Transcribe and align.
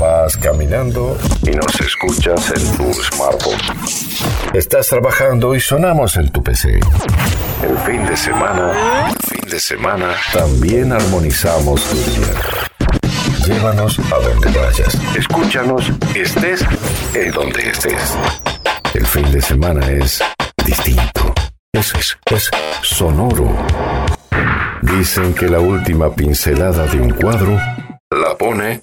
Vas 0.00 0.34
caminando 0.38 1.18
y 1.42 1.50
nos 1.50 1.78
escuchas 1.78 2.50
en 2.56 2.76
tu 2.78 2.90
smartphone. 2.94 3.58
Estás 4.54 4.88
trabajando 4.88 5.54
y 5.54 5.60
sonamos 5.60 6.16
en 6.16 6.30
tu 6.30 6.42
PC. 6.42 6.80
El 7.62 7.78
fin 7.80 8.06
de 8.06 8.16
semana, 8.16 8.72
fin 9.28 9.50
de 9.50 9.60
semana, 9.60 10.14
también 10.32 10.90
armonizamos 10.92 11.84
tu 11.84 11.96
día. 11.96 12.32
Llévanos 13.44 13.98
a 13.98 14.26
donde 14.26 14.58
vayas. 14.58 14.96
Escúchanos, 15.18 15.92
estés 16.14 16.64
en 17.12 17.30
donde 17.32 17.68
estés. 17.68 18.16
El 18.94 19.06
fin 19.06 19.30
de 19.30 19.42
semana 19.42 19.86
es 19.90 20.22
distinto. 20.64 21.34
Es, 21.74 21.94
es, 21.94 22.18
es 22.24 22.50
sonoro. 22.80 23.54
Dicen 24.80 25.34
que 25.34 25.46
la 25.46 25.60
última 25.60 26.10
pincelada 26.14 26.86
de 26.86 27.00
un 27.02 27.10
cuadro 27.10 27.60
la 28.10 28.34
pone 28.38 28.82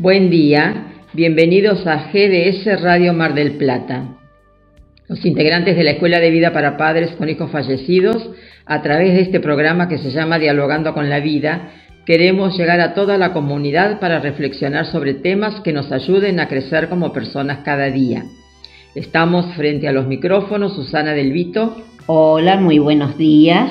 Buen 0.00 0.30
día, 0.30 0.92
bienvenidos 1.12 1.84
a 1.88 2.12
GDS 2.12 2.80
Radio 2.80 3.12
Mar 3.14 3.34
del 3.34 3.56
Plata. 3.56 4.04
Los 5.08 5.26
integrantes 5.26 5.76
de 5.76 5.82
la 5.82 5.90
Escuela 5.90 6.20
de 6.20 6.30
Vida 6.30 6.52
para 6.52 6.76
Padres 6.76 7.10
con 7.18 7.28
Hijos 7.28 7.50
Fallecidos, 7.50 8.30
a 8.64 8.80
través 8.80 9.14
de 9.14 9.22
este 9.22 9.40
programa 9.40 9.88
que 9.88 9.98
se 9.98 10.12
llama 10.12 10.38
Dialogando 10.38 10.94
con 10.94 11.10
la 11.10 11.18
Vida, 11.18 11.72
queremos 12.06 12.56
llegar 12.56 12.78
a 12.78 12.94
toda 12.94 13.18
la 13.18 13.32
comunidad 13.32 13.98
para 13.98 14.20
reflexionar 14.20 14.86
sobre 14.86 15.14
temas 15.14 15.60
que 15.62 15.72
nos 15.72 15.90
ayuden 15.90 16.38
a 16.38 16.46
crecer 16.46 16.88
como 16.88 17.12
personas 17.12 17.64
cada 17.64 17.90
día. 17.90 18.22
Estamos 18.94 19.52
frente 19.56 19.88
a 19.88 19.92
los 19.92 20.06
micrófonos, 20.06 20.76
Susana 20.76 21.12
Del 21.12 21.32
Vito. 21.32 21.76
Hola, 22.06 22.56
muy 22.56 22.78
buenos 22.78 23.18
días. 23.18 23.68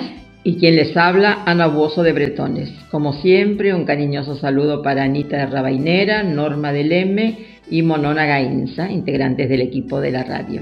Y 0.47 0.55
quien 0.55 0.77
les 0.77 0.95
habla, 0.95 1.43
Ana 1.45 1.67
Buoso 1.67 2.03
de 2.03 2.13
Bretones. 2.13 2.71
Como 2.89 3.11
siempre, 3.11 3.73
un 3.73 3.83
cariñoso 3.83 4.37
saludo 4.37 4.81
para 4.81 5.03
Anita 5.03 5.35
de 5.35 5.45
Rabainera, 5.47 6.23
Norma 6.23 6.71
del 6.71 6.93
M 6.93 7.37
y 7.69 7.81
Monona 7.81 8.25
Gainza, 8.25 8.89
integrantes 8.89 9.49
del 9.49 9.59
equipo 9.59 9.99
de 9.99 10.11
la 10.11 10.23
radio. 10.23 10.61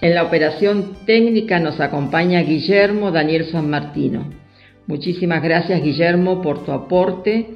En 0.00 0.14
la 0.14 0.22
operación 0.22 0.92
técnica 1.06 1.58
nos 1.58 1.80
acompaña 1.80 2.40
Guillermo 2.42 3.10
Daniel 3.10 3.46
San 3.46 3.68
Martino. 3.68 4.30
Muchísimas 4.86 5.42
gracias 5.42 5.82
Guillermo 5.82 6.40
por 6.40 6.64
tu 6.64 6.70
aporte, 6.70 7.48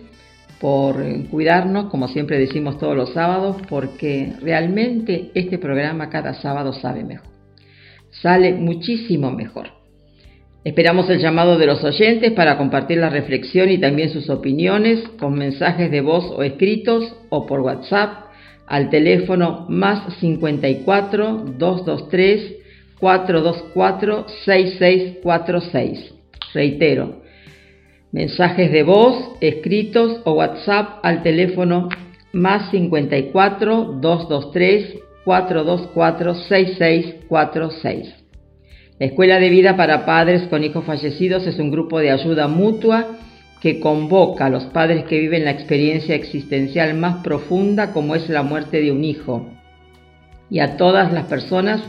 por 0.60 0.96
cuidarnos, 1.30 1.88
como 1.88 2.08
siempre 2.08 2.40
decimos 2.40 2.80
todos 2.80 2.96
los 2.96 3.12
sábados, 3.12 3.58
porque 3.68 4.32
realmente 4.42 5.30
este 5.36 5.56
programa 5.56 6.10
cada 6.10 6.34
sábado 6.34 6.72
sabe 6.72 7.05
mejor. 7.05 7.28
Sale 8.10 8.55
muchísimo 8.55 9.30
mejor. 9.30 9.80
Esperamos 10.62 11.08
el 11.08 11.20
llamado 11.20 11.56
de 11.56 11.64
los 11.64 11.83
oyentes 11.84 12.33
para 12.33 12.58
compartir 12.58 12.98
la 12.98 13.08
reflexión 13.08 13.70
y 13.70 13.79
también 13.79 14.11
sus 14.11 14.29
opiniones 14.29 15.01
con 15.18 15.33
mensajes 15.34 15.90
de 15.90 16.02
voz 16.02 16.30
o 16.36 16.42
escritos 16.42 17.17
o 17.30 17.46
por 17.46 17.61
WhatsApp 17.61 18.27
al 18.67 18.90
teléfono 18.90 19.64
más 19.70 20.14
54 20.18 21.45
223 21.57 22.57
424 23.01 24.27
6646. 24.45 26.14
Reitero, 26.52 27.23
mensajes 28.13 28.70
de 28.70 28.83
voz, 28.83 29.30
escritos 29.40 30.20
o 30.24 30.33
WhatsApp 30.33 30.98
al 31.02 31.23
teléfono 31.23 31.89
más 32.34 32.70
54 32.70 33.98
223 33.98 34.98
424 35.24 36.34
6646. 36.34 38.20
La 39.00 39.06
Escuela 39.06 39.40
de 39.40 39.48
Vida 39.48 39.78
para 39.78 40.05
Padres 40.05 40.42
con 40.50 40.62
Hijos 40.62 40.84
Fallecidos 40.84 41.46
es 41.46 41.58
un 41.58 41.70
grupo 41.70 42.00
de 42.00 42.11
ayuda 42.11 42.48
mutua 42.48 43.16
que 43.62 43.80
convoca 43.80 44.44
a 44.44 44.50
los 44.50 44.64
padres 44.64 45.05
que 45.05 45.18
viven 45.18 45.46
la 45.46 45.52
experiencia 45.52 46.14
existencial 46.14 46.92
más 46.92 47.24
profunda 47.24 47.94
como 47.94 48.14
es 48.14 48.28
la 48.28 48.42
muerte 48.42 48.83
de 48.83 48.92
un 48.92 49.02
hijo 49.02 49.48
y 50.50 50.58
a 50.58 50.77
todas 50.77 51.14
las 51.14 51.24
personas 51.24 51.80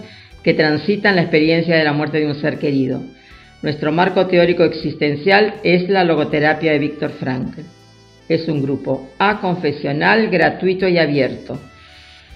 que 0.42 0.54
transitan 0.54 1.18
la 1.18 1.24
experiencia 1.24 1.76
de 1.76 1.84
la 1.84 1.92
muerte 1.92 2.22
de 2.22 2.28
un 2.28 2.36
ser 2.36 2.60
querido. 2.60 3.02
Nuestro 3.62 3.92
marco 3.92 4.28
teórico 4.28 4.64
existencial 4.64 5.56
es 5.66 5.90
la 5.90 6.06
logoterapia 6.06 6.72
de 6.72 6.80
Víctor 6.80 7.12
Frankl. 7.20 7.60
Es 8.30 8.48
un 8.48 8.62
grupo 8.62 9.10
aconfesional, 9.20 10.30
gratuito 10.30 10.88
y 10.88 10.98
abierto. 10.98 11.60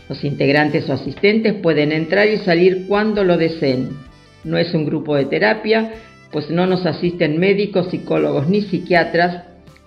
Los 0.10 0.22
integrantes 0.26 0.90
o 0.90 0.94
asistentes 0.94 1.54
pueden 1.54 1.94
entrar 1.94 2.28
y 2.28 2.40
salir 2.40 2.88
cuando 2.90 3.24
lo 3.24 3.38
deseen 3.38 4.04
no 4.46 4.58
es 4.58 4.74
un 4.74 4.86
grupo 4.86 5.16
de 5.16 5.26
terapia, 5.26 5.92
pues 6.32 6.50
no 6.50 6.66
nos 6.66 6.86
asisten 6.86 7.40
médicos, 7.40 7.90
psicólogos 7.90 8.48
ni 8.48 8.62
psiquiatras, 8.62 9.44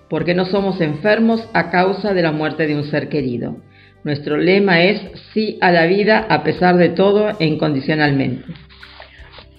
porque 0.09 0.33
no 0.33 0.45
somos 0.45 0.81
enfermos 0.81 1.47
a 1.53 1.69
causa 1.69 2.13
de 2.13 2.21
la 2.21 2.31
muerte 2.31 2.67
de 2.67 2.75
un 2.75 2.83
ser 2.83 3.09
querido. 3.09 3.57
Nuestro 4.03 4.37
lema 4.37 4.83
es 4.83 5.01
sí 5.33 5.57
a 5.61 5.71
la 5.71 5.85
vida 5.85 6.25
a 6.29 6.43
pesar 6.43 6.77
de 6.77 6.89
todo 6.89 7.29
e 7.39 7.45
incondicionalmente. 7.45 8.45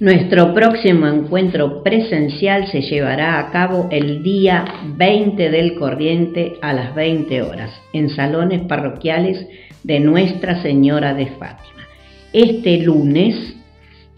Nuestro 0.00 0.55
próximo 0.55 1.06
encuentro 1.06 1.82
presencial 1.82 2.67
se 2.69 2.81
llevará 2.81 3.38
a 3.38 3.50
cabo 3.50 3.88
el 3.91 4.22
día 4.22 4.65
20 4.97 5.50
del 5.50 5.75
corriente 5.75 6.55
a 6.62 6.72
las 6.72 6.94
20 6.94 7.43
horas 7.43 7.71
en 7.93 8.09
salones 8.09 8.62
parroquiales 8.62 9.47
de 9.84 10.00
Nuestra 10.00 10.62
Señora 10.62 11.12
de 11.12 11.27
Fátima. 11.27 11.87
Este 12.32 12.78
lunes 12.78 13.59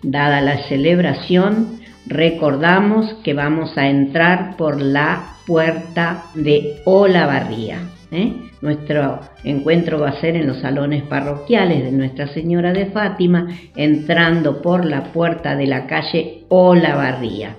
Dada 0.02 0.40
la 0.40 0.64
celebración, 0.64 1.80
recordamos 2.06 3.14
que 3.22 3.34
vamos 3.34 3.78
a 3.78 3.88
entrar 3.88 4.56
por 4.56 4.80
la 4.80 5.36
puerta 5.46 6.24
de 6.34 6.80
Olavarría. 6.84 7.78
¿eh? 8.10 8.32
Nuestro 8.60 9.20
encuentro 9.44 10.00
va 10.00 10.10
a 10.10 10.20
ser 10.20 10.36
en 10.36 10.46
los 10.48 10.58
salones 10.58 11.04
parroquiales 11.04 11.84
de 11.84 11.92
Nuestra 11.92 12.26
Señora 12.28 12.72
de 12.72 12.86
Fátima, 12.86 13.48
entrando 13.76 14.60
por 14.60 14.84
la 14.84 15.12
puerta 15.12 15.54
de 15.56 15.66
la 15.66 15.86
calle 15.86 16.44
Olavarría, 16.48 17.56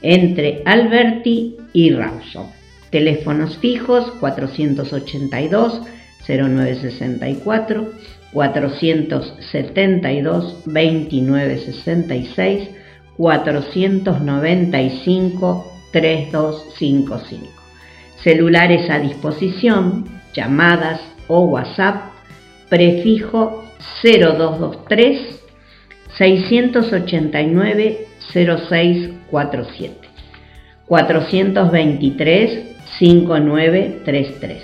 entre 0.00 0.62
Alberti 0.64 1.56
y 1.72 1.90
Rawson. 1.92 2.46
Teléfonos 2.90 3.58
fijos 3.58 4.10
482 4.20 5.82
0964 6.26 7.92
472 8.34 10.64
2966 10.66 12.68
495 13.16 15.64
3255. 15.92 17.48
Celulares 18.22 18.90
a 18.90 18.98
disposición, 18.98 20.04
llamadas 20.34 21.00
o 21.28 21.44
WhatsApp, 21.44 22.12
prefijo 22.68 23.64
0223 24.02 25.40
689 26.18 28.08
0647 28.32 29.94
423 30.86 32.76
5933 32.98 34.62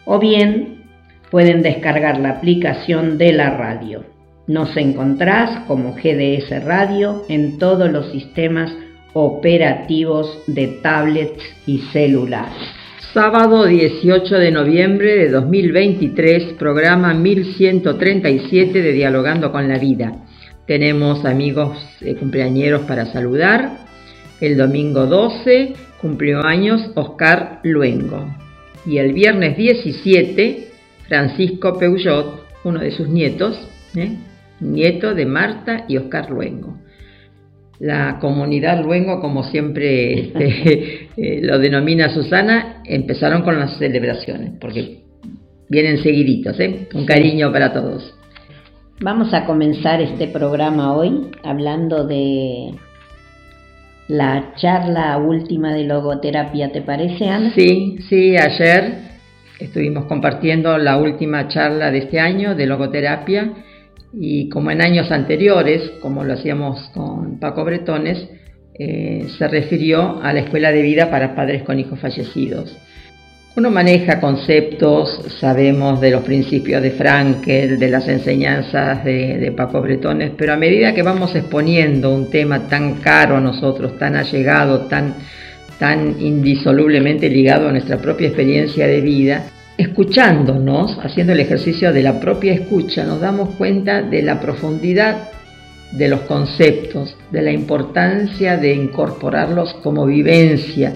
o 0.07 0.19
bien 0.19 0.83
pueden 1.31 1.63
descargar 1.63 2.21
la 2.21 2.31
aplicación 2.31 3.19
de 3.19 3.33
la 3.33 3.57
radio. 3.57 4.05
Nos 4.47 4.77
encontrás 4.77 5.65
como 5.67 5.95
GDS 5.95 6.65
Radio 6.65 7.25
en 7.29 7.59
todos 7.59 7.91
los 7.91 8.11
sistemas 8.13 8.71
operativos 9.15 10.43
de 10.47 10.67
tablets 10.83 11.43
y 11.67 11.79
celulares. 11.93 12.74
Sábado 13.15 13.65
18 13.65 14.39
de 14.39 14.51
noviembre 14.51 15.15
de 15.15 15.29
2023, 15.29 16.55
programa 16.55 17.15
1137 17.15 18.83
de 18.83 18.93
Dialogando 18.93 19.53
con 19.53 19.69
la 19.69 19.79
Vida. 19.79 20.17
Tenemos 20.67 21.25
amigos 21.25 21.79
eh, 22.01 22.17
cumpleañeros 22.17 22.81
para 22.87 23.07
saludar. 23.07 23.79
El 24.41 24.57
domingo 24.57 25.07
12 25.07 25.75
cumplió 26.01 26.45
años 26.45 26.91
Oscar 26.97 27.61
Luengo. 27.63 28.35
Y 28.85 28.99
el 28.99 29.13
viernes 29.13 29.57
17, 29.57 30.71
Francisco 31.07 31.79
Peugeot, 31.79 32.45
uno 32.65 32.81
de 32.81 32.91
sus 32.91 33.09
nietos, 33.09 33.57
¿eh? 33.95 34.17
nieto 34.59 35.15
de 35.15 35.25
Marta 35.25 35.85
y 35.87 35.99
Oscar 35.99 36.31
Luengo. 36.31 36.81
La 37.81 38.19
comunidad 38.21 38.83
Luengo, 38.85 39.21
como 39.21 39.43
siempre 39.45 40.21
este, 40.21 41.09
eh, 41.17 41.41
lo 41.43 41.59
denomina 41.59 42.09
Susana, 42.09 42.83
empezaron 42.85 43.43
con 43.43 43.59
las 43.59 43.79
celebraciones, 43.79 44.53
porque 44.61 45.03
vienen 45.69 45.99
seguiditos, 45.99 46.59
¿eh? 46.61 46.89
un 46.95 47.05
cariño 47.05 47.53
para 47.53 47.73
todos. 47.73 48.15
Vamos 49.01 49.35
a 49.35 49.45
comenzar 49.45 50.01
este 50.01 50.29
programa 50.29 50.95
hoy 50.95 51.31
hablando 51.43 52.07
de 52.07 52.75
la 54.07 54.53
charla 54.57 55.17
última 55.19 55.73
de 55.73 55.85
logoterapia, 55.85 56.71
¿te 56.71 56.81
parece, 56.83 57.29
Ana? 57.29 57.53
Sí, 57.55 57.97
sí, 58.09 58.37
ayer 58.37 58.99
estuvimos 59.59 60.05
compartiendo 60.05 60.79
la 60.79 60.99
última 60.99 61.49
charla 61.49 61.91
de 61.91 61.99
este 61.99 62.21
año 62.21 62.55
de 62.55 62.67
logoterapia 62.67 63.53
y 64.19 64.49
como 64.49 64.71
en 64.71 64.81
años 64.81 65.11
anteriores, 65.11 65.93
como 66.01 66.25
lo 66.25 66.35
hacíamos 66.35 66.91
con 66.95 67.39
Paco 67.39 67.65
Bretones, 67.65 68.29
eh, 68.79 69.27
se 69.39 69.49
refirió 69.49 70.21
a 70.23 70.33
la 70.33 70.41
escuela 70.41 70.73
de 70.73 70.83
vida 70.83 71.11
para 71.11 71.35
padres 71.35 71.63
con 71.63 71.79
hijos 71.79 71.99
fallecidos. 71.99 72.77
Uno 73.57 73.71
maneja 73.71 74.19
conceptos, 74.19 75.21
sabemos 75.39 76.01
de 76.01 76.11
los 76.11 76.25
principios 76.25 76.83
de 76.83 76.91
Frankel, 76.91 77.79
de 77.79 77.89
las 77.89 78.09
enseñanzas 78.09 79.05
de, 79.05 79.39
de, 79.39 79.53
Paco 79.53 79.81
Bretones, 79.81 80.33
pero 80.37 80.55
a 80.55 80.57
medida 80.57 80.93
que 80.93 81.05
vamos 81.05 81.37
exponiendo 81.37 82.13
un 82.13 82.31
tema 82.31 82.69
tan 82.69 82.95
caro 82.95 83.37
a 83.37 83.41
nosotros, 83.41 83.97
tan 83.97 84.17
allegado, 84.17 84.87
tan, 84.87 85.15
tan 85.79 86.21
indisolublemente 86.21 87.31
ligado 87.31 87.69
a 87.69 87.73
nuestra 87.73 87.99
propia 87.99 88.27
experiencia 88.27 88.89
de 88.89 89.01
vida, 89.01 89.45
escuchándonos, 89.77 90.99
haciendo 91.03 91.33
el 91.33 91.41
ejercicio 91.41 91.93
de 91.93 92.03
la 92.03 92.21
propia 92.21 92.53
escucha, 92.53 93.05
nos 93.05 93.21
damos 93.21 93.51
cuenta 93.57 94.03
de 94.03 94.23
la 94.23 94.41
profundidad 94.41 95.31
de 95.93 96.09
los 96.09 96.21
conceptos, 96.23 97.17
de 97.31 97.43
la 97.43 97.53
importancia 97.53 98.57
de 98.57 98.75
incorporarlos 98.75 99.75
como 99.75 100.07
vivencia, 100.07 100.95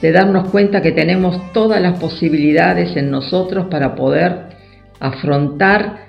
de 0.00 0.12
darnos 0.12 0.50
cuenta 0.50 0.82
que 0.82 0.92
tenemos 0.92 1.52
todas 1.52 1.80
las 1.80 1.98
posibilidades 1.98 2.96
en 2.96 3.10
nosotros 3.10 3.66
para 3.70 3.94
poder 3.94 4.46
afrontar 5.00 6.06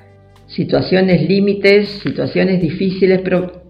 situaciones 0.48 1.28
límites, 1.28 1.90
situaciones 2.04 2.62
difíciles, 2.62 3.22
pero 3.24 3.64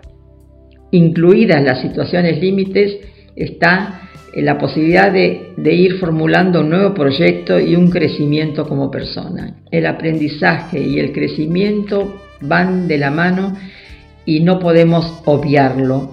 incluidas 0.92 1.64
las 1.64 1.82
situaciones 1.82 2.40
límites 2.40 2.98
está 3.36 4.10
la 4.36 4.58
posibilidad 4.58 5.12
de, 5.12 5.54
ir 5.58 6.00
formulando 6.00 6.62
un 6.62 6.70
nuevo 6.70 6.94
proyecto 6.94 7.60
y 7.60 7.76
un 7.76 7.90
crecimiento 7.90 8.68
como 8.68 8.90
persona. 8.90 9.56
El 9.70 9.86
aprendizaje 9.86 10.80
y 10.80 11.00
el 11.00 11.12
crecimiento 11.12 12.16
van 12.42 12.88
de 12.88 12.98
la 12.98 13.12
mano 13.12 13.56
y 14.26 14.40
no 14.40 14.60
podemos 14.60 15.22
obviarlo. 15.26 16.12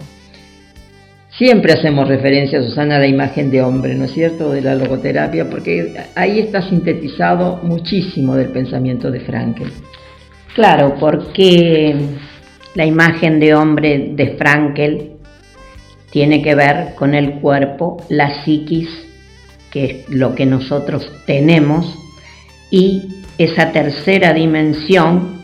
Siempre 1.30 1.72
hacemos 1.72 2.08
referencia, 2.08 2.62
Susana, 2.62 2.96
a 2.96 2.98
la 2.98 3.06
imagen 3.06 3.50
de 3.50 3.62
hombre, 3.62 3.94
¿no 3.94 4.04
es 4.04 4.12
cierto?, 4.12 4.52
de 4.52 4.60
la 4.60 4.74
logoterapia, 4.74 5.48
porque 5.48 5.94
ahí 6.14 6.40
está 6.40 6.60
sintetizado 6.60 7.60
muchísimo 7.62 8.36
del 8.36 8.48
pensamiento 8.48 9.10
de 9.10 9.20
Frankel. 9.20 9.70
Claro, 10.54 10.96
porque 11.00 11.94
la 12.74 12.84
imagen 12.84 13.40
de 13.40 13.54
hombre 13.54 14.10
de 14.14 14.36
Frankel 14.36 15.19
tiene 16.10 16.42
que 16.42 16.54
ver 16.54 16.94
con 16.96 17.14
el 17.14 17.34
cuerpo, 17.34 18.04
la 18.08 18.42
psiquis, 18.42 18.88
que 19.70 19.84
es 19.84 20.08
lo 20.08 20.34
que 20.34 20.46
nosotros 20.46 21.10
tenemos, 21.26 21.96
y 22.70 23.22
esa 23.38 23.72
tercera 23.72 24.32
dimensión, 24.32 25.40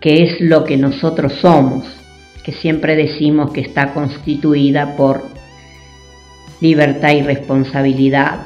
que 0.00 0.24
es 0.24 0.40
lo 0.40 0.64
que 0.64 0.76
nosotros 0.76 1.34
somos, 1.40 1.84
que 2.42 2.52
siempre 2.52 2.96
decimos 2.96 3.52
que 3.52 3.60
está 3.60 3.92
constituida 3.92 4.96
por 4.96 5.22
libertad 6.60 7.12
y 7.12 7.22
responsabilidad 7.22 8.40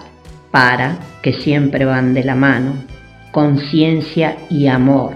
para, 0.51 0.99
que 1.23 1.33
siempre 1.33 1.85
van 1.85 2.13
de 2.13 2.25
la 2.25 2.35
mano, 2.35 2.75
conciencia 3.31 4.37
y 4.51 4.67
amor, 4.67 5.15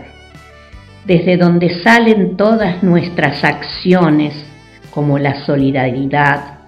desde 1.06 1.36
donde 1.36 1.82
salen 1.82 2.36
todas 2.36 2.82
nuestras 2.82 3.44
acciones 3.44 4.47
como 4.98 5.16
la 5.16 5.46
solidaridad, 5.46 6.58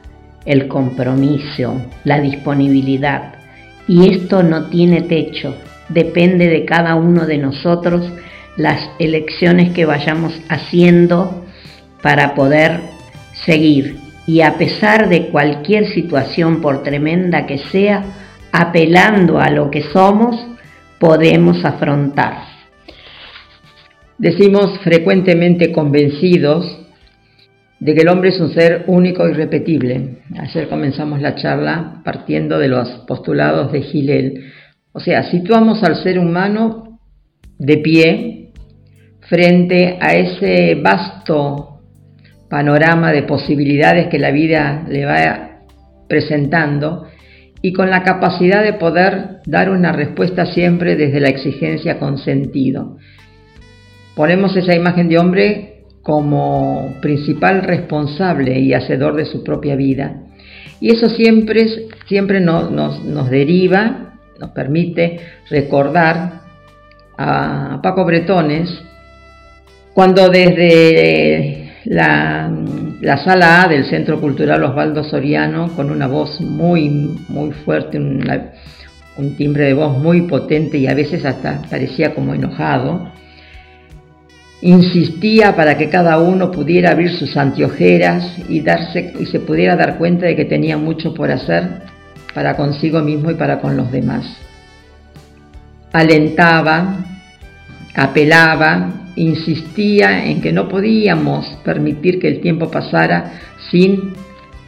el 0.45 0.69
compromiso, 0.69 1.85
la 2.05 2.21
disponibilidad. 2.21 3.35
Y 3.89 4.09
esto 4.09 4.45
no 4.45 4.67
tiene 4.67 5.03
techo, 5.03 5.57
depende 5.89 6.47
de 6.47 6.65
cada 6.65 6.95
uno 6.95 7.27
de 7.27 7.39
nosotros 7.39 8.09
las 8.57 8.89
elecciones 9.01 9.73
que 9.73 9.85
vayamos 9.85 10.33
haciendo 10.49 11.45
para 12.03 12.37
poder 12.37 12.79
seguir. 13.45 13.97
Y 14.29 14.43
a 14.43 14.55
pesar 14.59 15.09
de 15.09 15.27
cualquier 15.31 15.93
situación, 15.93 16.61
por 16.61 16.85
tremenda 16.85 17.47
que 17.47 17.59
sea, 17.59 18.05
apelando 18.53 19.41
a 19.41 19.51
lo 19.51 19.73
que 19.73 19.83
somos, 19.93 20.37
podemos 21.01 21.65
afrontar. 21.65 22.45
Decimos 24.19 24.79
frecuentemente 24.85 25.73
convencidos 25.73 26.77
de 27.81 27.95
que 27.95 28.03
el 28.03 28.09
hombre 28.09 28.29
es 28.29 28.41
un 28.41 28.53
ser 28.53 28.85
único 28.87 29.27
y 29.27 29.33
repetible. 29.33 30.19
Ayer 30.39 30.69
comenzamos 30.69 31.21
la 31.21 31.35
charla 31.35 32.03
partiendo 32.05 32.59
de 32.59 32.69
los 32.69 32.89
postulados 33.07 33.73
de 33.73 33.83
Gilel. 33.83 34.53
O 34.93 35.01
sea, 35.01 35.25
situamos 35.25 35.83
al 35.83 35.97
ser 35.97 36.19
humano 36.19 37.01
de 37.59 37.79
pie 37.79 38.53
frente 39.29 39.99
a 40.01 40.13
ese 40.13 40.75
vasto 40.75 41.81
panorama 42.51 43.13
de 43.13 43.23
posibilidades 43.23 44.09
que 44.09 44.19
la 44.19 44.31
vida 44.31 44.85
le 44.89 45.07
va 45.07 45.61
presentando 46.09 47.07
y 47.63 47.73
con 47.73 47.89
la 47.89 48.03
capacidad 48.03 48.63
de 48.63 48.75
poder 48.75 49.41
dar 49.47 49.71
una 49.71 49.93
respuesta 49.93 50.47
siempre 50.47 50.97
desde 50.97 51.21
la 51.21 51.29
exigencia 51.29 51.99
con 51.99 52.19
sentido. 52.19 52.99
Ponemos 54.17 54.57
esa 54.57 54.75
imagen 54.75 55.09
de 55.09 55.19
hombre 55.19 55.80
como 56.03 56.95
principal 57.01 57.63
responsable 57.63 58.59
y 58.59 58.73
hacedor 58.73 59.17
de 59.17 59.27
su 59.27 59.45
propia 59.45 59.77
vida. 59.77 60.23
Y 60.81 60.91
eso 60.93 61.11
siempre, 61.11 61.67
siempre 62.07 62.41
nos, 62.41 63.31
deriva, 63.31 64.15
nos 64.39 64.51
permite 64.51 65.21
recordar 65.51 66.41
a 67.19 67.81
Paco 67.83 68.05
Bretones 68.07 68.83
cuando 69.93 70.29
desde 70.31 71.73
la, 71.85 72.51
la, 73.03 73.19
sala 73.19 73.63
A 73.63 73.69
del 73.69 73.85
Centro 73.85 74.21
Cultural 74.21 74.63
Osvaldo 74.65 75.05
Soriano, 75.05 75.69
con 75.77 75.91
una 75.91 76.07
voz 76.07 76.41
muy, 76.41 76.89
muy 77.29 77.53
fuerte, 77.53 77.99
un 77.99 79.37
timbre 79.37 79.65
de 79.65 79.75
voz 79.75 79.99
muy 79.99 80.23
potente 80.23 80.79
y 80.79 80.87
a 80.87 80.95
veces 80.95 81.27
hasta 81.27 81.61
parecía 81.69 82.15
como 82.15 82.33
enojado, 82.33 83.13
insistía 84.63 85.57
para 85.57 85.79
que 85.79 85.89
cada 85.89 86.19
uno 86.19 86.51
pudiera 86.51 86.91
abrir 86.91 87.17
sus 87.19 87.37
anteojeras 87.37 88.37
y, 88.49 88.61
darse, 88.61 89.15
y 89.19 89.27
se 89.27 89.41
pudiera 89.41 89.77
dar 89.77 89.97
cuenta 89.97 90.27
de 90.27 90.37
que 90.37 90.45
tenía 90.45 90.77
mucho 90.77 91.15
por 91.15 91.31
hacer 91.31 91.83
para 92.35 92.57
consigo 92.57 93.01
mismo 93.01 93.31
y 93.31 93.35
para 93.35 93.61
con 93.61 93.77
los 93.77 93.91
demás. 93.91 94.27
Alentaba, 95.93 96.97
apelaba, 97.95 98.91
insistía 99.17 100.27
en 100.27 100.41
que 100.41 100.53
no 100.53 100.69
podíamos 100.69 101.47
permitir 101.65 102.21
que 102.21 102.29
el 102.29 102.41
tiempo 102.41 102.71
pasara 102.71 103.33
sin 103.71 104.13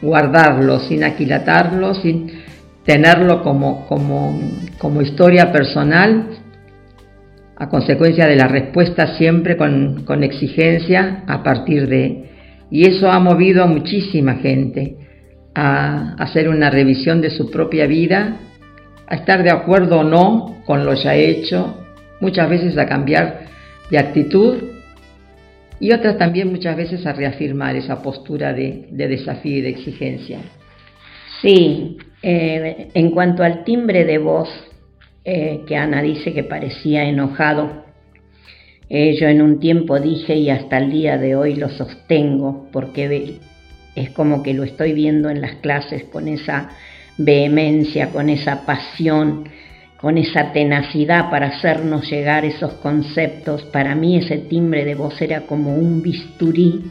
guardarlo, 0.01 0.79
sin 0.79 1.03
aquilatarlo, 1.03 1.95
sin 1.95 2.43
tenerlo 2.83 3.41
como, 3.41 3.85
como, 3.87 4.39
como 4.77 5.01
historia 5.01 5.51
personal, 5.51 6.27
a 7.55 7.69
consecuencia 7.69 8.27
de 8.27 8.35
la 8.35 8.47
respuesta 8.47 9.15
siempre 9.15 9.57
con, 9.57 10.03
con 10.05 10.23
exigencia 10.23 11.23
a 11.27 11.43
partir 11.43 11.87
de... 11.87 12.29
Y 12.71 12.87
eso 12.87 13.11
ha 13.11 13.19
movido 13.19 13.63
a 13.63 13.67
muchísima 13.67 14.35
gente 14.35 14.97
a 15.53 16.15
hacer 16.17 16.49
una 16.49 16.69
revisión 16.69 17.21
de 17.21 17.29
su 17.29 17.51
propia 17.51 17.85
vida, 17.85 18.37
a 19.07 19.15
estar 19.15 19.43
de 19.43 19.51
acuerdo 19.51 19.99
o 19.99 20.03
no 20.03 20.57
con 20.65 20.85
lo 20.85 20.93
ya 20.95 21.15
hecho, 21.15 21.85
muchas 22.19 22.49
veces 22.49 22.77
a 22.77 22.87
cambiar 22.87 23.41
de 23.91 23.99
actitud 23.99 24.55
y 25.79 25.91
otras 25.91 26.17
también 26.17 26.49
muchas 26.49 26.77
veces 26.77 27.05
a 27.05 27.13
reafirmar 27.13 27.75
esa 27.75 28.01
postura 28.01 28.53
de, 28.53 28.87
desafío 28.91 29.57
y 29.57 29.61
de 29.61 29.69
exigencia. 29.69 30.39
Sí, 31.41 31.97
eh, 32.21 32.87
en 32.93 33.11
cuanto 33.11 33.43
al 33.43 33.65
timbre 33.65 34.05
de 34.05 34.17
voz 34.17 34.49
eh, 35.25 35.61
que 35.67 35.77
Ana 35.77 36.01
dice 36.01 36.33
que 36.33 36.43
parecía 36.43 37.05
enojado, 37.05 37.83
eh, 38.89 39.15
yo 39.19 39.27
en 39.27 39.41
un 39.41 39.59
tiempo 39.59 39.99
dije 39.99 40.35
y 40.35 40.49
hasta 40.49 40.77
el 40.77 40.91
día 40.91 41.17
de 41.17 41.35
hoy 41.35 41.55
lo 41.55 41.69
sostengo 41.69 42.67
porque 42.71 43.39
es 43.95 44.09
como 44.11 44.43
que 44.43 44.53
lo 44.53 44.63
estoy 44.63 44.93
viendo 44.93 45.29
en 45.29 45.41
las 45.41 45.55
clases 45.55 46.03
con 46.05 46.27
esa 46.27 46.69
vehemencia, 47.17 48.09
con 48.09 48.29
esa 48.29 48.65
pasión, 48.65 49.45
con 49.97 50.17
esa 50.17 50.51
tenacidad 50.51 51.29
para 51.29 51.47
hacernos 51.47 52.09
llegar 52.09 52.43
esos 52.43 52.73
conceptos. 52.73 53.63
Para 53.63 53.95
mí 53.95 54.17
ese 54.17 54.37
timbre 54.37 54.83
de 54.83 54.95
voz 54.95 55.21
era 55.21 55.41
como 55.41 55.75
un 55.75 56.01
bisturí 56.01 56.83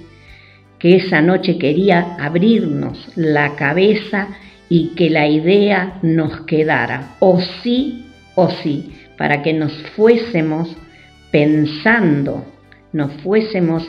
que 0.78 0.96
esa 0.96 1.20
noche 1.20 1.58
quería 1.58 2.16
abrirnos 2.18 3.10
la 3.14 3.54
cabeza 3.54 4.28
y 4.68 4.94
que 4.96 5.10
la 5.10 5.28
idea 5.28 5.98
nos 6.02 6.40
quedara, 6.46 7.16
o 7.20 7.40
sí 7.62 8.06
o 8.34 8.48
sí, 8.50 8.92
para 9.16 9.42
que 9.42 9.52
nos 9.52 9.72
fuésemos 9.94 10.76
pensando, 11.30 12.44
nos 12.92 13.12
fuésemos 13.22 13.88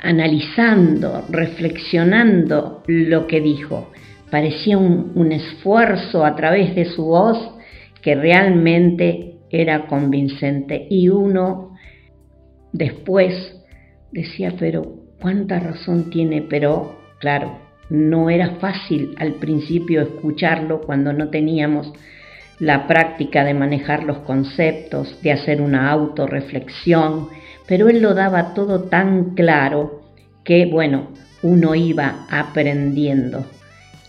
analizando, 0.00 1.24
reflexionando 1.30 2.82
lo 2.86 3.26
que 3.26 3.40
dijo. 3.40 3.90
Parecía 4.30 4.78
un, 4.78 5.12
un 5.14 5.32
esfuerzo 5.32 6.24
a 6.24 6.36
través 6.36 6.74
de 6.74 6.84
su 6.84 7.04
voz 7.06 7.54
que 8.02 8.14
realmente 8.14 9.38
era 9.50 9.86
convincente. 9.86 10.86
Y 10.90 11.08
uno 11.08 11.74
después 12.72 13.56
decía, 14.12 14.54
pero 14.58 14.94
cuánta 15.20 15.58
razón 15.58 16.10
tiene, 16.10 16.42
pero 16.42 16.98
claro, 17.18 17.58
no 17.90 18.30
era 18.30 18.56
fácil 18.56 19.14
al 19.18 19.34
principio 19.34 20.02
escucharlo 20.02 20.80
cuando 20.82 21.12
no 21.12 21.30
teníamos 21.30 21.92
la 22.58 22.86
práctica 22.86 23.44
de 23.44 23.54
manejar 23.54 24.04
los 24.04 24.18
conceptos, 24.18 25.20
de 25.22 25.32
hacer 25.32 25.60
una 25.60 25.90
autorreflexión, 25.90 27.28
pero 27.66 27.88
él 27.88 28.00
lo 28.00 28.14
daba 28.14 28.54
todo 28.54 28.84
tan 28.84 29.34
claro 29.34 30.02
que, 30.44 30.66
bueno, 30.66 31.08
uno 31.42 31.74
iba 31.74 32.26
aprendiendo 32.30 33.44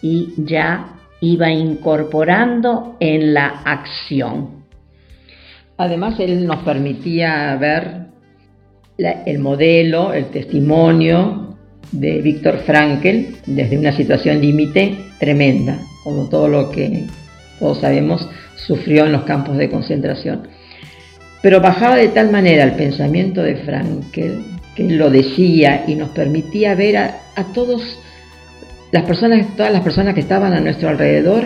y 0.01 0.33
ya 0.37 0.95
iba 1.21 1.51
incorporando 1.51 2.95
en 2.99 3.33
la 3.33 3.47
acción. 3.65 4.59
Además, 5.77 6.19
él 6.19 6.45
nos 6.45 6.63
permitía 6.63 7.55
ver 7.57 8.07
el 8.97 9.39
modelo, 9.39 10.13
el 10.13 10.25
testimonio 10.25 11.57
de 11.91 12.21
Víctor 12.21 12.59
Frankel 12.59 13.37
desde 13.45 13.77
una 13.77 13.91
situación 13.91 14.41
límite 14.41 14.97
tremenda, 15.19 15.79
como 16.03 16.27
todo 16.29 16.47
lo 16.47 16.69
que 16.71 17.05
todos 17.59 17.79
sabemos 17.79 18.27
sufrió 18.55 19.05
en 19.05 19.11
los 19.11 19.23
campos 19.23 19.57
de 19.57 19.69
concentración. 19.69 20.47
Pero 21.41 21.61
bajaba 21.61 21.95
de 21.95 22.09
tal 22.09 22.31
manera 22.31 22.63
el 22.63 22.73
pensamiento 22.73 23.41
de 23.41 23.55
Frankel, 23.57 24.43
que 24.75 24.83
lo 24.83 25.09
decía 25.09 25.85
y 25.87 25.95
nos 25.95 26.09
permitía 26.09 26.75
ver 26.75 26.97
a, 26.97 27.15
a 27.35 27.43
todos 27.53 27.99
las 28.91 29.03
personas, 29.03 29.55
todas 29.55 29.71
las 29.71 29.83
personas 29.83 30.13
que 30.13 30.21
estaban 30.21 30.53
a 30.53 30.59
nuestro 30.59 30.89
alrededor, 30.89 31.45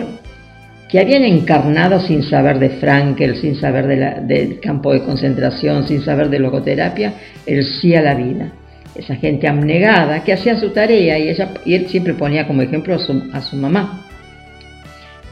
que 0.88 1.00
habían 1.00 1.24
encarnado 1.24 2.00
sin 2.00 2.22
saber 2.22 2.58
de 2.58 2.70
Frankel, 2.70 3.36
sin 3.40 3.56
saber 3.56 3.86
del 4.26 4.60
campo 4.60 4.92
de 4.92 5.02
concentración, 5.02 5.88
sin 5.88 6.02
saber 6.02 6.30
de 6.30 6.38
logoterapia, 6.38 7.14
el 7.46 7.64
sí 7.64 7.94
a 7.94 8.02
la 8.02 8.14
vida. 8.14 8.52
Esa 8.94 9.16
gente 9.16 9.48
abnegada 9.48 10.22
que 10.22 10.32
hacía 10.32 10.56
su 10.56 10.70
tarea 10.70 11.18
y, 11.18 11.28
ella, 11.30 11.50
y 11.64 11.74
él 11.74 11.88
siempre 11.88 12.14
ponía 12.14 12.46
como 12.46 12.62
ejemplo 12.62 12.94
a 12.94 12.98
su, 12.98 13.24
a 13.32 13.40
su 13.40 13.56
mamá, 13.56 14.03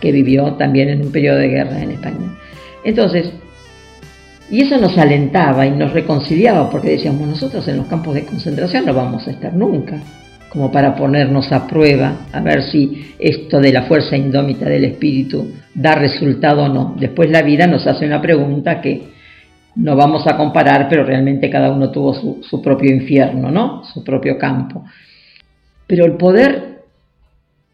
que 0.03 0.13
vivió 0.13 0.55
también 0.55 0.89
en 0.91 1.01
un 1.01 1.13
periodo 1.13 1.39
de 1.39 1.49
guerra 1.49 1.81
en 1.81 1.93
España. 1.93 2.37
Entonces, 2.85 3.33
y 4.51 4.61
eso 4.61 4.77
nos 4.79 4.99
alentaba 4.99 5.65
y 5.65 5.71
nos 5.71 5.93
reconciliaba 5.93 6.69
porque 6.69 6.91
decíamos, 6.91 7.27
nosotros 7.27 7.67
en 7.69 7.79
los 7.79 7.87
campos 7.87 8.15
de 8.15 8.27
concentración 8.27 8.85
no 8.85 8.93
vamos 8.93 9.27
a 9.29 9.31
estar 9.31 9.55
nunca 9.55 9.99
como 10.53 10.71
para 10.71 10.95
ponernos 10.95 11.51
a 11.51 11.67
prueba, 11.67 12.27
a 12.31 12.41
ver 12.41 12.65
si 12.65 13.15
esto 13.19 13.59
de 13.59 13.73
la 13.73 13.85
fuerza 13.85 14.19
indómita 14.19 14.69
del 14.69 14.85
espíritu 14.85 15.51
da 15.75 15.95
resultado 15.95 16.65
o 16.65 16.69
no. 16.69 16.95
Después 16.99 17.31
la 17.31 17.41
vida 17.41 17.67
nos 17.67 17.87
hace 17.87 18.05
una 18.05 18.21
pregunta 18.21 18.83
que 18.83 19.05
no 19.77 19.97
vamos 19.97 20.27
a 20.27 20.37
comparar, 20.37 20.89
pero 20.91 21.05
realmente 21.05 21.49
cada 21.49 21.73
uno 21.73 21.91
tuvo 21.91 22.43
su, 22.43 22.61
propio 22.61 22.93
infierno, 22.93 23.51
¿no? 23.51 23.83
Su 23.95 24.05
propio 24.05 24.37
campo. 24.37 24.85
Pero 25.87 26.05
el 26.05 26.19
poder 26.19 26.83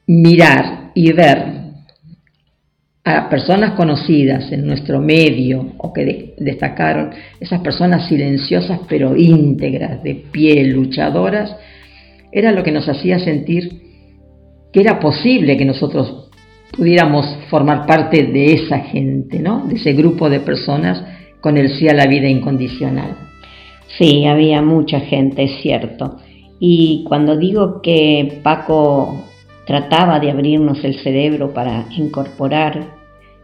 mirar 0.07 0.93
y 0.95 1.13
ver 1.13 1.58
a 3.17 3.29
personas 3.29 3.73
conocidas 3.73 4.50
en 4.53 4.67
nuestro 4.67 5.00
medio 5.00 5.75
o 5.79 5.93
que 5.93 6.35
destacaron, 6.38 7.11
esas 7.41 7.61
personas 7.61 8.09
silenciosas 8.09 8.81
pero 8.88 9.17
íntegras, 9.17 10.03
de 10.03 10.15
pie, 10.15 10.65
luchadoras, 10.65 11.55
era 12.31 12.53
lo 12.53 12.62
que 12.62 12.73
nos 12.73 12.88
hacía 12.88 13.19
sentir 13.19 13.88
que 14.73 14.81
era 14.81 15.00
posible 15.00 15.57
que 15.57 15.65
nosotros 15.65 16.29
pudiéramos 16.77 17.27
formar 17.49 17.87
parte 17.87 18.25
de 18.25 18.53
esa 18.53 18.81
gente, 18.81 19.38
¿no? 19.38 19.67
De 19.67 19.77
ese 19.77 19.95
grupo 19.95 20.29
de 20.29 20.41
personas 20.41 21.03
con 21.41 21.57
el 21.57 21.71
sí 21.71 21.88
a 21.88 21.95
la 21.95 22.07
vida 22.07 22.29
incondicional. 22.29 23.17
Sí, 23.97 24.27
había 24.27 24.61
mucha 24.61 25.00
gente, 25.00 25.45
es 25.45 25.62
cierto. 25.62 26.19
Y 26.61 27.05
cuando 27.09 27.37
digo 27.37 27.81
que 27.81 28.41
Paco 28.43 29.25
trataba 29.67 30.21
de 30.21 30.31
abrirnos 30.31 30.85
el 30.85 30.99
cerebro 31.00 31.53
para 31.55 31.87
incorporar 31.97 32.98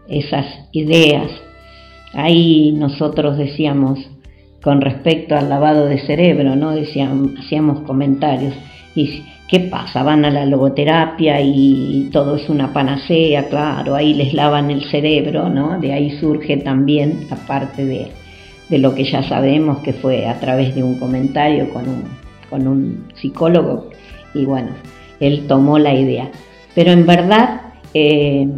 esas 0.09 0.47
ideas, 0.73 1.31
ahí 2.13 2.73
nosotros 2.73 3.39
decíamos, 3.39 3.99
con 4.63 4.81
respecto 4.81 5.37
al 5.37 5.49
lavado 5.49 5.87
de 5.87 5.99
cerebro, 5.99 6.57
¿no? 6.57 6.71
Decíamos, 6.71 7.33
hacíamos 7.39 7.81
comentarios. 7.81 8.55
¿Y 8.95 9.23
qué 9.49 9.61
pasa? 9.61 10.03
Van 10.03 10.25
a 10.25 10.31
la 10.31 10.47
logoterapia 10.47 11.41
y 11.41 12.09
todo 12.13 12.37
es 12.37 12.49
una 12.49 12.73
panacea, 12.73 13.49
claro, 13.49 13.95
ahí 13.95 14.15
les 14.15 14.33
lavan 14.33 14.71
el 14.71 14.85
cerebro, 14.85 15.49
¿no? 15.49 15.79
De 15.81 15.93
ahí 15.93 16.19
surge 16.19 16.57
también, 16.57 17.27
aparte 17.31 17.85
de, 17.85 18.07
de 18.69 18.79
lo 18.79 18.95
que 18.95 19.05
ya 19.05 19.23
sabemos, 19.23 19.79
que 19.79 19.93
fue 19.93 20.27
a 20.27 20.41
través 20.41 20.75
de 20.75 20.83
un 20.83 20.99
comentario 20.99 21.69
con 21.71 21.89
un, 21.89 22.05
con 22.49 22.67
un 22.67 23.09
psicólogo, 23.15 23.91
y 24.35 24.45
bueno, 24.45 24.71
él 25.21 25.47
tomó 25.47 25.79
la 25.79 25.95
idea. 25.95 26.31
Pero 26.75 26.91
en 26.91 27.07
verdad 27.07 27.61
eh, 27.93 28.49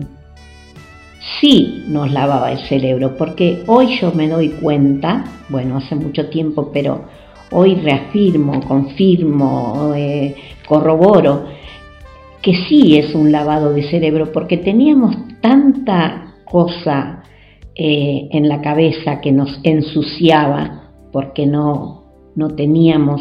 sí 1.40 1.84
nos 1.88 2.10
lavaba 2.12 2.52
el 2.52 2.58
cerebro, 2.68 3.16
porque 3.16 3.62
hoy 3.66 3.98
yo 4.00 4.12
me 4.12 4.28
doy 4.28 4.50
cuenta, 4.50 5.24
bueno, 5.48 5.78
hace 5.78 5.94
mucho 5.94 6.28
tiempo, 6.28 6.70
pero 6.72 7.04
hoy 7.50 7.76
reafirmo, 7.76 8.60
confirmo, 8.60 9.92
eh, 9.94 10.34
corroboro 10.66 11.44
que 12.46 12.54
sí 12.68 12.96
es 12.96 13.12
un 13.12 13.32
lavado 13.32 13.72
de 13.72 13.82
cerebro 13.90 14.30
porque 14.30 14.56
teníamos 14.56 15.16
tanta 15.40 16.34
cosa 16.44 17.24
eh, 17.74 18.28
en 18.30 18.48
la 18.48 18.60
cabeza 18.60 19.20
que 19.20 19.32
nos 19.32 19.58
ensuciaba 19.64 20.92
porque 21.10 21.44
no, 21.44 22.04
no 22.36 22.54
teníamos 22.54 23.20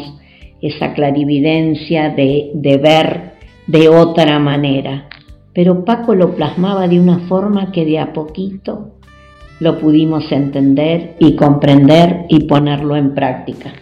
esa 0.62 0.94
clarividencia 0.94 2.10
de, 2.10 2.52
de 2.54 2.76
ver 2.76 3.32
de 3.66 3.88
otra 3.88 4.38
manera. 4.38 5.08
Pero 5.56 5.86
Paco 5.86 6.14
lo 6.14 6.36
plasmaba 6.36 6.86
de 6.86 7.00
una 7.00 7.20
forma 7.20 7.72
que 7.72 7.86
de 7.86 7.98
a 7.98 8.12
poquito 8.12 8.98
lo 9.58 9.78
pudimos 9.78 10.30
entender 10.30 11.14
y 11.18 11.34
comprender 11.34 12.26
y 12.28 12.40
ponerlo 12.44 12.94
en 12.94 13.14
práctica. 13.14 13.72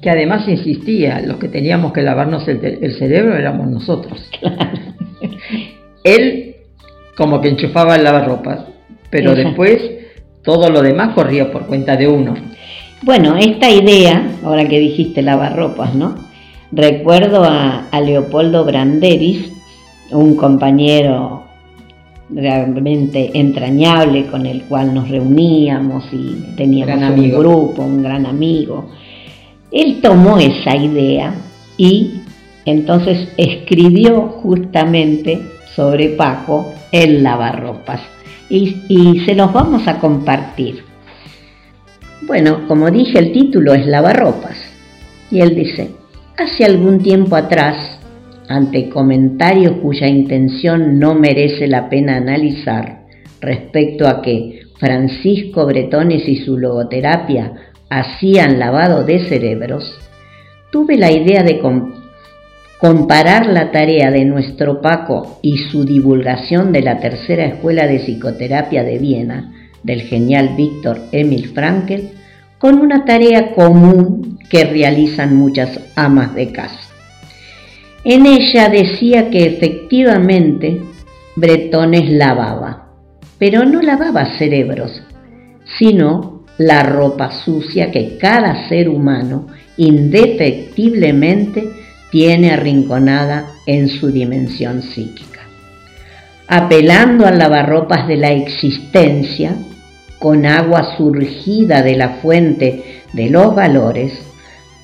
Que 0.00 0.10
además 0.10 0.46
insistía, 0.46 1.20
los 1.26 1.38
que 1.38 1.48
teníamos 1.48 1.92
que 1.92 2.02
lavarnos 2.02 2.46
el, 2.46 2.94
cerebro 3.00 3.36
éramos 3.36 3.66
nosotros. 3.66 4.30
Él 6.04 6.54
como 7.16 7.40
que 7.40 7.48
enchufaba 7.48 7.96
el 7.96 8.04
lavarropas, 8.04 8.66
pero 9.10 9.34
después 9.34 9.82
todo 10.44 10.68
lo 10.68 10.82
demás 10.82 11.16
corría 11.16 11.50
por 11.50 11.66
cuenta 11.66 11.96
de 11.96 12.06
uno. 12.06 12.34
Bueno, 13.02 13.36
esta 13.38 13.68
idea, 13.68 14.24
ahora 14.44 14.68
que 14.68 14.78
dijiste 14.78 15.20
lavarropas, 15.20 15.96
¿no? 15.96 16.14
Recuerdo 16.70 17.42
a, 17.44 17.88
Leopoldo 18.00 18.64
Branderis, 18.64 19.53
un 20.18 20.36
compañero 20.36 21.44
realmente 22.30 23.30
entrañable 23.34 24.26
con 24.26 24.46
el 24.46 24.62
cual 24.64 24.94
nos 24.94 25.08
reuníamos 25.08 26.04
y 26.12 26.54
teníamos 26.56 27.18
un 27.18 27.30
grupo, 27.30 27.82
un 27.82 28.02
gran 28.02 28.26
amigo. 28.26 28.86
Él 29.70 30.00
tomó 30.00 30.38
esa 30.38 30.76
idea 30.76 31.34
y 31.76 32.20
entonces 32.64 33.28
escribió 33.36 34.22
justamente 34.42 35.40
sobre 35.74 36.10
Paco 36.10 36.72
el 36.92 37.22
lavarropas 37.22 38.00
y, 38.48 38.76
y 38.88 39.20
se 39.26 39.34
los 39.34 39.52
vamos 39.52 39.86
a 39.86 39.98
compartir. 39.98 40.84
Bueno, 42.22 42.66
como 42.66 42.90
dije, 42.90 43.18
el 43.18 43.32
título 43.32 43.74
es 43.74 43.86
lavarropas 43.86 44.56
y 45.30 45.40
él 45.40 45.54
dice, 45.54 45.90
Hace 46.36 46.64
algún 46.64 47.00
tiempo 47.00 47.36
atrás, 47.36 47.93
ante 48.48 48.88
comentarios 48.88 49.78
cuya 49.82 50.06
intención 50.06 50.98
no 50.98 51.14
merece 51.14 51.66
la 51.66 51.88
pena 51.88 52.16
analizar 52.16 53.04
respecto 53.40 54.08
a 54.08 54.22
que 54.22 54.60
Francisco 54.78 55.66
Bretones 55.66 56.28
y 56.28 56.36
su 56.36 56.58
logoterapia 56.58 57.52
hacían 57.90 58.58
lavado 58.58 59.04
de 59.04 59.28
cerebros, 59.28 59.98
tuve 60.70 60.96
la 60.96 61.12
idea 61.12 61.42
de 61.42 61.60
comparar 62.78 63.46
la 63.46 63.70
tarea 63.70 64.10
de 64.10 64.24
nuestro 64.24 64.80
Paco 64.80 65.38
y 65.42 65.58
su 65.58 65.84
divulgación 65.84 66.72
de 66.72 66.82
la 66.82 66.98
tercera 66.98 67.44
escuela 67.46 67.86
de 67.86 68.00
psicoterapia 68.00 68.82
de 68.82 68.98
Viena 68.98 69.52
del 69.82 70.02
genial 70.02 70.54
Víctor 70.56 70.98
Emil 71.12 71.48
Frankl 71.48 72.08
con 72.58 72.78
una 72.80 73.04
tarea 73.04 73.52
común 73.54 74.38
que 74.50 74.64
realizan 74.64 75.36
muchas 75.36 75.78
amas 75.94 76.34
de 76.34 76.50
casa. 76.50 76.93
En 78.04 78.26
ella 78.26 78.68
decía 78.68 79.30
que 79.30 79.46
efectivamente 79.46 80.82
Bretones 81.36 82.10
lavaba, 82.10 82.88
pero 83.38 83.64
no 83.64 83.80
lavaba 83.80 84.36
cerebros, 84.38 85.02
sino 85.78 86.44
la 86.58 86.82
ropa 86.82 87.32
sucia 87.44 87.90
que 87.90 88.18
cada 88.18 88.68
ser 88.68 88.88
humano 88.88 89.48
indefectiblemente 89.76 91.68
tiene 92.10 92.52
arrinconada 92.52 93.46
en 93.66 93.88
su 93.88 94.12
dimensión 94.12 94.82
psíquica. 94.82 95.40
Apelando 96.46 97.26
al 97.26 97.38
lavarropas 97.38 98.06
de 98.06 98.16
la 98.16 98.32
existencia, 98.32 99.56
con 100.20 100.46
agua 100.46 100.96
surgida 100.96 101.82
de 101.82 101.96
la 101.96 102.10
fuente 102.22 103.02
de 103.12 103.30
los 103.30 103.54
valores, 103.54 104.12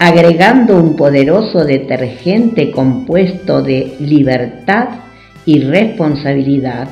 agregando 0.00 0.78
un 0.78 0.96
poderoso 0.96 1.62
detergente 1.66 2.70
compuesto 2.70 3.60
de 3.60 3.96
libertad 4.00 4.88
y 5.44 5.60
responsabilidad, 5.60 6.88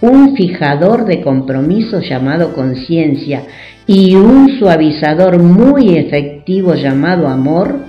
un 0.00 0.36
fijador 0.36 1.04
de 1.04 1.20
compromiso 1.20 1.98
llamado 1.98 2.54
conciencia 2.54 3.42
y 3.88 4.14
un 4.14 4.56
suavizador 4.56 5.42
muy 5.42 5.98
efectivo 5.98 6.76
llamado 6.76 7.26
amor, 7.26 7.80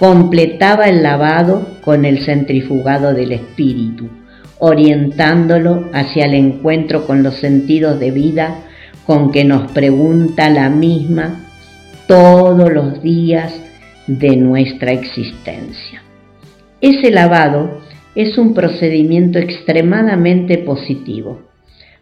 completaba 0.00 0.88
el 0.88 1.04
lavado 1.04 1.68
con 1.80 2.04
el 2.04 2.24
centrifugado 2.24 3.14
del 3.14 3.30
espíritu, 3.30 4.08
orientándolo 4.58 5.88
hacia 5.92 6.24
el 6.24 6.34
encuentro 6.34 7.06
con 7.06 7.22
los 7.22 7.34
sentidos 7.36 8.00
de 8.00 8.10
vida 8.10 8.56
con 9.06 9.30
que 9.30 9.44
nos 9.44 9.70
pregunta 9.70 10.50
la 10.50 10.68
misma 10.68 11.44
todos 12.08 12.72
los 12.72 13.00
días 13.02 13.69
de 14.18 14.36
nuestra 14.36 14.92
existencia. 14.92 16.02
Ese 16.80 17.10
lavado 17.12 17.80
es 18.16 18.36
un 18.38 18.54
procedimiento 18.54 19.38
extremadamente 19.38 20.58
positivo 20.58 21.42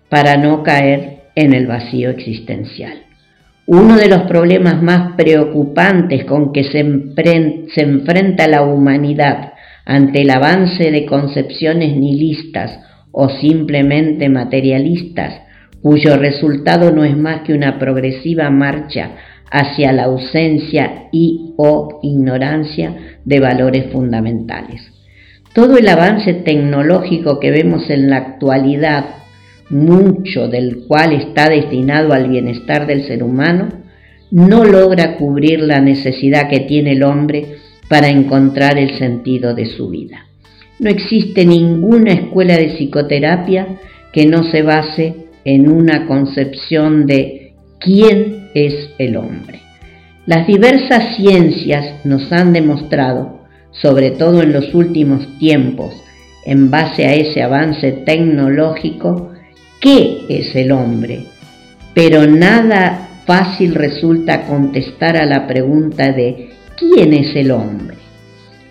para 0.09 0.37
no 0.37 0.63
caer 0.63 1.25
en 1.35 1.53
el 1.53 1.67
vacío 1.67 2.09
existencial. 2.09 3.03
Uno 3.67 3.97
de 3.97 4.09
los 4.09 4.23
problemas 4.23 4.83
más 4.83 5.17
preocupantes 5.17 6.25
con 6.25 6.55
que 6.55 6.65
se, 6.65 6.79
enfrenta 6.79 8.49
la 8.49 8.63
humanidad 8.63 9.53
ante 9.85 10.23
el 10.23 10.31
avance 10.31 10.91
de 10.91 11.05
concepciones 11.05 11.95
nihilistas 11.95 12.81
o 13.13 13.29
simplemente 13.29 14.31
materialistas, 14.31 15.43
cuyo 15.83 16.17
resultado 16.17 16.91
no 16.91 17.05
es 17.05 17.17
más 17.17 17.43
que 17.43 17.53
una 17.53 17.79
progresiva 17.79 18.49
marcha 18.49 19.11
hacia 19.51 19.93
la 19.93 20.05
ausencia 20.05 21.09
y 21.13 21.55
o 21.57 22.01
ignorancia 22.03 23.19
de 23.25 23.41
valores 23.41 23.93
fundamentales. 23.93 24.93
Todo 25.55 25.79
el 25.79 25.89
avance 25.89 26.35
tecnológico 26.35 27.41
que 27.41 27.51
vemos 27.51 27.91
en 27.91 28.11
la 28.11 28.19
actualidad, 28.19 29.07
mucho 29.71 30.49
del 30.49 30.85
cual 30.87 31.13
está 31.13 31.49
destinado 31.49 32.13
al 32.13 32.29
bienestar 32.29 32.87
del 32.87 33.07
ser 33.07 33.23
humano, 33.23 33.69
no 34.31 34.65
logra 34.65 35.17
cubrir 35.17 35.61
la 35.61 35.81
necesidad 35.81 36.49
que 36.49 36.61
tiene 36.61 36.93
el 36.93 37.03
hombre 37.03 37.57
para 37.89 38.09
encontrar 38.09 38.79
el 38.79 38.99
sentido 38.99 39.55
de 39.55 39.67
su 39.67 39.89
vida. 39.89 40.27
No 40.79 40.91
existe 40.91 41.45
ninguna 41.45 42.13
escuela 42.13 42.57
de 42.57 42.69
psicoterapia 42.69 43.67
que 44.13 44.27
no 44.27 44.45
se 44.45 44.63
base 44.63 45.15
en 45.45 45.71
una 45.71 46.07
concepción 46.07 47.07
de 47.07 47.55
quién 47.81 48.48
es 48.67 48.91
el 48.99 49.17
hombre. 49.17 49.61
Las 50.27 50.47
diversas 50.47 51.17
ciencias 51.17 52.05
nos 52.05 52.31
han 52.33 52.53
demostrado, 52.53 53.41
sobre 53.71 54.11
todo 54.11 54.43
en 54.43 54.53
los 54.53 54.75
últimos 54.75 55.39
tiempos, 55.39 55.95
en 56.45 56.71
base 56.71 57.07
a 57.07 57.15
ese 57.15 57.43
avance 57.43 57.93
tecnológico, 57.93 59.33
qué 59.81 60.25
es 60.29 60.55
el 60.55 60.73
hombre, 60.73 61.25
pero 61.95 62.27
nada 62.27 63.09
fácil 63.27 63.75
resulta 63.75 64.47
contestar 64.47 65.17
a 65.17 65.27
la 65.27 65.47
pregunta 65.47 66.13
de 66.13 66.51
quién 66.77 67.13
es 67.13 67.35
el 67.37 67.51
hombre. 67.51 67.97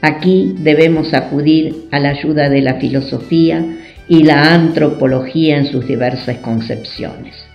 Aquí 0.01 0.55
debemos 0.59 1.13
acudir 1.13 1.87
a 1.91 1.99
la 1.99 2.09
ayuda 2.09 2.49
de 2.49 2.61
la 2.61 2.75
filosofía 2.75 3.65
y 4.07 4.23
la 4.23 4.53
antropología 4.53 5.57
en 5.57 5.65
sus 5.65 5.87
diversas 5.87 6.37
concepciones. 6.37 7.46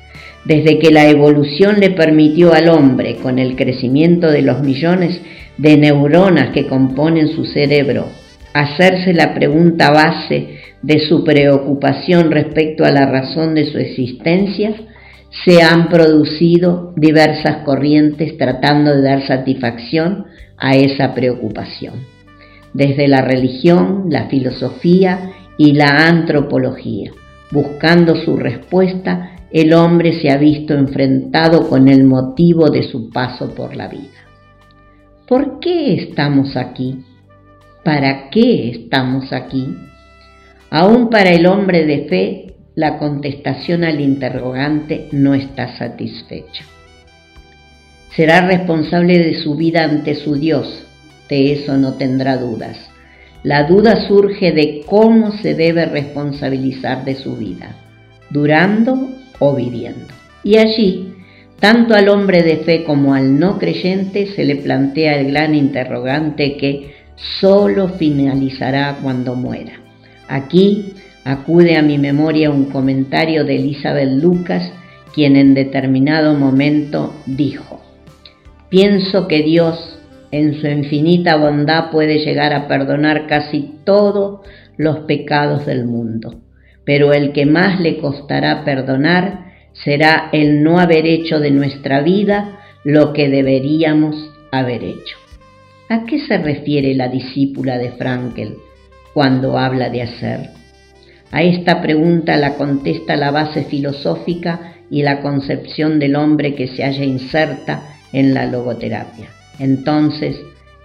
Desde 0.44 0.78
que 0.78 0.90
la 0.90 1.08
evolución 1.08 1.78
le 1.78 1.90
permitió 1.90 2.52
al 2.52 2.68
hombre, 2.68 3.16
con 3.16 3.38
el 3.38 3.54
crecimiento 3.54 4.30
de 4.30 4.42
los 4.42 4.60
millones 4.60 5.20
de 5.56 5.76
neuronas 5.76 6.50
que 6.50 6.66
componen 6.66 7.28
su 7.28 7.44
cerebro, 7.44 8.06
hacerse 8.52 9.14
la 9.14 9.34
pregunta 9.34 9.90
base 9.90 10.58
de 10.82 10.98
su 10.98 11.22
preocupación 11.22 12.30
respecto 12.30 12.84
a 12.84 12.90
la 12.90 13.06
razón 13.06 13.54
de 13.54 13.70
su 13.70 13.78
existencia, 13.78 14.74
se 15.44 15.62
han 15.62 15.88
producido 15.88 16.92
diversas 16.96 17.58
corrientes 17.64 18.36
tratando 18.36 18.94
de 18.94 19.02
dar 19.02 19.26
satisfacción 19.26 20.26
a 20.58 20.76
esa 20.76 21.14
preocupación. 21.14 21.94
Desde 22.74 23.08
la 23.08 23.22
religión, 23.22 24.06
la 24.10 24.28
filosofía 24.28 25.30
y 25.56 25.72
la 25.72 26.06
antropología. 26.06 27.12
Buscando 27.50 28.16
su 28.16 28.36
respuesta, 28.36 29.31
el 29.52 29.72
hombre 29.72 30.20
se 30.20 30.30
ha 30.30 30.36
visto 30.36 30.74
enfrentado 30.74 31.68
con 31.68 31.88
el 31.88 32.04
motivo 32.04 32.70
de 32.70 32.82
su 32.82 33.10
paso 33.10 33.54
por 33.54 33.76
la 33.76 33.88
vida. 33.88 34.08
¿Por 35.28 35.60
qué 35.60 35.94
estamos 35.94 36.56
aquí? 36.56 37.04
¿Para 37.84 38.30
qué 38.30 38.70
estamos 38.70 39.32
aquí? 39.32 39.76
Aún 40.70 41.10
para 41.10 41.30
el 41.30 41.46
hombre 41.46 41.84
de 41.84 42.04
fe, 42.08 42.54
la 42.74 42.98
contestación 42.98 43.84
al 43.84 44.00
interrogante 44.00 45.08
no 45.12 45.34
está 45.34 45.76
satisfecha. 45.76 46.64
Será 48.16 48.46
responsable 48.46 49.18
de 49.18 49.34
su 49.34 49.56
vida 49.56 49.84
ante 49.84 50.14
su 50.14 50.36
Dios, 50.36 50.86
de 51.28 51.52
eso 51.52 51.76
no 51.76 51.94
tendrá 51.94 52.36
dudas 52.36 52.92
la 53.42 53.64
duda 53.64 54.06
surge 54.06 54.52
de 54.52 54.82
cómo 54.86 55.32
se 55.32 55.54
debe 55.54 55.86
responsabilizar 55.86 57.04
de 57.04 57.16
su 57.16 57.36
vida, 57.36 57.74
durando 58.30 59.08
o 59.44 59.56
viviendo. 59.56 60.14
Y 60.44 60.56
allí, 60.56 61.14
tanto 61.58 61.94
al 61.94 62.08
hombre 62.08 62.44
de 62.44 62.58
fe 62.58 62.84
como 62.84 63.12
al 63.12 63.40
no 63.40 63.58
creyente 63.58 64.26
se 64.26 64.44
le 64.44 64.54
plantea 64.54 65.18
el 65.18 65.32
gran 65.32 65.56
interrogante 65.56 66.56
que 66.56 66.94
solo 67.40 67.88
finalizará 67.88 68.98
cuando 69.02 69.34
muera. 69.34 69.72
Aquí 70.28 70.94
acude 71.24 71.76
a 71.76 71.82
mi 71.82 71.98
memoria 71.98 72.50
un 72.50 72.66
comentario 72.66 73.44
de 73.44 73.56
Elizabeth 73.56 74.10
Lucas, 74.10 74.72
quien 75.12 75.34
en 75.34 75.54
determinado 75.54 76.34
momento 76.34 77.12
dijo, 77.26 77.82
pienso 78.68 79.26
que 79.26 79.42
Dios 79.42 79.98
en 80.30 80.60
su 80.60 80.68
infinita 80.68 81.36
bondad 81.36 81.90
puede 81.90 82.24
llegar 82.24 82.54
a 82.54 82.68
perdonar 82.68 83.26
casi 83.26 83.74
todos 83.84 84.40
los 84.76 85.00
pecados 85.00 85.66
del 85.66 85.84
mundo, 85.84 86.40
pero 86.84 87.12
el 87.12 87.32
que 87.32 87.46
más 87.46 87.80
le 87.80 87.98
costará 87.98 88.64
perdonar 88.64 89.52
será 89.72 90.28
el 90.32 90.62
no 90.62 90.78
haber 90.78 91.06
hecho 91.06 91.40
de 91.40 91.50
nuestra 91.50 92.00
vida 92.00 92.60
lo 92.84 93.12
que 93.12 93.28
deberíamos 93.28 94.30
haber 94.50 94.82
hecho. 94.82 95.16
¿A 95.88 96.04
qué 96.04 96.18
se 96.20 96.38
refiere 96.38 96.94
la 96.94 97.08
discípula 97.08 97.78
de 97.78 97.90
Frankel 97.92 98.56
cuando 99.14 99.58
habla 99.58 99.90
de 99.90 100.02
hacer? 100.02 100.50
A 101.30 101.42
esta 101.42 101.80
pregunta 101.80 102.36
la 102.36 102.54
contesta 102.54 103.16
la 103.16 103.30
base 103.30 103.64
filosófica 103.64 104.74
y 104.90 105.02
la 105.02 105.22
concepción 105.22 105.98
del 105.98 106.16
hombre 106.16 106.54
que 106.54 106.68
se 106.68 106.84
halla 106.84 107.04
inserta 107.04 107.82
en 108.12 108.34
la 108.34 108.46
logoterapia. 108.46 109.28
Entonces, 109.58 110.36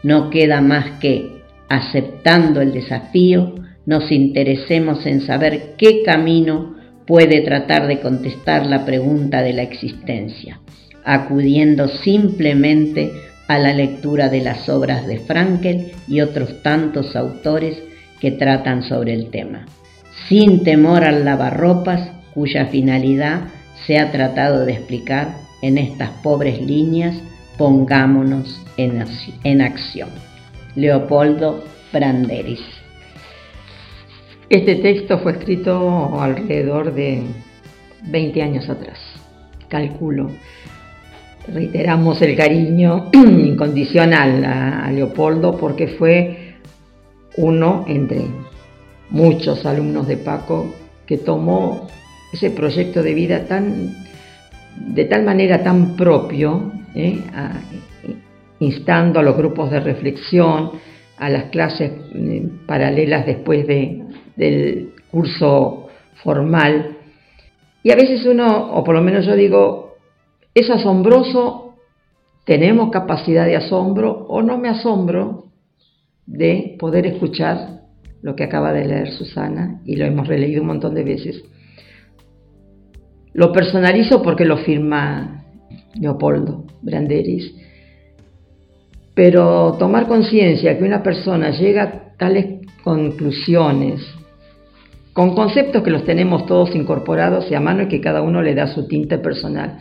no 0.04 0.30
queda 0.30 0.62
más 0.62 1.00
que, 1.00 1.42
aceptando 1.68 2.62
el 2.62 2.72
desafío, 2.72 3.56
nos 3.88 4.12
interesemos 4.12 5.06
en 5.06 5.22
saber 5.22 5.76
qué 5.78 6.04
camino 6.04 6.76
puede 7.08 7.42
tratar 7.42 7.88
de 7.88 8.02
contestar 8.02 8.66
la 8.66 8.86
pregunta 8.86 9.42
de 9.42 9.54
la 9.54 9.64
existencia, 9.64 10.60
acudiendo 11.06 11.88
simplemente 11.88 13.14
a 13.48 13.58
la 13.58 13.74
lectura 13.74 14.28
de 14.28 14.42
las 14.42 14.68
obras 14.68 15.08
de 15.08 15.20
Frankel 15.20 15.94
y 16.06 16.20
otros 16.20 16.62
tantos 16.62 17.16
autores 17.16 17.82
que 18.20 18.32
tratan 18.32 18.84
sobre 18.84 19.14
el 19.14 19.30
tema, 19.30 19.66
sin 20.28 20.66
temor 20.66 21.06
al 21.06 21.24
lavarropas 21.24 22.12
cuya 22.34 22.66
finalidad 22.66 23.48
se 23.86 24.00
ha 24.00 24.12
tratado 24.12 24.66
de 24.66 24.74
explicar 24.74 25.30
en 25.62 25.78
estas 25.78 26.10
pobres 26.22 26.62
líneas, 26.62 27.16
pongámonos 27.58 28.62
en, 28.76 29.62
acción. 29.62 30.10
Leopoldo 30.76 31.64
Branderis. 31.94 32.77
Este 34.50 34.76
texto 34.76 35.20
fue 35.20 35.34
escrito 35.34 36.22
alrededor 36.22 36.94
de 36.94 37.22
20 38.04 38.42
años 38.42 38.70
atrás, 38.70 38.98
calculo. 39.68 40.30
Reiteramos 41.54 42.22
el 42.22 42.38
cariño 42.38 43.10
incondicional 43.14 44.46
a, 44.46 44.90
Leopoldo 44.90 45.58
porque 45.58 45.90
fue 45.90 46.56
uno 47.36 47.84
entre 47.90 48.22
muchos 49.10 49.66
alumnos 49.66 50.08
de 50.08 50.16
Paco 50.16 50.74
que 51.06 51.18
tomó 51.18 51.86
ese 52.32 52.50
proyecto 52.50 53.04
de 53.04 53.14
vida 53.14 53.48
tan 53.48 53.98
de 54.78 55.06
tal 55.06 55.24
manera 55.24 55.62
tan 55.62 55.98
propio, 55.98 56.72
¿eh? 56.96 57.20
instando 58.60 59.20
a 59.20 59.24
los 59.24 59.36
grupos 59.36 59.72
de 59.72 59.82
reflexión, 59.82 60.72
a 61.18 61.30
las 61.30 61.46
clases 61.46 61.92
eh, 62.14 62.48
paralelas 62.66 63.26
después 63.26 63.66
de, 63.68 64.04
del 64.38 64.94
curso 65.12 65.88
formal. 66.24 66.98
Y 67.84 67.92
a 67.92 67.96
veces 67.96 68.26
uno, 68.26 68.72
o 68.74 68.84
por 68.84 68.96
lo 68.96 69.02
menos 69.02 69.26
yo 69.26 69.36
digo, 69.36 69.96
es 70.54 70.70
asombroso, 70.70 71.76
tenemos 72.46 72.90
capacidad 72.92 73.46
de 73.46 73.58
asombro 73.58 74.26
o 74.28 74.42
no 74.42 74.58
me 74.58 74.70
asombro 74.70 75.46
de 76.26 76.76
poder 76.80 77.06
escuchar 77.06 77.82
lo 78.22 78.36
que 78.36 78.44
acaba 78.44 78.74
de 78.74 78.86
leer 78.86 79.12
Susana 79.12 79.82
y 79.86 79.96
lo 79.96 80.06
hemos 80.06 80.28
releído 80.28 80.62
un 80.62 80.68
montón 80.68 80.96
de 80.96 81.04
veces. 81.04 81.44
Lo 83.34 83.52
personalizo 83.52 84.22
porque 84.24 84.46
lo 84.46 84.58
firma 84.58 85.46
Leopoldo 86.00 86.66
Branderis, 86.82 87.54
pero 89.14 89.76
tomar 89.78 90.08
conciencia 90.08 90.78
que 90.78 90.84
una 90.84 91.04
persona 91.04 91.52
llega 91.52 91.84
a 91.84 92.18
tales 92.18 92.68
conclusiones 92.84 94.02
con 95.18 95.34
conceptos 95.34 95.82
que 95.82 95.90
los 95.90 96.06
tenemos 96.06 96.46
todos 96.46 96.76
incorporados 96.76 97.50
y 97.50 97.56
a 97.56 97.60
mano 97.60 97.82
y 97.82 97.88
que 97.88 98.00
cada 98.00 98.22
uno 98.22 98.44
le 98.44 98.54
da 98.54 98.68
su 98.68 98.88
tinte 98.88 99.18
personal, 99.18 99.80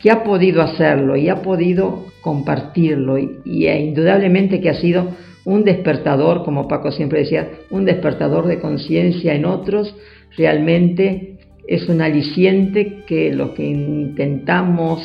que 0.00 0.10
ha 0.10 0.24
podido 0.24 0.62
hacerlo 0.62 1.14
y 1.14 1.28
ha 1.28 1.42
podido 1.42 2.06
compartirlo 2.22 3.18
y, 3.18 3.66
e 3.66 3.80
indudablemente 3.82 4.62
que 4.62 4.70
ha 4.70 4.80
sido 4.80 5.10
un 5.44 5.62
despertador, 5.62 6.42
como 6.42 6.68
Paco 6.68 6.90
siempre 6.90 7.18
decía, 7.18 7.50
un 7.68 7.84
despertador 7.84 8.46
de 8.46 8.60
conciencia 8.60 9.34
en 9.34 9.44
otros, 9.44 9.94
realmente 10.38 11.36
es 11.66 11.86
un 11.90 12.00
aliciente 12.00 13.04
que 13.06 13.30
lo 13.30 13.52
que 13.52 13.66
intentamos 13.66 15.02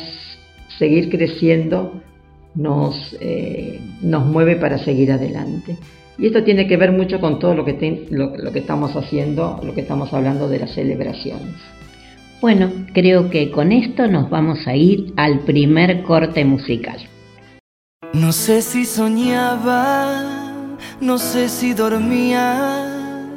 seguir 0.78 1.10
creciendo 1.10 2.00
nos, 2.54 3.14
eh, 3.20 3.80
nos 4.00 4.24
mueve 4.24 4.56
para 4.56 4.78
seguir 4.78 5.12
adelante. 5.12 5.76
Y 6.18 6.26
esto 6.26 6.44
tiene 6.44 6.68
que 6.68 6.76
ver 6.76 6.92
mucho 6.92 7.20
con 7.20 7.38
todo 7.38 7.54
lo 7.54 7.64
que, 7.64 8.06
lo, 8.10 8.52
que 8.52 8.58
estamos 8.58 8.94
haciendo, 8.94 9.60
lo 9.62 9.74
que 9.74 9.80
estamos 9.80 10.12
hablando 10.12 10.48
de 10.48 10.60
las 10.60 10.72
celebraciones. 10.72 11.54
Bueno, 12.40 12.70
creo 12.92 13.30
que 13.30 13.50
con 13.50 13.72
esto 13.72 14.06
nos 14.06 14.30
vamos 14.30 14.66
a 14.66 14.76
ir 14.76 15.12
al 15.16 15.40
primer 15.40 16.02
corte 16.02 16.44
musical. 16.44 16.98
No 18.12 18.32
sé 18.32 18.62
si 18.62 18.84
soñaba, 18.84 20.76
no 21.00 21.18
sé 21.18 21.48
si 21.48 21.74
dormía, 21.74 23.32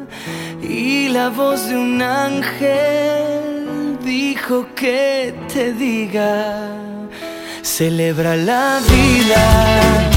y 0.61 1.09
la 1.09 1.29
voz 1.29 1.67
de 1.69 1.77
un 1.77 2.01
ángel 2.01 3.97
dijo 4.05 4.67
que 4.75 5.33
te 5.51 5.73
diga, 5.73 6.69
celebra 7.63 8.35
la 8.35 8.79
vida 8.87 10.16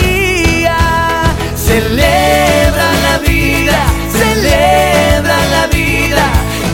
Celebra 1.71 2.91
la 3.07 3.17
vida, 3.19 3.79
celebra 4.11 5.37
la 5.55 5.67
vida, 5.67 6.25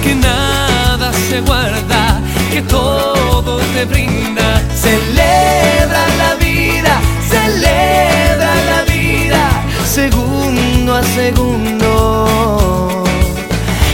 que 0.02 0.16
nada 0.16 1.14
se 1.14 1.40
guarda, 1.42 2.20
que 2.52 2.64
todo 2.64 3.60
te 3.76 3.86
brinda. 3.86 4.60
Celebra 4.74 6.04
la 6.18 6.34
vida, 6.44 7.00
celebra 7.30 8.56
la 8.72 8.82
vida, 8.92 9.64
segundo 9.86 10.96
a 10.96 11.04
segundo 11.04 13.04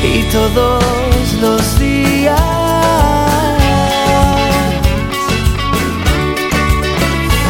y 0.01 0.23
todos 0.31 1.33
los 1.41 1.79
días. 1.79 2.39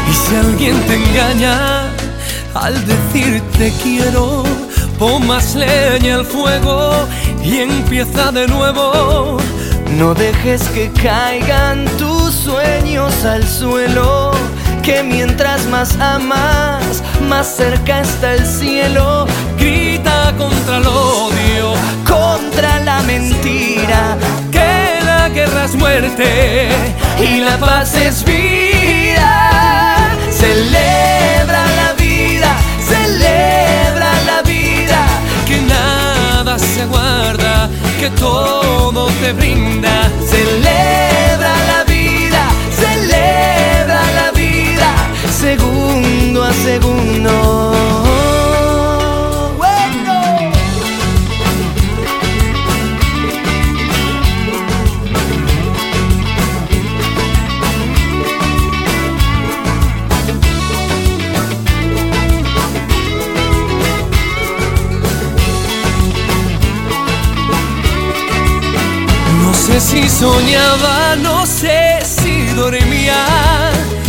Y 0.10 0.14
si 0.14 0.36
alguien 0.38 0.82
te 0.88 0.96
engaña, 0.96 1.83
al 2.64 2.76
decirte 2.88 3.74
quiero, 3.84 4.44
pon 4.98 5.28
más 5.28 5.54
leña 5.54 6.16
al 6.16 6.26
fuego 6.26 6.94
y 7.44 7.58
empieza 7.58 8.32
de 8.32 8.48
nuevo. 8.48 9.38
No 9.98 10.14
dejes 10.14 10.64
que 10.70 10.90
caigan 10.92 11.86
tus 11.98 12.34
sueños 12.34 13.26
al 13.26 13.46
suelo, 13.46 14.32
que 14.82 15.04
mientras 15.04 15.66
más 15.68 16.00
amas, 16.00 17.04
más 17.28 17.48
cerca 17.48 18.00
está 18.00 18.34
el 18.34 18.46
cielo. 18.46 19.28
Grita 19.60 20.34
contra 20.38 20.78
el 20.78 20.88
odio, 20.88 21.74
contra 22.08 22.80
la 22.80 23.02
mentira, 23.02 24.18
que 24.52 25.04
la 25.06 25.28
guerra 25.28 25.66
es 25.66 25.76
muerte 25.76 26.70
y 27.20 27.42
la 27.42 27.58
paz 27.58 27.94
es 27.96 28.24
vida. 28.24 30.10
Celebra 30.32 31.53
celebra 32.94 34.12
la 34.30 34.42
vida, 34.44 35.00
que 35.48 35.58
nada 35.62 36.58
se 36.60 36.86
guarda, 36.86 37.70
que 38.00 38.10
todo 38.12 39.08
te 39.22 39.34
brinda. 39.34 39.94
Celebra 40.34 41.54
la 41.72 41.84
vida, 41.96 42.44
celebra 42.84 44.02
la 44.20 44.32
vida, 44.32 44.90
segundo 45.44 46.44
a 46.44 46.54
segundo. 46.68 47.73
Soñaba, 70.24 71.18
no 71.18 71.46
sé 71.46 72.00
si 72.02 72.46
dormía, 72.56 73.22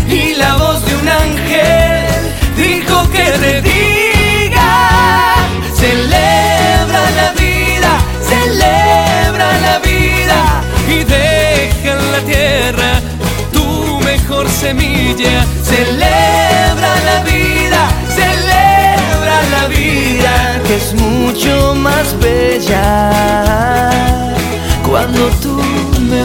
y 0.09 0.37
la 0.37 0.55
voz 0.63 0.79
de 0.87 0.95
un 1.03 1.09
ángel 1.09 2.21
dijo 2.57 2.97
que 3.15 3.27
te 3.43 3.53
diga, 3.73 4.71
celebra 5.83 7.03
la 7.21 7.29
vida, 7.45 7.93
celebra 8.33 9.49
la 9.67 9.77
vida 9.91 10.41
y 10.95 10.99
deja 11.17 11.91
en 11.97 12.03
la 12.15 12.21
tierra 12.33 12.91
tu 13.53 13.67
mejor 14.11 14.49
semilla, 14.49 15.45
celebra 15.73 16.93
la 17.11 17.19
vida, 17.33 17.83
celebra 18.21 19.37
la 19.55 19.65
vida 19.67 20.33
que 20.65 20.75
es 20.77 20.89
mucho 20.95 21.75
más 21.75 22.07
bella 22.21 22.85
cuando 24.89 25.29
tú 25.43 25.74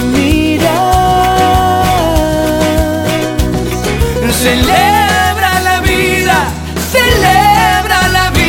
miras. 0.04 1.00
Celebra 4.32 5.60
la 5.62 5.80
vida, 5.82 6.54
celebra 6.92 8.08
la 8.10 8.30
vida. 8.32 8.40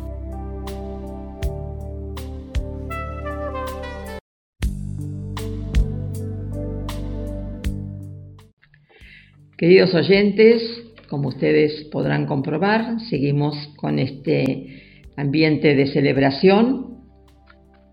Queridos 9.61 9.95
oyentes, 9.95 10.63
como 11.11 11.29
ustedes 11.29 11.85
podrán 11.93 12.25
comprobar, 12.25 12.99
seguimos 13.11 13.55
con 13.77 13.99
este 13.99 15.11
ambiente 15.19 15.75
de 15.75 15.87
celebración 15.89 16.97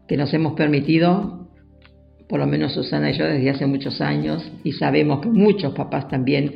que 0.07 0.15
nos 0.15 0.33
hemos 0.33 0.53
permitido, 0.53 1.49
por 2.29 2.39
lo 2.39 2.47
menos 2.47 2.73
Susana 2.73 3.11
y 3.11 3.17
yo, 3.17 3.25
desde 3.25 3.49
hace 3.49 3.65
muchos 3.65 3.99
años, 3.99 4.49
y 4.63 4.71
sabemos 4.71 5.19
que 5.19 5.27
muchos 5.27 5.73
papás 5.73 6.07
también 6.07 6.55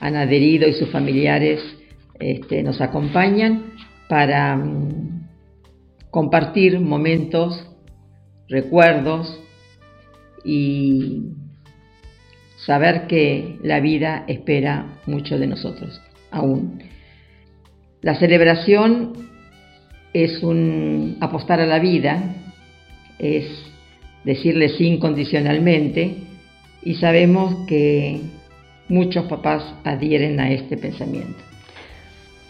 han 0.00 0.16
adherido 0.16 0.66
y 0.66 0.72
sus 0.72 0.88
familiares 0.88 1.60
este, 2.18 2.62
nos 2.62 2.80
acompañan 2.80 3.74
para 4.08 4.56
mm, 4.56 5.28
compartir 6.10 6.80
momentos, 6.80 7.68
recuerdos 8.48 9.42
y 10.42 11.34
saber 12.64 13.06
que 13.06 13.58
la 13.62 13.80
vida 13.80 14.24
espera 14.26 14.98
mucho 15.06 15.38
de 15.38 15.46
nosotros 15.46 16.00
aún. 16.30 16.82
La 18.02 18.14
celebración 18.16 19.12
es 20.12 20.42
un 20.42 21.16
apostar 21.20 21.60
a 21.60 21.66
la 21.66 21.78
vida, 21.78 22.34
es 23.18 23.46
decirle 24.24 24.68
sí 24.70 24.86
incondicionalmente 24.86 26.16
y 26.82 26.94
sabemos 26.96 27.66
que 27.66 28.20
muchos 28.88 29.26
papás 29.26 29.64
adhieren 29.84 30.40
a 30.40 30.50
este 30.50 30.76
pensamiento. 30.76 31.38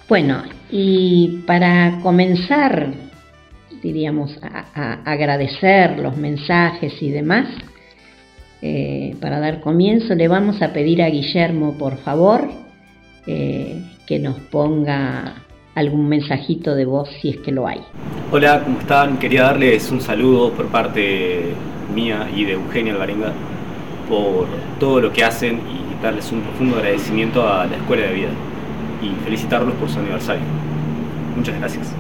Bueno, 0.09 0.43
y 0.71 1.43
para 1.47 2.01
comenzar, 2.03 2.93
diríamos, 3.83 4.39
a, 4.43 5.03
agradecer 5.05 5.99
los 5.99 6.17
mensajes 6.17 7.03
y 7.03 7.11
demás, 7.11 7.49
eh, 8.63 9.17
para 9.21 9.41
dar 9.41 9.61
comienzo, 9.61 10.15
le 10.15 10.29
vamos 10.29 10.61
a 10.63 10.73
pedir 10.73 11.03
a 11.03 11.09
Guillermo, 11.09 11.77
por 11.79 11.97
favor, 11.99 12.49
eh, 13.27 13.83
que 14.07 14.19
nos 14.19 14.37
ponga 14.37 15.35
algún 15.75 16.09
mensajito 16.09 16.75
de 16.75 16.85
voz 16.85 17.09
si 17.21 17.31
es 17.31 17.37
que 17.39 17.53
lo 17.53 17.67
hay. 17.67 17.81
Hola, 18.33 18.63
¿cómo 18.65 18.81
están? 18.81 19.19
Quería 19.19 19.45
darles 19.45 19.91
un 19.93 20.01
saludo 20.01 20.51
por 20.53 20.67
parte 20.67 21.53
mía 21.95 22.29
y 22.35 22.45
de 22.45 22.55
Eugenia 22.55 22.93
Alvarenga 22.93 23.33
por 24.09 24.47
todo 24.81 25.01
lo 25.01 25.13
que 25.13 25.23
hacen 25.23 25.57
y 25.59 26.03
darles 26.03 26.33
un 26.33 26.41
profundo 26.41 26.77
agradecimiento 26.77 27.47
a 27.47 27.67
la 27.67 27.77
Escuela 27.77 28.07
de 28.07 28.15
Vida 28.15 28.31
y 29.03 29.25
felicitarlos 29.25 29.75
por 29.75 29.89
su 29.89 29.99
aniversario. 29.99 30.43
Muchas 31.37 31.57
gracias. 31.59 31.95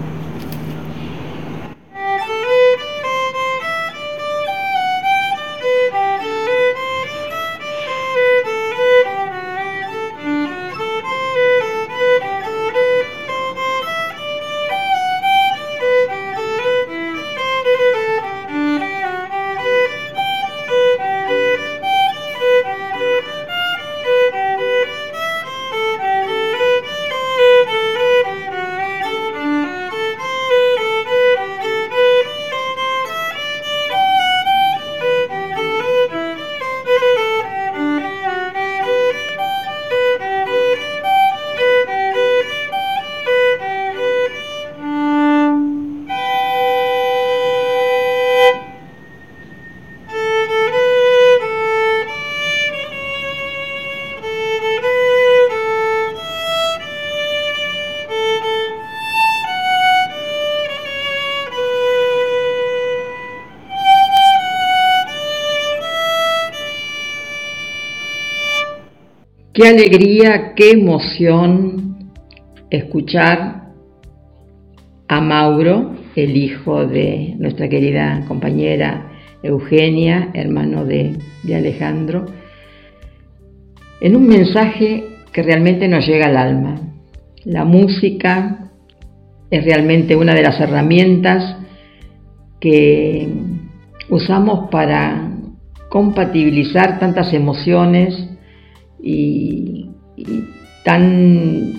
Qué 69.59 69.67
alegría, 69.67 70.53
qué 70.55 70.71
emoción 70.71 72.13
escuchar 72.71 73.73
a 75.09 75.21
Mauro, 75.21 75.97
el 76.15 76.37
hijo 76.37 76.87
de 76.87 77.35
nuestra 77.41 77.69
querida 77.69 78.25
compañera 78.29 79.11
Eugenia, 79.43 80.31
hermano 80.33 80.85
de, 80.85 81.19
Alejandro, 81.53 82.27
en 84.01 84.15
un 84.15 84.29
mensaje 84.29 85.03
que 85.33 85.43
realmente 85.43 85.89
nos 85.89 86.07
llega 86.07 86.27
al 86.27 86.37
alma. 86.37 86.81
La 87.45 87.65
música 87.65 88.71
es 89.51 89.65
realmente 89.65 90.15
una 90.15 90.35
de 90.35 90.43
las 90.45 90.61
herramientas 90.61 91.57
que 92.61 93.29
usamos 94.09 94.71
para 94.71 95.33
compatibilizar 95.89 97.01
tantas 97.01 97.33
emociones 97.35 98.28
y, 99.03 99.91
tan, 100.85 101.75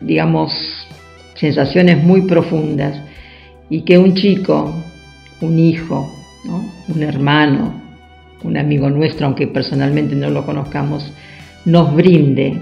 digamos, 0.00 0.52
sensaciones 1.34 2.02
muy 2.02 2.22
profundas 2.22 2.96
y 3.68 3.82
que 3.82 3.98
un 3.98 4.14
chico, 4.14 4.72
un 5.40 5.58
hijo, 5.58 6.10
un 6.88 7.02
hermano, 7.02 7.74
un 8.42 8.56
amigo 8.56 8.90
nuestro, 8.90 9.26
aunque 9.26 9.46
personalmente 9.46 10.14
no 10.14 10.30
lo 10.30 10.44
conozcamos, 10.44 11.10
nos 11.64 11.94
brinde, 11.94 12.60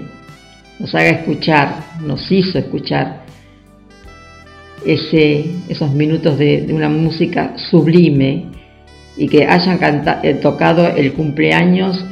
nos 0.79 0.95
haga 0.95 1.09
escuchar, 1.09 1.75
nos 2.05 2.31
hizo 2.31 2.57
escuchar 2.57 3.23
ese, 4.85 5.45
esos 5.69 5.91
minutos 5.91 6.37
de, 6.37 6.61
de 6.61 6.73
una 6.73 6.89
música 6.89 7.53
sublime 7.57 8.45
y 9.17 9.27
que 9.27 9.45
hayan 9.45 9.79
eh, 10.23 10.33
tocado 10.35 10.87
el 10.87 11.13
cumpleaños. 11.13 12.03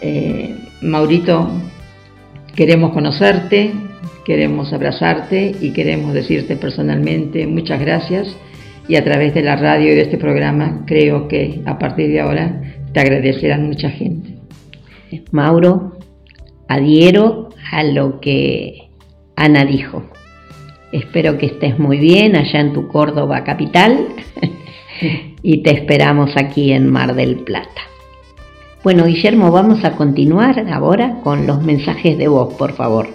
Eh, 0.00 0.56
Maurito, 0.82 1.50
queremos 2.54 2.92
conocerte, 2.92 3.72
queremos 4.24 4.72
abrazarte 4.72 5.54
y 5.60 5.72
queremos 5.72 6.14
decirte 6.14 6.56
personalmente 6.56 7.46
muchas 7.46 7.80
gracias 7.80 8.34
y 8.88 8.96
a 8.96 9.04
través 9.04 9.34
de 9.34 9.42
la 9.42 9.56
radio 9.56 9.92
y 9.92 9.94
de 9.94 10.02
este 10.02 10.16
programa 10.16 10.84
creo 10.86 11.28
que 11.28 11.60
a 11.66 11.78
partir 11.78 12.08
de 12.08 12.20
ahora 12.20 12.62
te 12.92 13.00
agradecerán 13.00 13.66
mucha 13.66 13.90
gente. 13.90 14.36
Mauro, 15.32 15.98
adhiero 16.66 17.50
a 17.70 17.84
lo 17.84 18.20
que 18.20 18.88
Ana 19.36 19.64
dijo. 19.64 20.04
Espero 20.92 21.38
que 21.38 21.46
estés 21.46 21.78
muy 21.78 21.98
bien 21.98 22.36
allá 22.36 22.60
en 22.60 22.72
tu 22.72 22.88
Córdoba 22.88 23.44
capital 23.44 24.08
y 25.42 25.62
te 25.62 25.72
esperamos 25.72 26.32
aquí 26.36 26.72
en 26.72 26.90
Mar 26.90 27.14
del 27.14 27.36
Plata. 27.36 27.89
Bueno, 28.82 29.04
Guillermo, 29.04 29.50
vamos 29.50 29.84
a 29.84 29.92
continuar 29.92 30.58
ahora 30.72 31.20
con 31.22 31.46
los 31.46 31.62
mensajes 31.62 32.16
de 32.16 32.28
voz, 32.28 32.54
por 32.54 32.72
favor. 32.72 33.08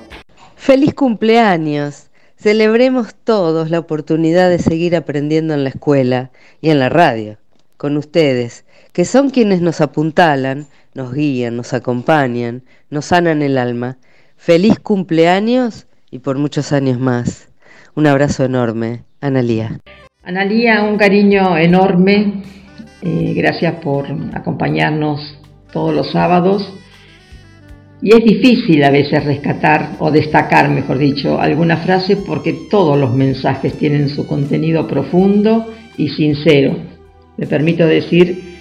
Feliz 0.56 0.93
cumpleaños. 0.93 2.12
Celebremos 2.38 3.15
todos 3.15 3.71
la 3.71 3.80
oportunidad 3.80 4.51
de 4.51 4.60
seguir 4.60 4.95
aprendiendo 4.95 5.56
en 5.56 5.63
la 5.63 5.69
escuela 5.69 6.30
y 6.62 6.69
en 6.69 6.78
la 6.78 6.89
radio, 6.89 7.39
con 7.78 7.97
ustedes, 7.97 8.63
que 8.93 9.06
son 9.06 9.32
quienes 9.32 9.62
nos 9.62 9.82
apuntalan, 9.82 10.67
nos 10.93 11.12
guían, 11.15 11.58
nos 11.58 11.73
acompañan, 11.73 12.62
nos 12.91 13.06
sanan 13.06 13.41
el 13.41 13.58
alma. 13.58 13.97
Feliz 14.38 14.78
cumpleaños 14.78 15.88
y 16.12 16.19
por 16.19 16.38
muchos 16.38 16.73
años 16.73 16.99
más. 16.99 17.49
Un 17.95 18.06
abrazo 18.06 18.45
enorme, 18.45 19.04
Analía. 19.19 19.80
Analía, 20.23 20.84
un 20.84 20.97
cariño 20.97 21.58
enorme. 21.58 22.43
Eh, 23.01 23.34
gracias 23.36 23.73
por 23.82 24.06
acompañarnos 24.36 25.39
todos 25.75 25.93
los 25.93 26.09
sábados. 26.11 26.71
Y 28.01 28.15
es 28.15 28.23
difícil 28.23 28.81
a 28.85 28.91
veces 28.91 29.25
rescatar 29.25 29.97
o 29.99 30.09
destacar, 30.09 30.69
mejor 30.69 30.97
dicho, 30.97 31.38
alguna 31.38 31.75
frase 31.75 32.15
porque 32.15 32.53
todos 32.71 32.97
los 32.97 33.13
mensajes 33.13 33.73
tienen 33.73 34.07
su 34.07 34.25
contenido 34.25 34.88
profundo 34.88 35.73
y 35.97 36.07
sincero. 36.09 36.77
Me 37.35 37.45
permito 37.45 37.85
decir 37.85 38.55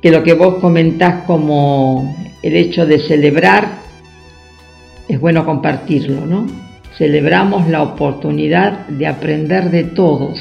que 0.00 0.12
lo 0.12 0.22
que 0.22 0.34
vos 0.34 0.60
comentás 0.60 1.24
como 1.24 2.14
el 2.40 2.54
hecho 2.54 2.86
de 2.86 3.00
celebrar 3.00 3.80
es 5.08 5.20
bueno 5.20 5.44
compartirlo, 5.44 6.24
¿no? 6.24 6.46
Celebramos 6.96 7.68
la 7.68 7.82
oportunidad 7.82 8.86
de 8.86 9.08
aprender 9.08 9.72
de 9.72 9.82
todos, 9.82 10.38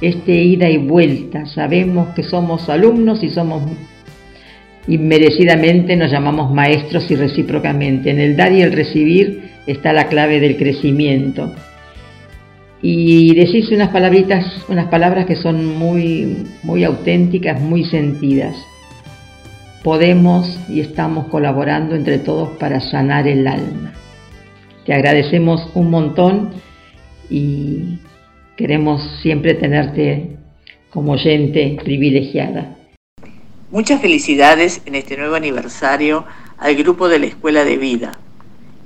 este 0.00 0.32
ida 0.32 0.68
y 0.68 0.78
vuelta. 0.78 1.46
Sabemos 1.46 2.08
que 2.14 2.24
somos 2.24 2.68
alumnos 2.68 3.22
y 3.22 3.30
somos 3.30 3.62
inmerecidamente 4.88 5.96
nos 5.96 6.10
llamamos 6.10 6.52
maestros 6.52 7.10
y 7.10 7.16
recíprocamente. 7.16 8.10
En 8.10 8.20
el 8.20 8.36
dar 8.36 8.52
y 8.52 8.62
el 8.62 8.72
recibir 8.72 9.50
está 9.66 9.92
la 9.92 10.08
clave 10.08 10.40
del 10.40 10.56
crecimiento. 10.56 11.52
Y 12.80 13.34
decís 13.34 13.70
unas 13.70 13.90
palabritas, 13.90 14.44
unas 14.68 14.88
palabras 14.88 15.26
que 15.26 15.36
son 15.36 15.66
muy, 15.66 16.46
muy 16.64 16.82
auténticas, 16.82 17.60
muy 17.60 17.84
sentidas. 17.84 18.56
Podemos 19.84 20.58
y 20.68 20.80
estamos 20.80 21.26
colaborando 21.28 21.94
entre 21.94 22.18
todos 22.18 22.50
para 22.58 22.80
sanar 22.80 23.28
el 23.28 23.46
alma. 23.46 23.92
Te 24.84 24.94
agradecemos 24.94 25.70
un 25.74 25.90
montón 25.90 26.50
y 27.30 27.98
queremos 28.56 29.00
siempre 29.22 29.54
tenerte 29.54 30.36
como 30.90 31.12
oyente 31.12 31.76
privilegiada. 31.82 32.76
Muchas 33.72 34.02
felicidades 34.02 34.82
en 34.84 34.94
este 34.94 35.16
nuevo 35.16 35.34
aniversario 35.34 36.26
al 36.58 36.76
grupo 36.76 37.08
de 37.08 37.18
la 37.18 37.24
Escuela 37.24 37.64
de 37.64 37.78
Vida 37.78 38.18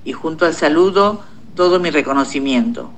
y 0.04 0.12
junto 0.12 0.46
al 0.46 0.54
saludo 0.54 1.24
todo 1.56 1.80
mi 1.80 1.90
reconocimiento. 1.90 2.92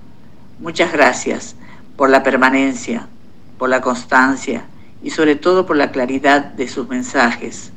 Muchas 0.61 0.92
gracias 0.92 1.57
por 1.96 2.11
la 2.11 2.22
permanencia, 2.22 3.09
por 3.57 3.70
la 3.70 3.81
constancia 3.81 4.66
y 5.03 5.09
sobre 5.09 5.35
todo 5.35 5.64
por 5.64 5.79
la 5.79 5.90
claridad 5.90 6.44
de 6.44 6.68
sus 6.68 6.87
mensajes. 6.90 7.72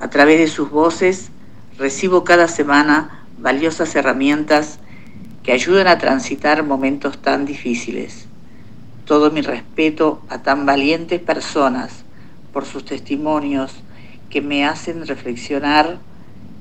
A 0.00 0.08
través 0.08 0.38
de 0.38 0.48
sus 0.48 0.70
voces 0.70 1.28
recibo 1.76 2.24
cada 2.24 2.48
semana 2.48 3.26
valiosas 3.36 3.94
herramientas 3.94 4.78
que 5.42 5.52
ayudan 5.52 5.88
a 5.88 5.98
transitar 5.98 6.62
momentos 6.62 7.20
tan 7.20 7.44
difíciles. 7.44 8.24
Todo 9.04 9.30
mi 9.30 9.42
respeto 9.42 10.22
a 10.30 10.38
tan 10.38 10.64
valientes 10.64 11.20
personas 11.20 12.04
por 12.54 12.64
sus 12.64 12.84
testimonios 12.86 13.72
que 14.30 14.40
me 14.40 14.64
hacen 14.64 15.06
reflexionar 15.06 15.98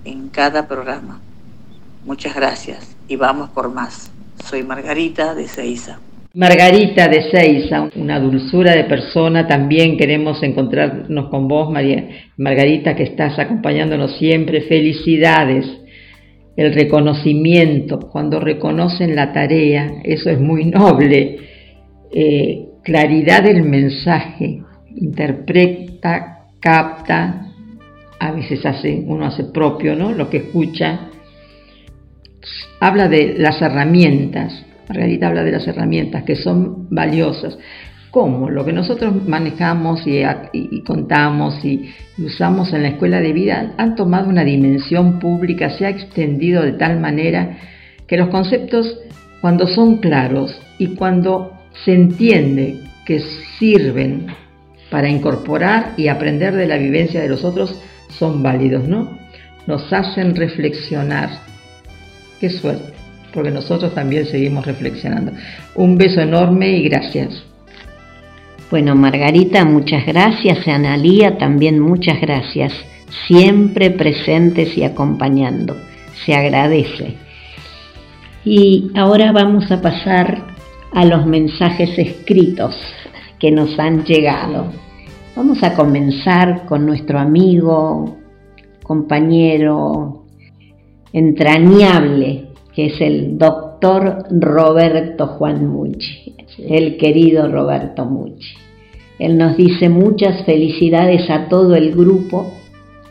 en 0.04 0.28
cada 0.28 0.68
programa. 0.68 1.22
Muchas 2.06 2.36
gracias 2.36 2.98
y 3.08 3.16
vamos 3.16 3.52
por 3.52 3.72
más. 3.74 4.12
Soy 4.44 4.64
Margarita 4.64 5.36
de 5.36 5.48
Seiza. 5.48 6.00
Margarita 6.34 7.08
de 7.08 7.30
Seiza, 7.30 7.90
una 7.96 8.20
dulzura 8.20 8.76
de 8.76 8.86
persona, 8.86 9.48
también 9.48 9.98
queremos 9.98 10.42
encontrarnos 10.42 11.30
con 11.30 11.48
vos, 11.48 11.72
María 11.72 12.10
Margarita, 12.38 12.96
que 12.96 13.04
estás 13.04 13.38
acompañándonos 13.38 14.18
siempre. 14.18 14.62
Felicidades 14.62 15.66
el 16.56 16.74
reconocimiento, 16.74 18.00
cuando 18.00 18.40
reconocen 18.40 19.16
la 19.16 19.32
tarea, 19.32 20.02
eso 20.04 20.30
es 20.30 20.40
muy 20.40 20.66
noble. 20.66 21.38
Eh, 22.12 22.66
claridad 22.84 23.44
del 23.44 23.64
mensaje, 23.64 24.62
interpreta, 24.96 26.48
capta, 26.60 27.48
a 28.20 28.32
veces 28.32 28.66
hace, 28.66 29.04
uno 29.06 29.26
hace 29.26 29.46
propio 29.46 29.96
¿no? 29.96 30.12
lo 30.12 30.30
que 30.30 30.38
escucha. 30.38 31.10
Habla 32.80 33.08
de 33.08 33.36
las 33.38 33.62
herramientas, 33.62 34.66
Margarita 34.88 35.28
habla 35.28 35.44
de 35.44 35.52
las 35.52 35.68
herramientas 35.68 36.24
que 36.24 36.36
son 36.36 36.88
valiosas 36.90 37.58
cómo 38.14 38.48
lo 38.48 38.64
que 38.64 38.74
nosotros 38.74 39.28
manejamos 39.28 40.04
y, 40.06 40.22
contamos 40.84 41.66
y, 41.66 41.90
usamos 42.20 42.72
en 42.72 42.84
la 42.84 42.90
escuela 42.90 43.20
de 43.20 43.34
vida 43.34 43.74
han 43.76 43.96
tomado 43.96 44.30
una 44.30 44.44
dimensión 44.44 45.18
pública, 45.18 45.72
se 45.72 45.88
ha 45.88 45.90
extendido 45.90 46.62
de 46.62 46.74
tal 46.74 47.00
manera 47.00 47.58
que 48.06 48.16
los 48.16 48.30
conceptos 48.30 49.00
cuando 49.42 49.66
son 49.66 49.98
claros 49.98 50.62
y 50.78 50.94
cuando 50.96 51.54
se 51.84 51.96
entiende 51.96 52.82
que 53.04 53.20
sirven 53.58 54.28
para 54.94 55.10
incorporar 55.10 55.96
y 55.98 56.08
aprender 56.08 56.54
de 56.54 56.68
la 56.68 56.78
vivencia 56.78 57.20
de 57.20 57.28
los 57.28 57.44
otros, 57.44 57.82
son 58.10 58.44
válidos, 58.44 58.88
¿no? 58.88 59.18
Nos 59.66 59.92
hacen 59.92 60.36
reflexionar. 60.36 61.32
Qué 62.40 62.52
suerte, 62.52 62.94
porque 63.34 63.50
nosotros 63.50 63.96
también 63.96 64.28
seguimos 64.28 64.68
reflexionando. 64.68 65.32
Un 65.74 65.98
beso 65.98 66.22
enorme 66.22 66.78
y 66.78 66.84
gracias. 66.90 67.44
Bueno, 68.70 68.94
Margarita, 68.94 69.66
muchas 69.66 70.06
gracias. 70.06 70.68
Analía, 70.68 71.40
también 71.40 71.80
muchas 71.80 72.22
gracias. 72.22 72.72
Siempre 73.26 73.90
presentes 73.90 74.78
y 74.78 74.84
acompañando. 74.84 75.76
Se 76.24 76.36
agradece. 76.36 77.16
Y 78.46 78.92
ahora 78.94 79.32
vamos 79.32 79.72
a 79.72 79.82
pasar 79.82 80.44
a 80.92 81.04
los 81.04 81.26
mensajes 81.26 81.98
escritos 81.98 82.76
que 83.44 83.52
nos 83.52 83.78
han 83.78 84.06
llegado. 84.06 84.68
Vamos 85.36 85.62
a 85.64 85.76
comenzar 85.76 86.66
con 86.66 86.86
nuestro 86.86 87.20
amigo, 87.20 88.20
compañero 88.82 90.24
entrañable, 91.12 92.46
que 92.74 92.86
es 92.86 93.02
el 93.02 93.38
doctor 93.38 94.28
Roberto 94.32 95.28
Juan 95.28 95.68
Mucci, 95.68 96.38
el 96.58 96.96
querido 96.96 97.52
Roberto 97.52 98.06
Mucci. 98.06 98.56
Él 99.20 99.38
nos 99.38 99.58
dice 99.58 99.90
muchas 99.90 100.46
felicidades 100.46 101.30
a 101.30 101.50
todo 101.50 101.76
el 101.76 101.92
grupo 101.92 102.50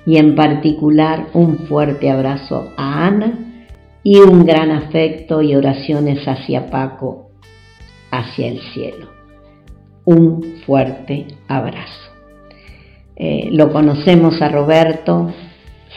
y 0.07 0.17
en 0.17 0.35
particular 0.35 1.27
un 1.35 1.59
fuerte 1.59 2.11
abrazo 2.11 2.71
a 2.79 3.07
Ana 3.07 3.39
y 4.03 4.17
un 4.17 4.47
gran 4.47 4.71
afecto 4.71 5.43
y 5.43 5.55
oraciones 5.55 6.27
hacia 6.27 6.71
Paco, 6.71 7.29
hacia 8.11 8.49
el 8.49 8.61
cielo. 8.73 9.22
Un 10.05 10.57
fuerte 10.67 11.27
abrazo. 11.49 12.11
Eh, 13.15 13.51
lo 13.53 13.73
conocemos 13.73 14.43
a 14.43 14.49
Roberto, 14.49 15.33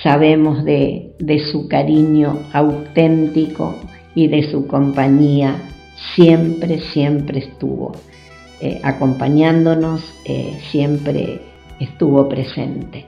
sabemos 0.04 0.64
de, 0.64 1.14
de 1.18 1.40
su 1.40 1.68
cariño 1.68 2.40
auténtico 2.54 3.76
y 4.14 4.28
de 4.28 4.50
su 4.52 4.68
compañía, 4.68 5.56
siempre, 6.16 6.80
siempre 6.80 7.40
estuvo. 7.40 7.94
Eh, 8.62 8.80
acompañándonos, 8.84 10.02
eh, 10.24 10.58
siempre 10.72 11.42
estuvo 11.80 12.30
presente. 12.30 13.06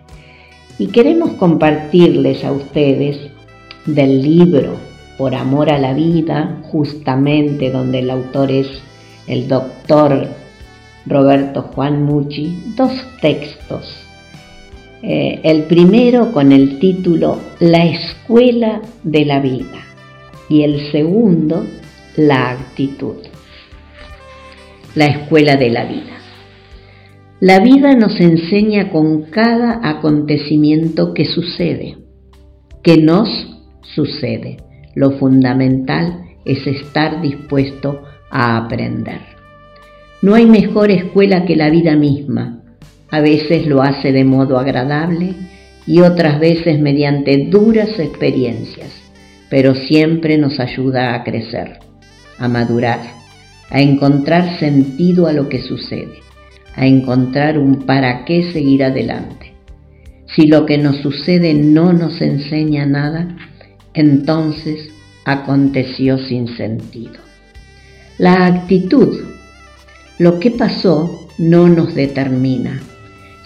Y 0.78 0.88
queremos 0.88 1.32
compartirles 1.34 2.44
a 2.44 2.52
ustedes 2.52 3.18
del 3.86 4.22
libro 4.22 4.76
Por 5.18 5.36
Amor 5.36 5.72
a 5.72 5.78
la 5.78 5.94
Vida, 5.94 6.60
justamente 6.64 7.72
donde 7.72 8.00
el 8.00 8.10
autor 8.10 8.52
es 8.52 8.68
el 9.28 9.48
doctor 9.48 10.28
Roberto 11.08 11.64
Juan 11.74 12.04
Mucci 12.04 12.74
dos 12.76 12.92
textos. 13.22 14.08
Eh, 15.02 15.40
el 15.44 15.64
primero 15.64 16.32
con 16.32 16.52
el 16.52 16.80
título 16.80 17.40
La 17.60 17.86
escuela 17.86 18.82
de 19.04 19.26
la 19.26 19.40
vida 19.40 19.86
y 20.50 20.64
el 20.64 20.92
segundo 20.92 21.66
La 22.16 22.52
actitud. 22.52 23.16
La 24.96 25.06
escuela 25.06 25.56
de 25.56 25.70
la 25.70 25.86
vida. 25.86 26.18
La 27.40 27.60
vida 27.60 27.94
nos 27.94 28.20
enseña 28.20 28.90
con 28.92 29.30
cada 29.30 29.88
acontecimiento 29.88 31.14
que 31.14 31.26
sucede, 31.26 31.98
que 32.82 32.98
nos 32.98 33.30
sucede. 33.94 34.58
Lo 34.96 35.12
fundamental 35.12 36.24
es 36.46 36.66
estar 36.66 37.22
dispuesto 37.22 38.02
a 38.32 38.58
aprender. 38.58 39.27
No 40.22 40.36
hay 40.36 40.46
mejor 40.46 40.92
escuela 40.92 41.46
que 41.46 41.56
la 41.56 41.70
vida 41.70 41.96
misma. 41.96 42.62
A 43.10 43.22
veces 43.22 43.68
lo 43.68 43.82
hace 43.82 44.12
de 44.12 44.24
modo 44.24 44.58
agradable 44.58 45.34
y 45.86 46.02
otras 46.02 46.40
veces 46.40 46.80
mediante 46.80 47.48
duras 47.50 47.98
experiencias, 48.00 48.92
pero 49.50 49.76
siempre 49.76 50.38
nos 50.38 50.60
ayuda 50.60 51.16
a 51.16 51.24
crecer, 51.24 51.80
a 52.38 52.48
madurar, 52.48 53.00
a 53.70 53.82
encontrar 53.82 54.60
sentido 54.60 55.28
a 55.28 55.34
lo 55.34 55.48
que 55.48 55.62
sucede 55.62 56.28
a 56.78 56.86
encontrar 56.86 57.58
un 57.58 57.86
para 57.86 58.24
qué 58.24 58.52
seguir 58.54 58.84
adelante. 58.84 59.54
Si 60.36 60.46
lo 60.46 60.66
que 60.66 60.78
nos 60.78 60.98
sucede 60.98 61.54
no 61.56 61.92
nos 61.92 62.22
enseña 62.22 62.86
nada, 62.86 63.36
entonces 63.94 64.90
aconteció 65.26 66.20
sin 66.20 66.56
sentido. 66.56 67.16
La 68.20 68.46
actitud, 68.46 69.18
lo 70.18 70.40
que 70.40 70.52
pasó, 70.52 71.28
no 71.38 71.68
nos 71.68 71.94
determina, 71.94 72.82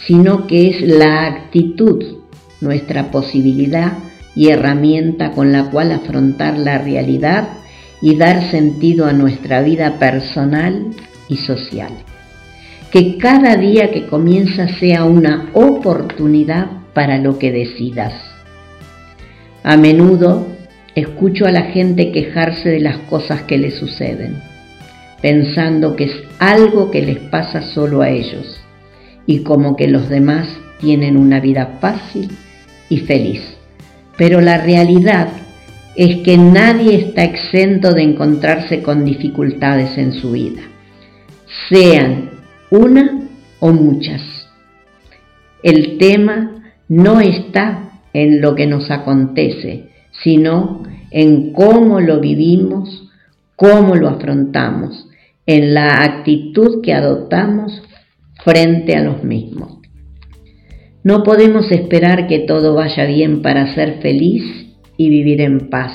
sino 0.06 0.48
que 0.48 0.70
es 0.70 0.82
la 0.82 1.26
actitud 1.26 2.18
nuestra 2.62 3.12
posibilidad 3.12 3.94
y 4.36 4.50
herramienta 4.50 5.32
con 5.32 5.52
la 5.52 5.70
cual 5.70 5.92
afrontar 5.92 6.58
la 6.58 6.78
realidad 6.78 7.50
y 8.02 8.16
dar 8.16 8.50
sentido 8.50 9.06
a 9.06 9.14
nuestra 9.14 9.62
vida 9.62 10.00
personal 10.00 10.88
y 11.28 11.38
social 11.38 11.92
que 12.92 13.18
cada 13.18 13.56
día 13.56 13.90
que 13.92 14.06
comienza 14.06 14.68
sea 14.80 15.06
una 15.06 15.50
oportunidad 15.54 16.68
para 16.94 17.18
lo 17.18 17.40
que 17.40 17.52
decidas. 17.52 18.14
A 19.64 19.78
menudo 19.78 20.48
escucho 20.94 21.46
a 21.46 21.52
la 21.52 21.64
gente 21.72 22.12
quejarse 22.12 22.70
de 22.70 22.82
las 22.82 22.98
cosas 22.98 23.44
que 23.44 23.58
les 23.58 23.76
suceden, 23.76 24.42
pensando 25.22 25.96
que 25.96 26.06
es 26.06 26.24
algo 26.40 26.92
que 26.92 27.02
les 27.02 27.20
pasa 27.20 27.62
solo 27.74 28.02
a 28.02 28.10
ellos 28.10 28.62
y 29.26 29.40
como 29.44 29.76
que 29.76 29.88
los 29.88 30.10
demás 30.10 30.48
tienen 30.80 31.18
una 31.18 31.40
vida 31.40 31.78
fácil 31.80 32.30
y 32.90 32.98
feliz. 33.00 33.42
Pero 34.18 34.42
la 34.42 34.58
realidad 34.58 35.30
es 35.96 36.18
que 36.24 36.38
nadie 36.38 36.96
está 36.96 37.24
exento 37.24 37.94
de 37.94 38.04
encontrarse 38.04 38.82
con 38.82 39.06
dificultades 39.06 39.98
en 39.98 40.14
su 40.14 40.32
vida, 40.32 40.62
sean 41.70 42.32
una 42.70 43.28
o 43.60 43.72
muchas. 43.72 44.22
El 45.64 45.98
tema 45.98 46.74
no 46.88 47.20
está 47.20 47.92
en 48.14 48.42
lo 48.42 48.56
que 48.56 48.68
nos 48.68 48.90
acontece, 48.90 49.90
sino 50.24 50.84
en 51.12 51.54
cómo 51.54 52.00
lo 52.00 52.20
vivimos, 52.20 53.10
cómo 53.56 53.96
lo 53.96 54.10
afrontamos, 54.10 55.08
en 55.56 55.74
la 55.74 56.04
actitud 56.04 56.82
que 56.82 56.94
adoptamos 56.94 57.84
frente 58.44 58.96
a 58.96 59.04
los 59.04 59.24
mismos. 59.24 59.80
No 61.04 61.24
podemos 61.24 61.72
esperar 61.72 62.28
que 62.28 62.40
todo 62.40 62.74
vaya 62.74 63.06
bien 63.06 63.42
para 63.42 63.74
ser 63.74 64.00
feliz 64.02 64.44
y 64.96 65.10
vivir 65.10 65.42
en 65.42 65.70
paz, 65.70 65.92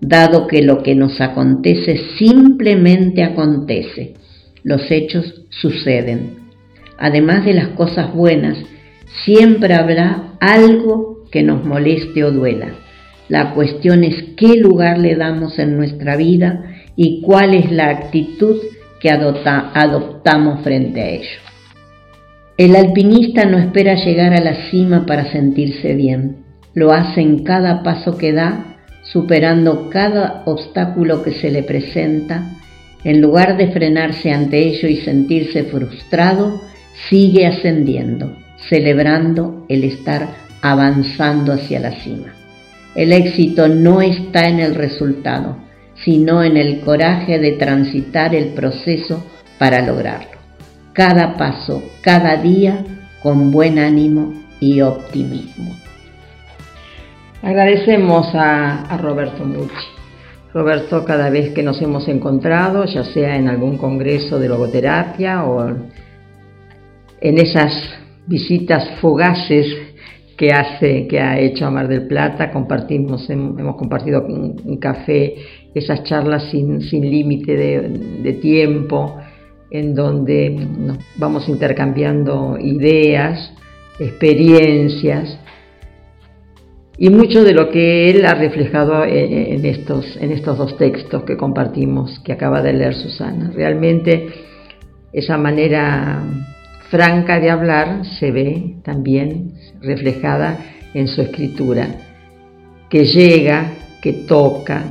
dado 0.00 0.48
que 0.48 0.62
lo 0.62 0.82
que 0.82 0.94
nos 0.94 1.20
acontece 1.20 1.96
simplemente 2.18 3.22
acontece 3.22 4.14
los 4.64 4.90
hechos 4.90 5.42
suceden. 5.50 6.38
Además 6.98 7.44
de 7.44 7.54
las 7.54 7.68
cosas 7.68 8.12
buenas, 8.12 8.58
siempre 9.24 9.74
habrá 9.74 10.34
algo 10.40 11.24
que 11.30 11.42
nos 11.42 11.64
moleste 11.64 12.24
o 12.24 12.32
duela. 12.32 12.68
La 13.28 13.54
cuestión 13.54 14.04
es 14.04 14.24
qué 14.36 14.56
lugar 14.56 14.98
le 14.98 15.14
damos 15.14 15.58
en 15.58 15.76
nuestra 15.76 16.16
vida 16.16 16.71
y 16.96 17.20
cuál 17.22 17.54
es 17.54 17.70
la 17.70 17.88
actitud 17.88 18.56
que 19.00 19.10
adoptamos 19.10 20.62
frente 20.62 21.00
a 21.00 21.08
ello. 21.10 21.40
El 22.56 22.76
alpinista 22.76 23.44
no 23.44 23.58
espera 23.58 23.94
llegar 23.94 24.34
a 24.34 24.40
la 24.40 24.70
cima 24.70 25.04
para 25.06 25.32
sentirse 25.32 25.94
bien. 25.94 26.44
Lo 26.74 26.92
hace 26.92 27.20
en 27.20 27.42
cada 27.44 27.82
paso 27.82 28.16
que 28.16 28.32
da, 28.32 28.76
superando 29.02 29.90
cada 29.90 30.42
obstáculo 30.46 31.22
que 31.22 31.32
se 31.32 31.50
le 31.50 31.62
presenta 31.62 32.58
en 33.04 33.20
lugar 33.20 33.56
de 33.56 33.72
frenarse 33.72 34.30
ante 34.30 34.58
ello 34.58 34.88
y 34.88 34.98
sentirse 34.98 35.64
frustrado, 35.64 36.60
sigue 37.08 37.46
ascendiendo, 37.46 38.36
celebrando 38.68 39.66
el 39.68 39.84
estar 39.84 40.28
avanzando 40.60 41.52
hacia 41.52 41.80
la 41.80 41.92
cima. 42.02 42.32
El 42.94 43.12
éxito 43.12 43.68
no 43.68 44.02
está 44.02 44.48
en 44.48 44.60
el 44.60 44.74
resultado, 44.74 45.56
sino 46.04 46.42
en 46.42 46.56
el 46.56 46.80
coraje 46.80 47.38
de 47.38 47.52
transitar 47.52 48.34
el 48.34 48.48
proceso 48.48 49.24
para 49.58 49.80
lograrlo. 49.82 50.38
Cada 50.92 51.36
paso, 51.36 51.82
cada 52.02 52.36
día, 52.36 52.84
con 53.22 53.50
buen 53.50 53.78
ánimo 53.78 54.34
y 54.60 54.80
optimismo. 54.80 55.74
Agradecemos 57.42 58.28
a, 58.34 58.96
Roberto 59.00 59.44
Mucci 59.44 59.92
Roberto, 60.54 61.04
cada 61.04 61.30
vez 61.30 61.54
que 61.54 61.62
nos 61.62 61.80
hemos 61.80 62.06
encontrado, 62.08 62.84
ya 62.84 63.04
sea 63.04 63.36
en 63.36 63.48
algún 63.48 63.78
congreso 63.78 64.38
de 64.38 64.48
logoterapia 64.48 65.44
o 65.44 65.66
en 67.20 67.38
esas 67.38 67.72
visitas 68.26 68.86
fugaces 69.00 69.66
que 70.36 70.52
hace, 70.52 71.06
que 71.06 71.20
ha 71.20 71.38
hecho 71.38 71.66
a 71.66 71.70
Mar 71.70 71.88
del 71.88 72.06
Plata, 72.06 72.50
compartimos, 72.50 73.30
hemos 73.30 73.76
compartido 73.76 74.26
un, 74.26 74.76
café, 74.78 75.36
esas 75.74 76.04
charlas 76.04 76.50
sin, 76.50 76.80
límite 77.10 77.56
de, 77.56 78.32
tiempo, 78.34 79.18
en 79.70 79.94
donde 79.94 80.50
nos 80.50 80.98
vamos 81.16 81.48
intercambiando 81.48 82.58
ideas, 82.60 83.52
experiencias, 83.98 85.38
y 86.98 87.08
mucho 87.08 87.42
de 87.42 87.52
lo 87.52 87.70
que 87.70 88.10
él 88.10 88.26
ha 88.26 88.34
reflejado 88.34 89.04
en 89.04 89.64
estos, 89.64 90.16
en 90.18 90.30
estos 90.30 90.58
dos 90.58 90.76
textos 90.76 91.24
que 91.24 91.36
compartimos, 91.36 92.20
que 92.20 92.32
acaba 92.32 92.62
de 92.62 92.74
leer 92.74 92.94
Susana. 92.94 93.50
Realmente 93.54 94.28
esa 95.12 95.38
manera 95.38 96.22
franca 96.90 97.40
de 97.40 97.50
hablar 97.50 98.04
se 98.04 98.30
ve 98.30 98.76
también 98.84 99.54
reflejada 99.80 100.58
en 100.92 101.08
su 101.08 101.22
escritura, 101.22 101.88
que 102.90 103.06
llega, 103.06 103.72
que 104.02 104.12
toca, 104.12 104.84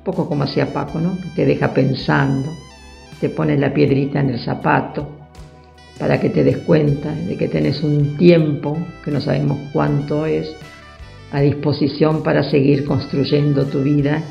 un 0.00 0.04
poco 0.04 0.26
como 0.26 0.44
hacía 0.44 0.72
Paco, 0.72 0.98
¿no? 0.98 1.18
te 1.36 1.44
deja 1.44 1.74
pensando, 1.74 2.50
te 3.20 3.28
pone 3.28 3.58
la 3.58 3.74
piedrita 3.74 4.20
en 4.20 4.30
el 4.30 4.40
zapato 4.40 5.06
para 5.98 6.18
que 6.18 6.30
te 6.30 6.42
des 6.42 6.56
cuenta 6.56 7.14
de 7.14 7.36
que 7.36 7.48
tenés 7.48 7.82
un 7.82 8.16
tiempo, 8.16 8.78
que 9.04 9.10
no 9.10 9.20
sabemos 9.20 9.58
cuánto 9.74 10.24
es, 10.24 10.50
a 11.32 11.40
disposición 11.42 12.22
para 12.22 12.42
seguir 12.42 12.86
construyendo 12.86 13.66
tu 13.66 13.82
vida 13.82 14.22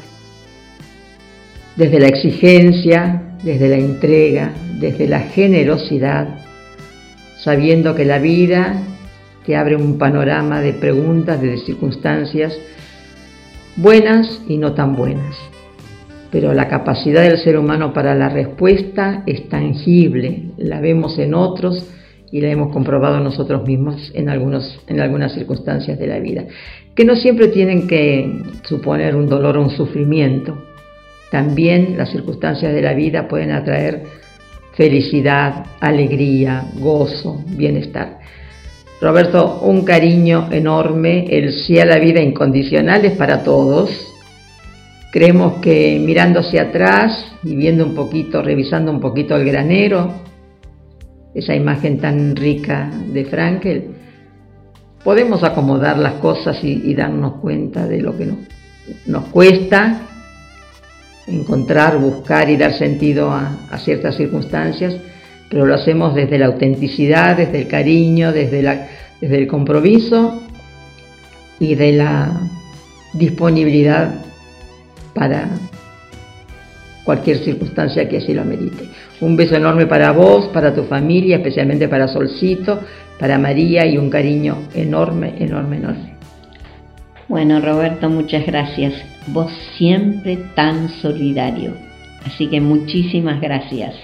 desde 1.76 2.00
la 2.00 2.08
exigencia, 2.08 3.36
desde 3.44 3.70
la 3.70 3.78
entrega, 3.78 4.52
desde 4.80 5.08
la 5.08 5.20
generosidad, 5.20 6.40
sabiendo 7.44 7.94
que 7.94 8.06
la 8.06 8.18
vida 8.18 8.82
te 9.46 9.56
abre 9.56 9.76
un 9.76 10.00
panorama 10.00 10.62
de 10.62 10.74
preguntas, 10.74 11.40
de 11.40 11.60
circunstancias 11.60 12.58
buenas 13.76 14.42
y 14.48 14.58
no 14.58 14.74
tan 14.74 14.96
buenas. 14.96 15.36
Pero 16.32 16.54
la 16.54 16.68
capacidad 16.68 17.24
del 17.24 17.38
ser 17.40 17.58
humano 17.58 17.94
para 17.94 18.14
la 18.16 18.30
respuesta 18.30 19.24
es 19.26 19.50
tangible, 19.50 20.52
la 20.58 20.80
vemos 20.80 21.18
en 21.18 21.34
otros 21.34 21.88
y 22.32 22.42
la 22.42 22.50
hemos 22.50 22.72
comprobado 22.72 23.20
nosotros 23.20 23.66
mismos 23.66 24.12
en, 24.14 24.30
algunos, 24.30 24.80
en 24.88 25.00
algunas 25.00 25.34
circunstancias 25.34 25.98
de 25.98 26.08
la 26.08 26.20
vida 26.20 26.46
que 27.00 27.06
no 27.06 27.16
siempre 27.16 27.48
tienen 27.48 27.88
que 27.88 28.30
suponer 28.68 29.16
un 29.16 29.30
dolor 29.30 29.56
o 29.56 29.62
un 29.62 29.70
sufrimiento. 29.70 30.58
También 31.32 31.96
las 31.98 32.10
circunstancias 32.10 32.74
de 32.74 32.82
la 32.82 32.94
vida 32.94 33.30
pueden 33.30 33.52
atraer 33.52 34.04
felicidad, 34.74 35.66
alegría, 35.80 36.66
gozo, 36.78 37.42
bienestar. 37.48 38.20
Roberto, 39.00 39.62
un 39.62 39.86
cariño 39.86 40.50
enorme, 40.52 41.26
el 41.30 41.54
sí 41.54 41.80
a 41.80 41.86
la 41.86 42.00
vida 42.00 42.22
incondicional 42.22 43.06
es 43.06 43.14
para 43.14 43.44
todos. 43.44 44.09
Creemos 45.12 45.60
que 45.60 46.00
mirando 46.00 46.42
hacia 46.42 46.64
atrás 46.64 47.32
y 47.44 47.56
viendo 47.56 47.86
un 47.86 47.96
poquito, 47.96 48.44
revisando 48.44 48.92
un 48.92 49.00
poquito 49.00 49.36
el 49.36 49.46
granero, 49.46 50.14
esa 51.34 51.56
imagen 51.56 52.00
tan 52.00 52.36
rica 52.36 52.92
de 53.08 53.26
Frankel, 53.26 53.92
podemos 55.04 55.44
acomodar 55.44 55.98
las 55.98 56.14
cosas 56.16 56.64
y, 56.64 56.94
darnos 56.94 57.36
cuenta 57.36 57.88
de 57.88 58.02
lo 58.02 58.18
que 58.18 58.28
nos, 59.06 59.26
cuesta 59.30 60.02
encontrar, 61.28 61.98
buscar 61.98 62.50
y 62.50 62.58
dar 62.58 62.74
sentido 62.74 63.32
a, 63.32 63.78
ciertas 63.80 64.16
circunstancias, 64.16 64.96
pero 65.50 65.66
lo 65.66 65.76
hacemos 65.76 66.14
desde 66.14 66.38
la 66.38 66.48
autenticidad, 66.48 67.38
desde 67.38 67.62
el 67.62 67.68
cariño, 67.68 68.32
desde, 68.32 68.88
el 69.22 69.48
compromiso 69.48 70.44
y 71.60 71.76
de 71.76 71.94
la 71.94 72.42
disponibilidad 73.14 74.29
para 75.14 75.50
cualquier 77.04 77.38
circunstancia 77.38 78.08
que 78.08 78.18
así 78.18 78.34
lo 78.34 78.42
amerite. 78.42 78.90
Un 79.22 79.36
beso 79.36 79.56
enorme 79.56 79.86
para 79.86 80.12
vos, 80.12 80.48
para 80.50 80.74
tu 80.74 80.84
familia, 80.84 81.38
especialmente 81.38 81.88
para 81.88 82.08
Solcito, 82.08 82.82
para 83.20 83.38
María 83.38 83.86
y 83.86 83.98
un 83.98 84.10
cariño 84.10 84.58
enorme, 84.74 85.34
enorme, 85.40 85.78
enorme. 85.78 86.14
Bueno, 87.28 87.62
Roberto, 87.62 88.10
muchas 88.10 88.46
gracias. 88.46 88.94
Vos 89.28 89.52
siempre 89.78 90.38
tan 90.56 90.90
solidario. 91.02 91.74
Así 92.26 92.48
que 92.48 92.62
muchísimas 92.62 93.40
gracias. 93.42 93.96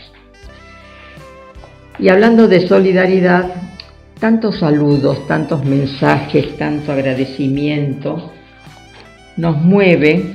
Y 1.98 2.10
hablando 2.10 2.48
de 2.48 2.68
solidaridad, 2.68 3.52
tantos 4.20 4.60
saludos, 4.60 5.28
tantos 5.28 5.64
mensajes, 5.64 6.58
tanto 6.58 6.92
agradecimiento, 6.92 8.32
nos 9.38 9.58
mueve 9.62 10.34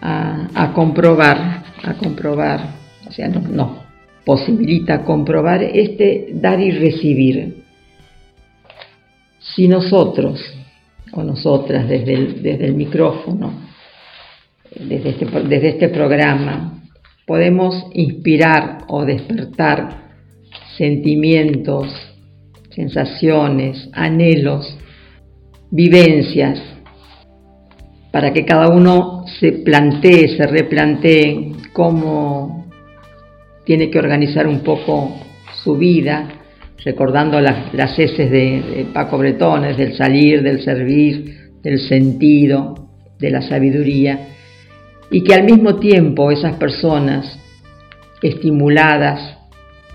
a, 0.00 0.72
comprobar, 0.74 1.64
a 1.82 1.94
comprobar, 1.94 2.60
o 3.06 3.12
sea, 3.12 3.28
nos 3.28 3.48
no, 3.48 3.82
posibilita 4.24 5.04
comprobar 5.04 5.62
este 5.62 6.28
dar 6.34 6.60
y 6.60 6.70
recibir. 6.70 7.64
Si 9.40 9.66
nosotros 9.68 10.40
o 11.12 11.22
nosotras 11.22 11.88
desde 11.88 12.14
el, 12.14 12.42
desde 12.42 12.66
el 12.66 12.74
micrófono, 12.74 13.52
desde 14.78 15.10
este, 15.10 15.24
desde 15.24 15.68
este 15.68 15.88
programa, 15.88 16.82
podemos 17.26 17.86
inspirar 17.94 18.84
o 18.88 19.04
despertar 19.04 20.08
sentimientos, 20.76 21.88
sensaciones, 22.70 23.88
anhelos, 23.92 24.78
vivencias, 25.70 26.60
para 28.18 28.32
que 28.32 28.44
cada 28.44 28.66
uno 28.66 29.26
se 29.38 29.52
plantee, 29.52 30.36
se 30.36 30.44
replantee 30.44 31.52
cómo 31.72 32.66
tiene 33.64 33.90
que 33.90 34.00
organizar 34.00 34.48
un 34.48 34.64
poco 34.64 35.20
su 35.62 35.76
vida, 35.76 36.28
recordando 36.84 37.40
las, 37.40 37.72
las 37.74 37.96
heces 37.96 38.28
de, 38.28 38.86
Paco 38.92 39.18
Bretones, 39.18 39.76
del 39.76 39.94
salir, 39.94 40.42
del 40.42 40.62
servir, 40.62 41.52
del 41.62 41.78
sentido, 41.78 42.88
de 43.20 43.30
la 43.30 43.40
sabiduría, 43.40 44.30
y 45.12 45.22
que 45.22 45.34
al 45.34 45.44
mismo 45.44 45.76
tiempo 45.76 46.32
esas 46.32 46.56
personas 46.56 47.38
estimuladas 48.20 49.38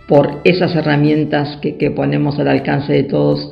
por 0.07 0.39
esas 0.45 0.74
herramientas 0.78 1.57
que, 1.57 1.76
que 1.76 1.91
ponemos 1.91 2.39
al 2.39 2.47
alcance 2.47 2.93
de 2.93 3.03
todos, 3.03 3.51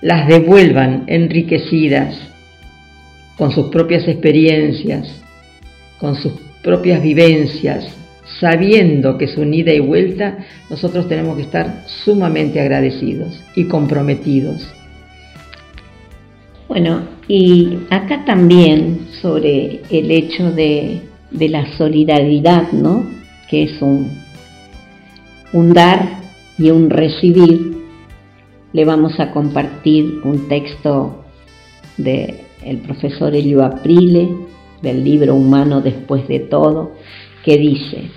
las 0.00 0.26
devuelvan 0.26 1.04
enriquecidas 1.06 2.30
con 3.36 3.50
sus 3.50 3.66
propias 3.66 4.06
experiencias, 4.06 5.22
con 5.98 6.14
sus 6.16 6.32
propias 6.62 7.02
vivencias, 7.02 7.86
sabiendo 8.40 9.18
que 9.18 9.26
es 9.26 9.36
un 9.36 9.52
ida 9.52 9.72
y 9.72 9.80
vuelta, 9.80 10.38
nosotros 10.70 11.08
tenemos 11.08 11.36
que 11.36 11.42
estar 11.42 11.84
sumamente 12.04 12.60
agradecidos 12.60 13.42
y 13.54 13.64
comprometidos. 13.64 14.66
Bueno, 16.68 17.02
y 17.28 17.78
acá 17.90 18.24
también 18.24 19.06
sobre 19.20 19.82
el 19.90 20.10
hecho 20.10 20.50
de, 20.50 21.02
la 21.30 21.76
solidaridad, 21.76 22.72
¿no? 22.72 23.04
Que 23.50 23.64
es 23.64 23.82
un, 23.82 24.10
un 25.52 25.72
dar 25.72 26.20
y 26.58 26.70
un 26.70 26.90
recibir, 26.90 27.76
le 28.72 28.84
vamos 28.84 29.20
a 29.20 29.30
compartir 29.30 30.20
un 30.24 30.48
texto 30.48 31.24
del 31.96 32.43
el 32.64 32.78
profesor 32.78 33.34
Elio 33.34 33.64
Aprile, 33.64 34.28
del 34.82 35.02
libro 35.02 35.34
Humano 35.34 35.80
después 35.80 36.28
de 36.28 36.40
todo, 36.40 36.92
que 37.44 37.56
dice, 37.56 38.10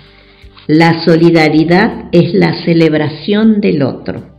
la 0.66 1.02
solidaridad 1.04 2.08
es 2.12 2.34
la 2.34 2.62
celebración 2.64 3.60
del 3.60 3.82
otro, 3.82 4.38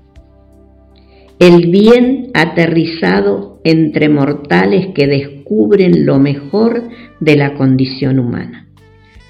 el 1.40 1.68
bien 1.68 2.30
aterrizado 2.34 3.60
entre 3.64 4.10
mortales 4.10 4.88
que 4.94 5.08
descubren 5.08 6.06
lo 6.06 6.20
mejor 6.20 6.90
de 7.20 7.36
la 7.36 7.56
condición 7.56 8.20
humana, 8.20 8.68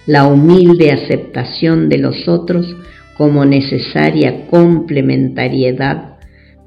la 0.06 0.26
humilde 0.26 0.92
aceptación 0.92 1.88
de 1.88 2.00
los 2.00 2.28
otros 2.28 2.76
como 3.18 3.46
necesaria 3.46 4.48
complementariedad 4.48 6.18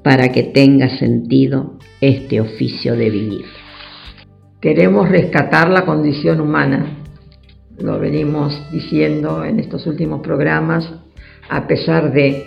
para 0.03 0.31
que 0.31 0.43
tenga 0.43 0.97
sentido 0.97 1.77
este 2.01 2.41
oficio 2.41 2.95
de 2.95 3.09
vivir. 3.09 3.62
Queremos 4.63 5.09
rescatar 5.09 5.69
la 5.69 5.83
condición 5.83 6.39
humana, 6.39 6.85
lo 7.79 7.99
venimos 7.99 8.57
diciendo 8.71 9.43
en 9.43 9.59
estos 9.59 9.85
últimos 9.87 10.21
programas, 10.21 10.89
a 11.49 11.67
pesar 11.67 12.13
de 12.13 12.45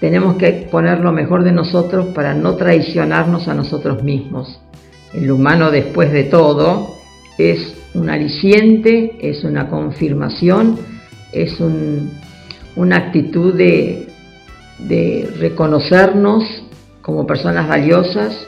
tenemos 0.00 0.36
que 0.36 0.68
poner 0.70 1.00
lo 1.00 1.10
mejor 1.10 1.44
de 1.44 1.52
nosotros 1.52 2.08
para 2.08 2.34
no 2.34 2.56
traicionarnos 2.56 3.48
a 3.48 3.54
nosotros 3.54 4.02
mismos. 4.02 4.60
El 5.14 5.30
humano 5.30 5.70
después 5.70 6.12
de 6.12 6.24
todo 6.24 6.96
es 7.38 7.74
un 7.94 8.10
aliciente, 8.10 9.16
es 9.22 9.44
una 9.44 9.70
confirmación, 9.70 10.78
es 11.32 11.58
una 12.76 12.96
actitud 12.96 13.54
de, 13.54 14.08
de 14.80 15.26
reconocernos 15.38 16.44
como 17.00 17.26
personas 17.26 17.66
valiosas 17.66 18.46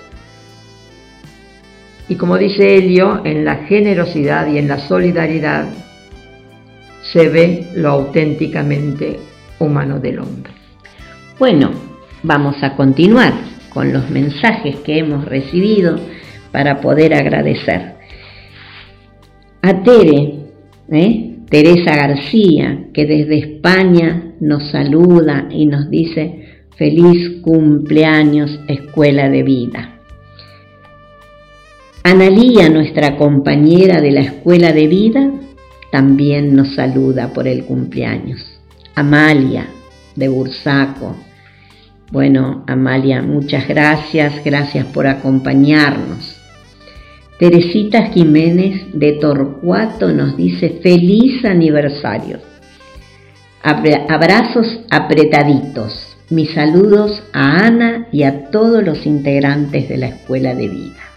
y 2.10 2.16
como 2.16 2.36
dice 2.36 2.76
Helio, 2.76 3.22
en 3.24 3.44
la 3.44 3.66
generosidad 3.66 4.52
y 4.52 4.58
en 4.58 4.66
la 4.66 4.80
solidaridad 4.80 5.68
se 7.12 7.28
ve 7.28 7.68
lo 7.76 7.90
auténticamente 7.90 9.20
humano 9.60 10.00
del 10.00 10.18
hombre. 10.18 10.52
Bueno, 11.38 11.70
vamos 12.24 12.56
a 12.62 12.74
continuar 12.74 13.32
con 13.72 13.92
los 13.92 14.10
mensajes 14.10 14.80
que 14.80 14.98
hemos 14.98 15.24
recibido 15.24 16.00
para 16.50 16.80
poder 16.80 17.14
agradecer. 17.14 17.94
A 19.62 19.80
Tere, 19.84 20.34
¿eh? 20.90 21.36
Teresa 21.48 21.94
García, 21.94 22.86
que 22.92 23.06
desde 23.06 23.38
España 23.38 24.34
nos 24.40 24.68
saluda 24.72 25.46
y 25.48 25.66
nos 25.66 25.88
dice 25.88 26.64
feliz 26.76 27.40
cumpleaños 27.40 28.58
Escuela 28.66 29.28
de 29.28 29.44
Vida. 29.44 29.99
Analía, 32.02 32.70
nuestra 32.70 33.16
compañera 33.16 34.00
de 34.00 34.10
la 34.10 34.20
escuela 34.20 34.72
de 34.72 34.86
vida, 34.86 35.30
también 35.92 36.56
nos 36.56 36.74
saluda 36.74 37.32
por 37.34 37.46
el 37.46 37.64
cumpleaños. 37.64 38.58
Amalia, 38.94 39.66
de 40.16 40.28
Bursaco. 40.28 41.16
Bueno, 42.10 42.64
Amalia, 42.66 43.22
muchas 43.22 43.68
gracias, 43.68 44.42
gracias 44.44 44.86
por 44.86 45.06
acompañarnos. 45.06 46.36
Teresita 47.38 48.06
Jiménez 48.06 48.86
de 48.92 49.12
Torcuato 49.12 50.10
nos 50.10 50.36
dice 50.36 50.80
feliz 50.82 51.44
aniversario. 51.44 52.38
Abrazos 53.62 54.80
apretaditos. 54.90 56.16
Mis 56.30 56.50
saludos 56.52 57.22
a 57.32 57.66
Ana 57.66 58.08
y 58.12 58.22
a 58.22 58.50
todos 58.50 58.82
los 58.82 59.04
integrantes 59.04 59.88
de 59.88 59.96
la 59.96 60.06
Escuela 60.08 60.54
de 60.54 60.68
Vida. 60.68 61.09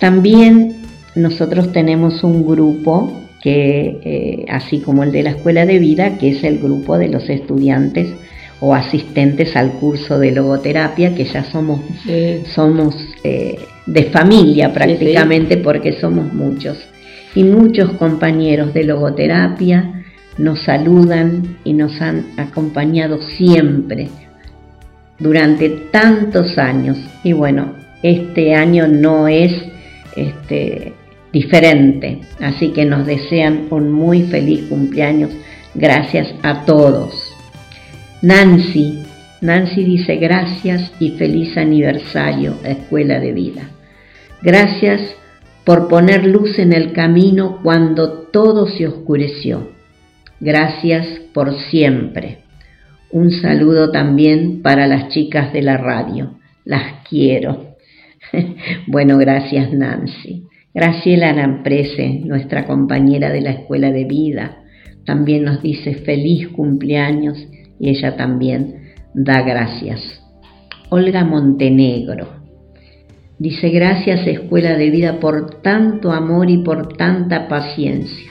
También 0.00 0.76
nosotros 1.14 1.72
tenemos 1.72 2.24
un 2.24 2.44
grupo 2.44 3.22
que, 3.42 4.00
eh, 4.02 4.46
así 4.48 4.80
como 4.80 5.04
el 5.04 5.12
de 5.12 5.22
la 5.22 5.30
Escuela 5.30 5.66
de 5.66 5.78
Vida, 5.78 6.18
que 6.18 6.30
es 6.30 6.42
el 6.42 6.58
grupo 6.58 6.98
de 6.98 7.08
los 7.08 7.28
estudiantes 7.28 8.08
o 8.60 8.74
asistentes 8.74 9.56
al 9.56 9.72
curso 9.72 10.18
de 10.18 10.32
logoterapia, 10.32 11.14
que 11.14 11.24
ya 11.24 11.44
somos, 11.44 11.80
somos 12.54 12.94
eh, 13.24 13.58
de 13.86 14.04
familia 14.04 14.72
prácticamente 14.72 15.56
porque 15.58 15.92
somos 15.92 16.32
muchos. 16.32 16.78
Y 17.34 17.44
muchos 17.44 17.92
compañeros 17.92 18.74
de 18.74 18.84
logoterapia 18.84 20.02
nos 20.38 20.62
saludan 20.62 21.58
y 21.64 21.74
nos 21.74 22.00
han 22.00 22.26
acompañado 22.36 23.20
siempre 23.36 24.08
durante 25.18 25.68
tantos 25.90 26.58
años. 26.58 26.98
Y 27.22 27.32
bueno, 27.32 27.74
este 28.02 28.54
año 28.54 28.88
no 28.88 29.28
es 29.28 29.52
este, 30.16 30.92
diferente. 31.32 32.20
Así 32.40 32.70
que 32.70 32.84
nos 32.84 33.06
desean 33.06 33.66
un 33.70 33.90
muy 33.90 34.22
feliz 34.22 34.62
cumpleaños. 34.68 35.30
Gracias 35.74 36.34
a 36.42 36.64
todos. 36.64 37.32
Nancy, 38.22 39.02
Nancy 39.40 39.84
dice 39.84 40.16
gracias 40.16 40.92
y 41.00 41.12
feliz 41.12 41.56
aniversario, 41.56 42.56
Escuela 42.64 43.18
de 43.18 43.32
Vida. 43.32 43.62
Gracias 44.42 45.00
por 45.64 45.88
poner 45.88 46.26
luz 46.26 46.58
en 46.58 46.72
el 46.72 46.92
camino 46.92 47.60
cuando 47.62 48.10
todo 48.10 48.66
se 48.66 48.86
oscureció. 48.86 49.70
Gracias 50.40 51.06
por 51.32 51.54
siempre. 51.70 52.38
Un 53.10 53.30
saludo 53.30 53.90
también 53.90 54.62
para 54.62 54.86
las 54.86 55.08
chicas 55.08 55.52
de 55.52 55.62
la 55.62 55.76
radio. 55.76 56.34
Las 56.64 57.06
quiero. 57.08 57.69
bueno, 58.86 59.18
gracias 59.18 59.72
Nancy. 59.72 60.44
Graciela 60.72 61.32
Namprese, 61.32 62.20
nuestra 62.24 62.64
compañera 62.64 63.30
de 63.30 63.40
la 63.40 63.50
Escuela 63.50 63.90
de 63.90 64.04
Vida, 64.04 64.58
también 65.04 65.42
nos 65.44 65.62
dice 65.62 65.94
feliz 65.94 66.48
cumpleaños 66.48 67.38
y 67.78 67.90
ella 67.90 68.16
también 68.16 68.92
da 69.14 69.42
gracias. 69.42 70.00
Olga 70.90 71.24
Montenegro 71.24 72.40
dice 73.40 73.70
gracias 73.70 74.26
Escuela 74.26 74.76
de 74.76 74.90
Vida 74.90 75.18
por 75.18 75.62
tanto 75.62 76.12
amor 76.12 76.50
y 76.50 76.58
por 76.58 76.96
tanta 76.96 77.48
paciencia 77.48 78.30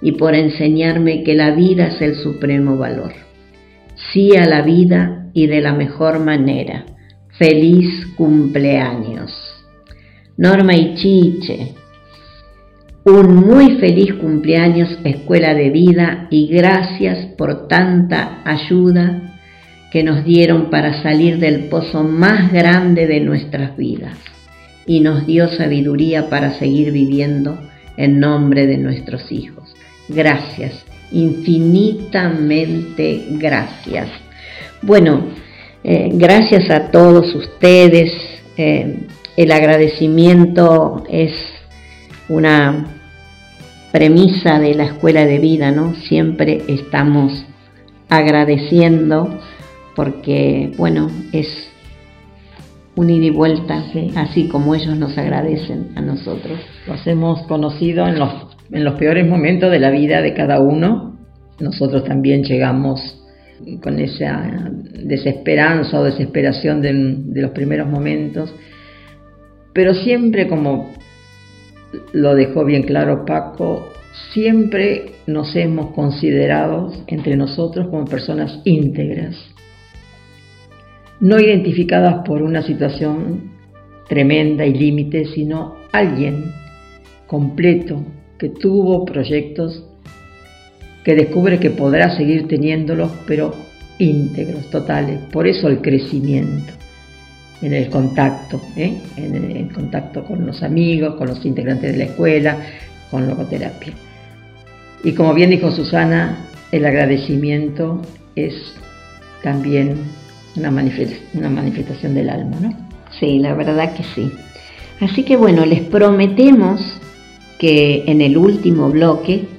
y 0.00 0.12
por 0.12 0.36
enseñarme 0.36 1.24
que 1.24 1.34
la 1.34 1.50
vida 1.50 1.88
es 1.88 2.00
el 2.00 2.14
supremo 2.14 2.76
valor. 2.76 3.12
Sí 4.12 4.36
a 4.36 4.46
la 4.46 4.62
vida 4.62 5.30
y 5.32 5.48
de 5.48 5.60
la 5.60 5.72
mejor 5.72 6.20
manera. 6.20 6.86
Feliz 7.38 8.06
cumpleaños. 8.16 9.30
Norma 10.38 10.74
Ichiche, 10.74 11.74
un 13.04 13.36
muy 13.36 13.76
feliz 13.76 14.14
cumpleaños 14.14 14.98
Escuela 15.04 15.54
de 15.54 15.70
Vida 15.70 16.28
y 16.30 16.48
gracias 16.48 17.26
por 17.36 17.68
tanta 17.68 18.40
ayuda 18.44 19.34
que 19.92 20.02
nos 20.02 20.24
dieron 20.24 20.70
para 20.70 21.02
salir 21.02 21.38
del 21.38 21.68
pozo 21.68 22.02
más 22.04 22.50
grande 22.52 23.06
de 23.06 23.20
nuestras 23.20 23.76
vidas 23.76 24.16
y 24.86 25.00
nos 25.00 25.26
dio 25.26 25.48
sabiduría 25.48 26.30
para 26.30 26.58
seguir 26.58 26.90
viviendo 26.90 27.60
en 27.98 28.18
nombre 28.18 28.66
de 28.66 28.78
nuestros 28.78 29.30
hijos. 29.30 29.74
Gracias, 30.08 30.86
infinitamente 31.12 33.26
gracias. 33.32 34.08
Bueno, 34.82 35.45
eh, 35.88 36.10
gracias 36.14 36.68
a 36.68 36.90
todos 36.90 37.32
ustedes. 37.32 38.12
Eh, 38.56 39.06
el 39.36 39.52
agradecimiento 39.52 41.04
es 41.08 41.30
una 42.28 42.86
premisa 43.92 44.58
de 44.58 44.74
la 44.74 44.86
escuela 44.86 45.24
de 45.24 45.38
vida, 45.38 45.70
¿no? 45.70 45.94
Siempre 45.94 46.60
estamos 46.66 47.46
agradeciendo 48.08 49.38
porque, 49.94 50.72
bueno, 50.76 51.08
es 51.30 51.68
un 52.96 53.08
ida 53.08 53.26
y 53.26 53.30
vuelta, 53.30 53.84
así 54.16 54.48
como 54.48 54.74
ellos 54.74 54.96
nos 54.96 55.16
agradecen 55.16 55.90
a 55.94 56.00
nosotros. 56.00 56.58
Los 56.88 57.06
hemos 57.06 57.46
conocido 57.46 58.08
en 58.08 58.18
los, 58.18 58.32
en 58.72 58.82
los 58.82 58.98
peores 58.98 59.24
momentos 59.24 59.70
de 59.70 59.78
la 59.78 59.90
vida 59.90 60.20
de 60.20 60.34
cada 60.34 60.58
uno. 60.58 61.16
Nosotros 61.60 62.02
también 62.02 62.42
llegamos 62.42 63.22
con 63.82 63.98
esa 63.98 64.70
desesperanza 65.02 66.00
o 66.00 66.04
desesperación 66.04 66.82
de, 66.82 67.40
los 67.40 67.50
primeros 67.52 67.88
momentos, 67.88 68.54
pero 69.72 69.94
siempre 69.94 70.46
como 70.46 70.92
lo 72.12 72.34
dejó 72.34 72.64
bien 72.64 72.82
claro 72.82 73.24
Paco, 73.24 73.88
siempre 74.32 75.12
nos 75.26 75.54
hemos 75.56 75.94
considerado 75.94 76.92
entre 77.06 77.36
nosotros 77.36 77.88
como 77.88 78.04
personas 78.04 78.60
íntegras, 78.64 79.36
no 81.20 81.38
identificadas 81.38 82.26
por 82.26 82.42
una 82.42 82.62
situación 82.62 83.52
tremenda 84.08 84.66
y 84.66 84.74
límite, 84.74 85.24
sino 85.26 85.76
alguien 85.92 86.52
completo 87.26 88.02
que 88.38 88.50
tuvo 88.50 89.04
proyectos 89.04 89.85
que 91.06 91.14
descubre 91.14 91.60
que 91.60 91.70
podrá 91.70 92.16
seguir 92.16 92.48
teniéndolos, 92.48 93.12
pero 93.28 93.54
íntegros, 93.96 94.68
totales. 94.70 95.20
Por 95.30 95.46
eso 95.46 95.68
el 95.68 95.80
crecimiento 95.80 96.72
en 97.62 97.74
el 97.74 97.88
contacto, 97.90 98.60
¿eh? 98.74 98.98
en 99.16 99.36
el 99.56 99.72
contacto 99.72 100.24
con 100.24 100.44
los 100.44 100.64
amigos, 100.64 101.14
con 101.14 101.28
los 101.28 101.46
integrantes 101.46 101.92
de 101.92 101.98
la 101.98 102.04
escuela, 102.06 102.56
con 103.08 103.28
logoterapia. 103.28 103.92
Y 105.04 105.12
como 105.12 105.32
bien 105.32 105.50
dijo 105.50 105.70
Susana, 105.70 106.38
el 106.72 106.84
agradecimiento 106.84 108.02
es 108.34 108.54
también 109.44 109.98
una, 110.56 110.70
una 110.70 111.50
manifestación 111.50 112.14
del 112.14 112.30
alma, 112.30 112.56
¿no? 112.60 112.76
Sí, 113.20 113.38
la 113.38 113.54
verdad 113.54 113.94
que 113.94 114.02
sí. 114.02 114.32
Así 115.00 115.22
que 115.22 115.36
bueno, 115.36 115.66
les 115.66 115.82
prometemos 115.82 116.80
que 117.60 118.02
en 118.08 118.22
el 118.22 118.36
último 118.36 118.90
bloque 118.90 119.54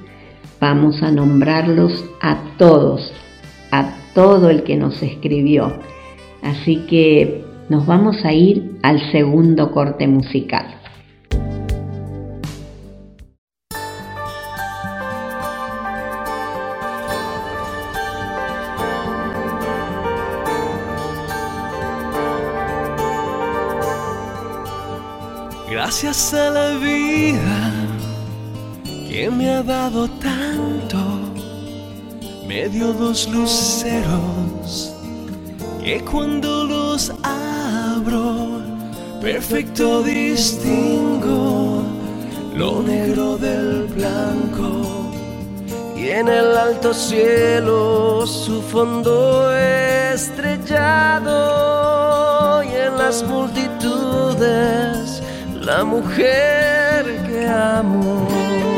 vamos 0.60 1.02
a 1.02 1.10
nombrarlos 1.10 2.04
a 2.20 2.36
todos, 2.58 3.12
a 3.70 3.94
todo 4.14 4.50
el 4.50 4.62
que 4.62 4.76
nos 4.76 5.02
escribió. 5.02 5.72
Así 6.42 6.86
que 6.88 7.44
nos 7.68 7.86
vamos 7.86 8.24
a 8.24 8.32
ir 8.32 8.78
al 8.82 9.00
segundo 9.12 9.70
corte 9.70 10.06
musical. 10.06 10.74
Gracias 25.70 26.34
a 26.34 26.50
la 26.50 26.78
vida 26.78 27.87
que 29.18 29.26
me 29.30 29.50
ha 29.50 29.62
dado 29.64 30.06
tanto, 30.20 30.98
me 32.46 32.68
dio 32.68 32.92
dos 32.92 33.28
luceros 33.28 34.94
que 35.82 36.00
cuando 36.04 36.62
los 36.64 37.12
perfecto 39.20 40.04
distingo 40.04 41.82
lo 42.54 42.80
negro 42.80 43.36
del 43.38 43.88
blanco 43.96 45.10
y 45.96 46.10
en 46.10 46.28
el 46.28 46.56
alto 46.56 46.94
cielo 46.94 48.24
su 48.24 48.62
fondo 48.62 49.52
estrellado 50.12 51.32
y 52.62 52.68
en 52.68 52.96
las 52.96 53.24
multitudes 53.24 55.20
la 55.60 55.82
mujer 55.82 57.04
que 57.26 57.48
amo. 57.48 58.77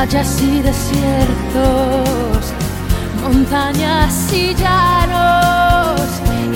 Valles 0.00 0.40
y 0.40 0.62
desiertos, 0.62 2.42
montañas 3.22 4.32
y 4.32 4.54
llanos, 4.54 6.00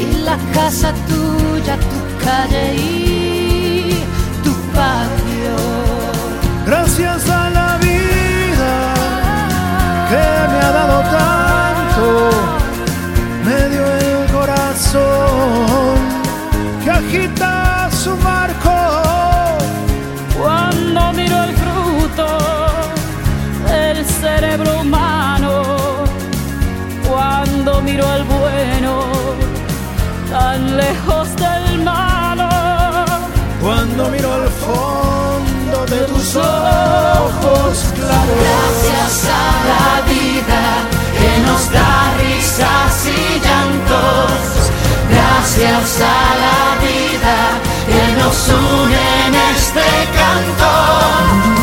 y 0.01 0.25
la 0.25 0.39
casa 0.55 0.95
tuya, 1.07 1.77
tu 1.77 2.25
calle 2.25 2.75
y 2.75 4.03
tu 4.43 4.53
patio. 4.73 5.57
Gracias 6.65 7.29
a 7.29 7.51
la 7.51 7.77
vida 7.77 8.73
que 10.09 10.25
me 10.51 10.59
ha 10.65 10.73
dado 10.81 10.99
tanto, 11.21 12.07
me 13.45 13.59
dio 13.69 13.85
el 14.05 14.21
corazón 14.33 15.97
que 16.83 16.91
agita 16.91 17.91
su 17.93 18.17
barco 18.17 18.64
tan 30.35 30.77
lejos 30.77 31.29
del 31.37 31.67
malo, 31.85 32.49
cuando 33.63 34.09
miro 34.11 34.33
al 34.41 34.49
fondo 34.65 35.77
de 35.95 36.01
tus 36.11 36.29
ojos 36.35 37.75
claros. 37.99 38.41
Gracias 38.47 39.15
a 39.43 39.49
la 39.71 39.89
vida 40.13 40.63
que 41.19 41.33
nos 41.47 41.63
da 41.77 41.95
risas 42.23 42.95
y 43.19 43.23
llantos 43.47 44.55
gracias 45.15 46.01
a 46.01 46.21
la 46.45 46.61
vida 46.87 47.37
que 47.91 48.05
nos 48.21 48.39
une 48.49 49.03
en 49.27 49.35
este 49.55 49.87
canto. 50.19 51.54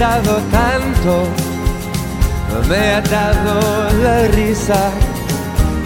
Dado 0.00 0.38
tanto, 0.50 1.28
me 2.70 2.94
ha 2.94 3.02
dado 3.02 3.90
la 4.02 4.28
risa 4.28 4.90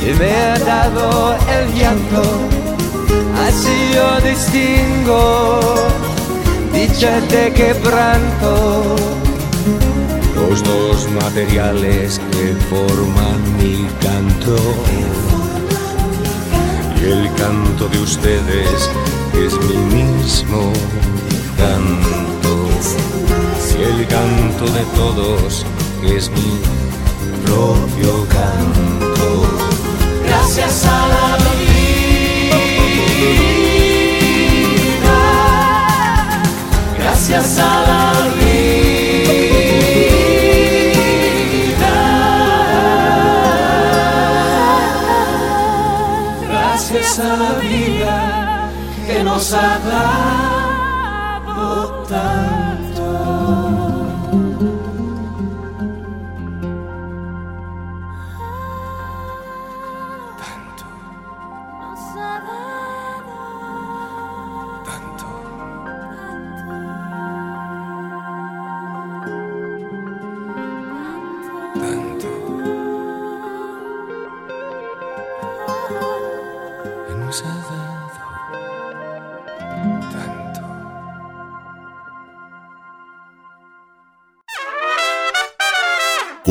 y 0.01 0.15
me 0.17 0.31
ha 0.31 0.59
dado 0.61 1.35
el 1.57 1.75
llanto. 1.75 2.23
Así 3.45 3.77
yo 3.93 4.21
distingo 4.21 5.89
dicha 6.73 7.21
de 7.23 7.53
quebranto. 7.53 8.95
Los 10.37 10.63
dos 10.63 11.11
materiales 11.11 12.21
que 12.31 12.55
forman 12.71 13.41
mi 13.59 13.89
canto. 14.01 14.57
Y 17.01 17.05
el 17.11 17.35
canto 17.35 17.89
de 17.89 17.99
ustedes 17.99 18.91
es 19.45 19.53
mi 19.69 19.77
mismo 19.93 20.73
canto. 21.59 22.34
Canto 24.15 24.67
de 24.67 24.85
todos 24.95 25.67
es 26.05 26.31
mi 26.31 26.61
propio 27.45 28.25
canto. 28.29 29.27
Gracias 30.25 30.85
a 30.87 31.09
la 31.09 31.37
vida, 31.59 31.97
gracias 36.97 37.59
a 37.59 37.81
la 37.89 38.14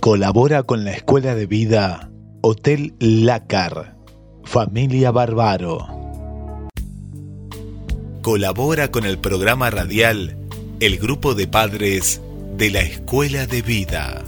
Colabora 0.00 0.64
con 0.64 0.84
la 0.84 0.90
Escuela 0.90 1.36
de 1.36 1.46
Vida 1.46 2.10
Hotel 2.42 2.96
Lácar. 2.98 3.97
Familia 4.48 5.10
Bárbaro. 5.10 5.86
Colabora 8.22 8.90
con 8.90 9.04
el 9.04 9.18
programa 9.18 9.68
radial 9.68 10.38
El 10.80 10.96
Grupo 10.96 11.34
de 11.34 11.46
Padres 11.46 12.22
de 12.56 12.70
la 12.70 12.80
Escuela 12.80 13.46
de 13.46 13.60
Vida. 13.60 14.24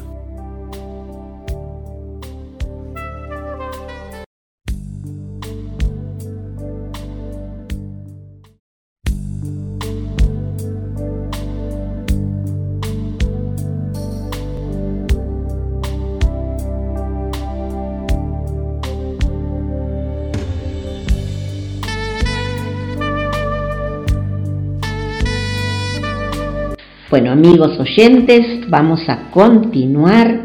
Bueno, 27.11 27.33
amigos 27.33 27.77
oyentes, 27.81 28.71
vamos 28.71 29.01
a 29.09 29.33
continuar 29.33 30.45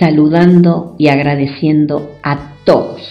saludando 0.00 0.96
y 0.98 1.08
agradeciendo 1.08 2.12
a 2.22 2.54
todos. 2.64 3.02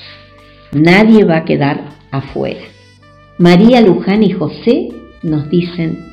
Nadie 0.72 1.26
va 1.26 1.38
a 1.38 1.46
quedar 1.46 1.80
afuera. 2.10 2.62
María 3.38 3.82
Luján 3.82 4.24
y 4.24 4.32
José 4.32 4.90
nos 5.22 5.48
dicen, 5.52 6.08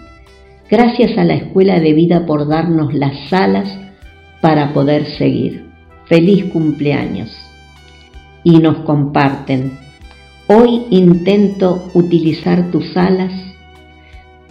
gracias 0.70 1.16
a 1.16 1.24
la 1.24 1.36
Escuela 1.36 1.80
de 1.80 1.94
Vida 1.94 2.26
por 2.26 2.46
darnos 2.48 2.92
las 2.92 3.32
alas 3.32 3.74
para 4.42 4.74
poder 4.74 5.06
seguir. 5.06 5.64
Feliz 6.04 6.44
cumpleaños. 6.52 7.34
Y 8.42 8.58
nos 8.58 8.80
comparten, 8.80 9.72
hoy 10.48 10.82
intento 10.90 11.88
utilizar 11.94 12.70
tus 12.70 12.94
alas 12.94 13.53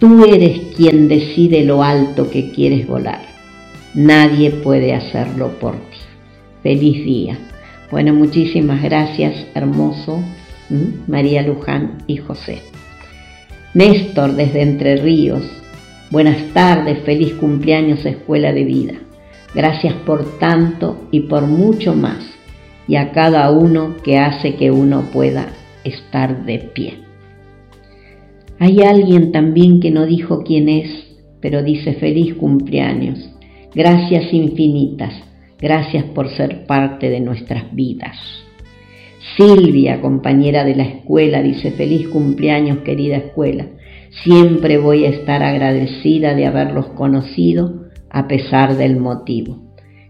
Tú 0.04 0.22
eres 0.22 0.74
quien 0.76 1.08
decide 1.08 1.64
lo 1.64 1.82
alto 1.82 2.28
que 2.28 2.50
quieres 2.50 2.86
volar. 2.86 3.22
Nadie 3.94 4.50
puede 4.50 4.92
hacerlo 4.92 5.58
por 5.58 5.76
ti. 5.76 5.96
Feliz 6.62 7.06
día. 7.06 7.38
Bueno, 7.90 8.12
muchísimas 8.12 8.82
gracias, 8.82 9.46
hermoso 9.54 10.22
María 11.06 11.40
Luján 11.40 12.02
y 12.06 12.18
José. 12.18 12.58
Néstor 13.72 14.34
desde 14.34 14.60
Entre 14.60 14.96
Ríos. 14.96 15.42
Buenas 16.10 16.52
tardes, 16.52 16.98
feliz 17.06 17.32
cumpleaños 17.32 18.04
Escuela 18.04 18.52
de 18.52 18.64
Vida. 18.64 18.94
Gracias 19.54 19.94
por 19.94 20.38
tanto 20.38 21.08
y 21.12 21.20
por 21.20 21.46
mucho 21.46 21.94
más 21.94 22.22
y 22.86 22.96
a 22.96 23.10
cada 23.12 23.50
uno 23.50 23.96
que 24.04 24.18
hace 24.18 24.56
que 24.56 24.70
uno 24.70 25.08
pueda 25.10 25.48
estar 25.82 26.44
de 26.44 26.58
pie. 26.58 27.03
Hay 28.58 28.80
alguien 28.82 29.32
también 29.32 29.80
que 29.80 29.90
no 29.90 30.06
dijo 30.06 30.42
quién 30.44 30.68
es, 30.68 30.88
pero 31.40 31.62
dice 31.62 31.94
feliz 31.94 32.34
cumpleaños. 32.34 33.30
Gracias 33.74 34.32
infinitas. 34.32 35.12
Gracias 35.60 36.04
por 36.04 36.28
ser 36.30 36.66
parte 36.66 37.10
de 37.10 37.20
nuestras 37.20 37.74
vidas. 37.74 38.16
Silvia, 39.36 40.00
compañera 40.00 40.64
de 40.64 40.76
la 40.76 40.84
escuela, 40.84 41.42
dice 41.42 41.70
feliz 41.72 42.08
cumpleaños 42.08 42.78
querida 42.78 43.16
escuela. 43.16 43.66
Siempre 44.22 44.78
voy 44.78 45.06
a 45.06 45.08
estar 45.08 45.42
agradecida 45.42 46.34
de 46.34 46.46
haberlos 46.46 46.86
conocido 46.88 47.86
a 48.10 48.28
pesar 48.28 48.76
del 48.76 48.96
motivo. 48.96 49.58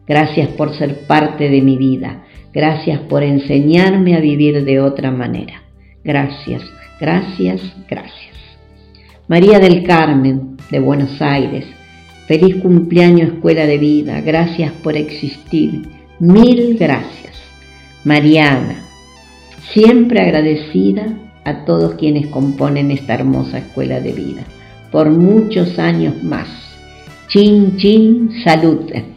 Gracias 0.07 0.49
por 0.49 0.75
ser 0.77 1.07
parte 1.07 1.49
de 1.49 1.63
mi 1.63 1.79
vida. 1.79 2.25
Gracias 2.53 3.01
por 3.01 3.23
enseñarme 3.23 4.15
a 4.15 4.21
vivir 4.21 4.65
de 4.65 4.81
otra 4.81 5.11
manera. 5.11 5.63
Gracias, 6.05 6.63
gracias, 7.01 7.61
gracias. 7.89 8.34
María 9.27 9.59
del 9.59 9.85
Carmen, 9.85 10.59
de 10.71 10.79
Buenos 10.81 11.23
Aires, 11.23 11.65
feliz 12.29 12.57
cumpleaños 12.57 13.33
Escuela 13.33 13.65
de 13.65 13.79
Vida, 13.79 14.21
gracias 14.21 14.71
por 14.83 14.99
existir, 14.99 15.81
mil 16.19 16.77
gracias. 16.79 17.33
Mariana, 18.05 18.83
siempre 19.73 20.21
agradecida 20.21 21.07
a 21.43 21.65
todos 21.65 21.95
quienes 21.95 22.27
componen 22.27 22.91
esta 22.91 23.15
hermosa 23.15 23.61
Escuela 23.61 23.99
de 23.99 24.13
Vida, 24.13 24.43
por 24.93 25.09
muchos 25.09 25.79
años 25.79 26.23
más. 26.23 26.49
Chin, 27.29 27.79
chin, 27.79 28.31
salud. 28.45 28.81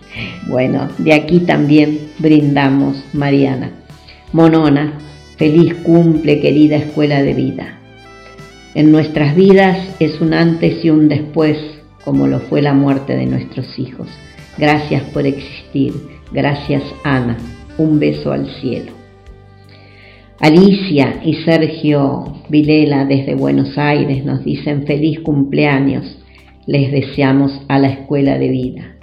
Bueno, 0.47 0.88
de 0.97 1.14
aquí 1.14 1.41
también 1.41 1.99
brindamos, 2.18 3.03
Mariana. 3.14 3.70
Monona, 4.32 4.97
feliz 5.36 5.76
cumple, 5.84 6.39
querida 6.39 6.78
Escuela 6.78 7.22
de 7.22 7.34
Vida. 7.36 7.78
En 8.78 8.91
nuestras 8.91 9.36
vidas 9.36 9.95
es 9.99 10.21
un 10.21 10.36
antes 10.36 10.86
y 10.86 10.91
un 10.91 11.09
después, 11.09 11.57
como 12.05 12.28
lo 12.28 12.41
fue 12.41 12.61
la 12.61 12.75
muerte 12.75 13.17
de 13.17 13.25
nuestros 13.25 13.80
hijos. 13.80 14.07
Gracias 14.55 15.01
por 15.05 15.25
existir. 15.25 15.93
Gracias, 16.32 16.84
Ana. 17.03 17.38
Un 17.80 17.97
beso 17.97 18.32
al 18.32 18.45
cielo. 18.61 18.91
Alicia 20.39 21.21
y 21.25 21.34
Sergio 21.43 22.36
Vilela 22.49 23.05
desde 23.05 23.34
Buenos 23.34 23.80
Aires 23.80 24.23
nos 24.23 24.45
dicen 24.45 24.86
feliz 24.86 25.21
cumpleaños. 25.21 26.19
Les 26.67 26.91
deseamos 26.91 27.59
a 27.69 27.80
la 27.80 27.88
escuela 27.88 28.38
de 28.38 28.49
vida. 28.49 28.95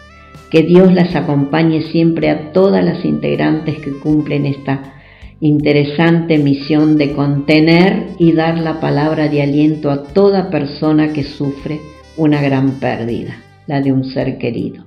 Que 0.53 0.63
Dios 0.63 0.95
las 0.95 1.17
acompañe 1.17 1.83
siempre 1.91 2.31
a 2.31 2.53
todas 2.53 2.85
las 2.85 3.05
integrantes 3.05 3.81
que 3.81 3.91
cumplen 3.99 4.47
esta 4.47 4.94
interesante 5.41 6.39
misión 6.39 6.97
de 6.97 7.13
contener 7.13 8.09
y 8.19 8.33
dar 8.33 8.59
la 8.59 8.81
palabra 8.81 9.29
de 9.29 9.43
aliento 9.43 9.91
a 9.91 10.05
toda 10.05 10.51
persona 10.51 11.13
que 11.13 11.25
sufre 11.25 11.81
una 12.17 12.41
gran 12.41 12.73
pérdida, 12.81 13.37
la 13.67 13.81
de 13.81 13.93
un 13.93 14.05
ser 14.05 14.39
querido. 14.39 14.85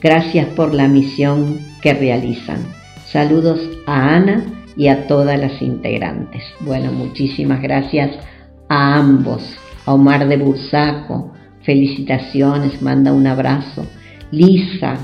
Gracias 0.00 0.46
por 0.48 0.74
la 0.74 0.86
misión 0.86 1.58
que 1.82 1.92
realizan. 1.92 2.58
Saludos 3.06 3.60
a 3.86 4.14
Ana 4.14 4.44
y 4.76 4.88
a 4.88 5.06
todas 5.08 5.38
las 5.38 5.60
integrantes. 5.60 6.42
Bueno, 6.60 6.92
muchísimas 6.92 7.60
gracias 7.60 8.10
a 8.68 8.96
ambos. 8.96 9.42
A 9.86 9.94
Omar 9.94 10.28
de 10.28 10.36
Bursaco, 10.36 11.32
felicitaciones, 11.62 12.80
manda 12.82 13.12
un 13.12 13.26
abrazo. 13.26 13.86
Lisa, 14.30 14.98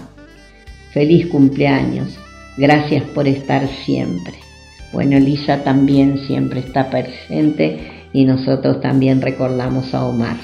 feliz 0.93 1.27
cumpleaños. 1.27 2.17
Gracias 2.57 3.03
por 3.03 3.27
estar 3.27 3.67
siempre. 3.85 4.44
Bueno, 4.95 5.19
Lisa 5.19 5.65
también 5.65 6.19
siempre 6.29 6.61
está 6.61 6.89
presente 6.89 7.79
y 8.13 8.25
nosotros 8.25 8.81
también 8.81 9.21
recordamos 9.21 9.93
a 9.93 10.05
Omar. 10.05 10.37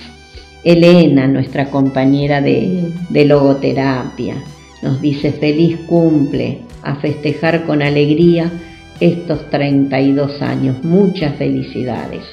Elena, 0.65 1.29
nuestra 1.29 1.71
compañera 1.71 2.41
de, 2.41 2.93
logoterapia, 3.25 4.35
nos 4.83 5.01
dice 5.01 5.31
feliz 5.31 5.79
cumple, 5.87 6.59
a 6.83 6.97
festejar 6.97 7.65
con 7.65 7.81
alegría 7.81 8.51
estos 8.99 9.49
32 9.51 10.43
años. 10.43 10.83
Muchas 10.83 11.37
felicidades. 11.37 12.25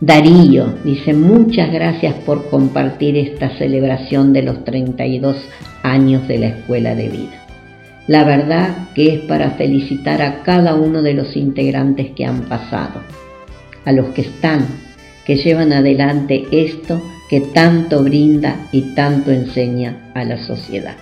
Darío 0.00 0.74
dice 0.84 1.14
muchas 1.14 1.72
gracias 1.72 2.14
por 2.26 2.50
compartir 2.50 3.16
esta 3.16 3.56
celebración 3.56 4.32
de 4.32 4.42
los 4.42 4.64
32 4.64 5.36
años 5.84 6.26
de 6.26 6.38
la 6.38 6.46
Escuela 6.48 6.96
de 6.96 7.08
Vida. 7.08 7.45
La 8.08 8.22
verdad 8.22 8.90
que 8.94 9.14
es 9.14 9.20
para 9.22 9.50
felicitar 9.52 10.22
a 10.22 10.44
cada 10.44 10.76
uno 10.76 11.02
de 11.02 11.12
los 11.12 11.36
integrantes 11.36 12.12
que 12.12 12.24
han 12.24 12.42
pasado, 12.42 13.00
a 13.84 13.90
los 13.90 14.06
que 14.10 14.20
están, 14.20 14.64
que 15.24 15.36
llevan 15.36 15.72
adelante 15.72 16.46
esto 16.52 17.02
que 17.28 17.40
tanto 17.40 18.04
brinda 18.04 18.68
y 18.70 18.94
tanto 18.94 19.32
enseña 19.32 20.12
a 20.14 20.22
la 20.22 20.38
sociedad. 20.38 20.94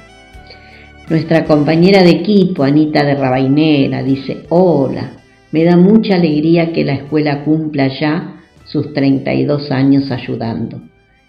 Nuestra 1.10 1.44
compañera 1.44 2.02
de 2.02 2.10
equipo, 2.10 2.64
Anita 2.64 3.04
de 3.04 3.14
Rabainera, 3.14 4.02
dice, 4.02 4.46
hola, 4.48 5.10
me 5.52 5.62
da 5.64 5.76
mucha 5.76 6.14
alegría 6.14 6.72
que 6.72 6.86
la 6.86 6.94
escuela 6.94 7.44
cumpla 7.44 7.88
ya 7.88 8.40
sus 8.64 8.94
32 8.94 9.70
años 9.70 10.10
ayudando. 10.10 10.80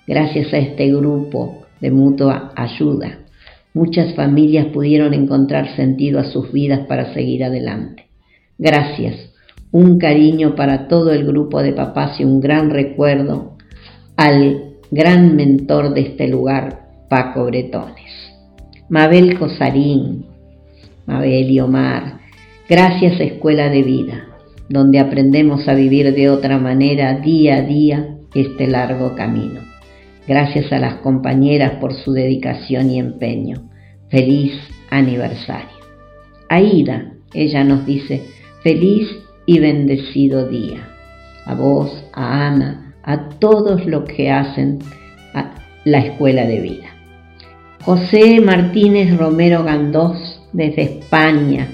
Gracias 0.07 0.53
a 0.53 0.57
este 0.57 0.87
grupo 0.87 1.65
de 1.81 1.91
mutua 1.91 2.53
ayuda 2.55 3.24
Muchas 3.75 4.15
familias 4.15 4.67
pudieron 4.67 5.13
encontrar 5.13 5.75
sentido 5.75 6.21
a 6.21 6.23
sus 6.23 6.53
vidas 6.53 6.87
para 6.87 7.13
seguir 7.13 7.43
adelante. 7.43 8.05
Gracias. 8.57 9.33
Un 9.69 9.99
cariño 9.99 10.55
para 10.55 10.87
todo 10.87 11.11
el 11.11 11.25
grupo 11.25 11.61
de 11.61 11.73
papás 11.73 12.17
y 12.21 12.23
un 12.23 12.39
gran 12.39 12.69
recuerdo 12.69 13.57
al 14.15 14.75
gran 14.91 15.35
mentor 15.35 15.93
de 15.93 16.01
este 16.03 16.29
lugar, 16.29 16.87
Paco 17.09 17.43
Bretones. 17.43 18.13
Mabel 18.87 19.37
Cosarín, 19.37 20.25
Mabel 21.05 21.51
y 21.51 21.59
Omar, 21.59 22.21
gracias 22.69 23.19
Escuela 23.19 23.69
de 23.69 23.83
Vida, 23.83 24.25
donde 24.69 24.99
aprendemos 24.99 25.67
a 25.67 25.73
vivir 25.73 26.13
de 26.13 26.29
otra 26.29 26.59
manera 26.59 27.19
día 27.19 27.57
a 27.57 27.61
día 27.63 28.15
este 28.33 28.67
largo 28.67 29.15
camino. 29.15 29.74
Gracias 30.27 30.71
a 30.71 30.79
las 30.79 30.95
compañeras 30.95 31.73
por 31.79 31.93
su 31.93 32.11
dedicación 32.11 32.89
y 32.89 32.97
empeño. 32.97 33.69
Feliz 34.09 34.53
aniversario. 34.89 35.69
Aida, 36.49 37.13
ella 37.33 37.63
nos 37.63 37.85
dice, 37.85 38.23
feliz 38.63 39.07
y 39.45 39.59
bendecido 39.59 40.47
día. 40.47 40.87
A 41.45 41.53
vos, 41.53 42.03
a 42.13 42.47
Ana, 42.47 42.95
a 43.03 43.29
todos 43.29 43.85
los 43.85 44.05
que 44.05 44.31
hacen 44.31 44.79
la 45.83 45.99
escuela 45.99 46.47
de 46.47 46.59
vida. 46.59 46.87
José 47.83 48.41
Martínez 48.41 49.15
Romero 49.15 49.63
Gandós, 49.63 50.41
desde 50.53 50.81
España, 50.81 51.67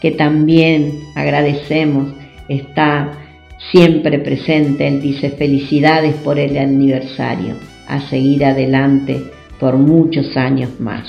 que 0.00 0.12
también 0.12 0.92
agradecemos, 1.14 2.08
está 2.48 3.12
siempre 3.70 4.18
presente. 4.18 4.88
Él 4.88 5.02
dice 5.02 5.28
felicidades 5.28 6.14
por 6.14 6.38
el 6.38 6.56
aniversario 6.56 7.56
a 7.88 8.00
seguir 8.08 8.44
adelante 8.44 9.24
por 9.58 9.76
muchos 9.76 10.36
años 10.36 10.78
más. 10.78 11.06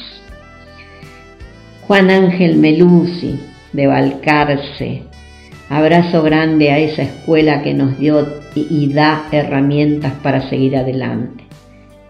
Juan 1.88 2.10
Ángel 2.10 2.58
Melusi, 2.58 3.40
de 3.74 3.88
Valcarce, 3.88 5.04
abrazo 5.70 6.24
grande 6.24 6.72
a 6.72 6.80
esa 6.80 7.04
escuela 7.04 7.62
que 7.62 7.74
nos 7.74 7.98
dio 7.98 8.28
y 8.56 8.92
da 8.94 9.28
herramientas 9.32 10.14
para 10.24 10.50
seguir 10.50 10.76
adelante. 10.76 11.44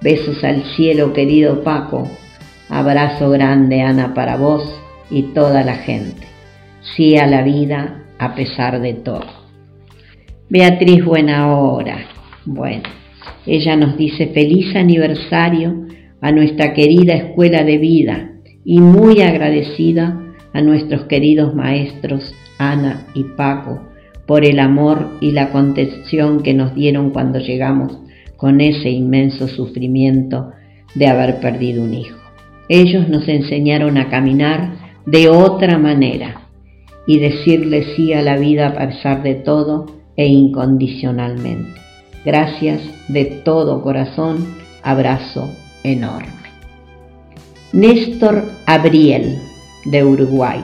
Besos 0.02 0.44
al 0.44 0.64
cielo, 0.76 1.14
querido 1.14 1.64
Paco. 1.64 2.10
Abrazo 2.70 3.30
grande, 3.30 3.82
Ana, 3.82 4.14
para 4.14 4.38
vos 4.38 4.64
y 5.10 5.24
toda 5.34 5.64
la 5.64 5.76
gente. 5.76 6.28
Sí 6.96 7.18
a 7.18 7.28
la 7.28 7.42
vida 7.42 8.04
a 8.18 8.36
pesar 8.36 8.80
de 8.80 8.94
todo. 8.94 9.26
Beatriz 10.50 11.04
Buena 11.04 11.54
Hora. 11.54 11.98
Bueno, 12.46 12.84
ella 13.46 13.76
nos 13.76 13.98
dice 13.98 14.28
feliz 14.28 14.76
aniversario 14.76 15.88
a 16.22 16.32
nuestra 16.32 16.74
querida 16.74 17.14
escuela 17.14 17.64
de 17.64 17.78
vida 17.78 18.32
y 18.66 18.80
muy 18.80 19.22
agradecida 19.22 20.22
a 20.54 20.62
nuestros 20.62 21.06
queridos 21.06 21.56
maestros 21.56 22.34
Ana 22.58 23.08
y 23.14 23.24
Paco 23.24 23.82
por 24.26 24.46
el 24.46 24.60
amor 24.60 25.18
y 25.22 25.32
la 25.32 25.50
contención 25.50 26.44
que 26.44 26.54
nos 26.54 26.76
dieron 26.76 27.12
cuando 27.12 27.40
llegamos 27.40 27.98
con 28.38 28.62
ese 28.62 28.90
inmenso 28.90 29.48
sufrimiento 29.48 30.52
de 30.96 31.08
haber 31.08 31.40
perdido 31.40 31.84
un 31.84 31.94
hijo. 31.94 32.18
Ellos 32.68 33.10
nos 33.10 33.28
enseñaron 33.28 33.98
a 33.98 34.10
caminar 34.10 34.74
de 35.06 35.30
otra 35.30 35.80
manera 35.80 36.42
y 37.08 37.20
decirle 37.20 37.96
sí 37.96 38.14
a 38.14 38.22
la 38.22 38.38
vida 38.38 38.68
a 38.68 38.88
pesar 38.88 39.24
de 39.24 39.36
todo 39.36 39.88
e 40.16 40.28
incondicionalmente. 40.28 41.89
Gracias 42.32 42.82
de 43.08 43.26
todo 43.26 43.82
corazón, 43.82 44.46
abrazo 44.84 45.50
enorme. 45.84 46.30
Néstor 47.74 48.52
Abriel, 48.68 49.40
de 49.86 50.04
Uruguay, 50.04 50.64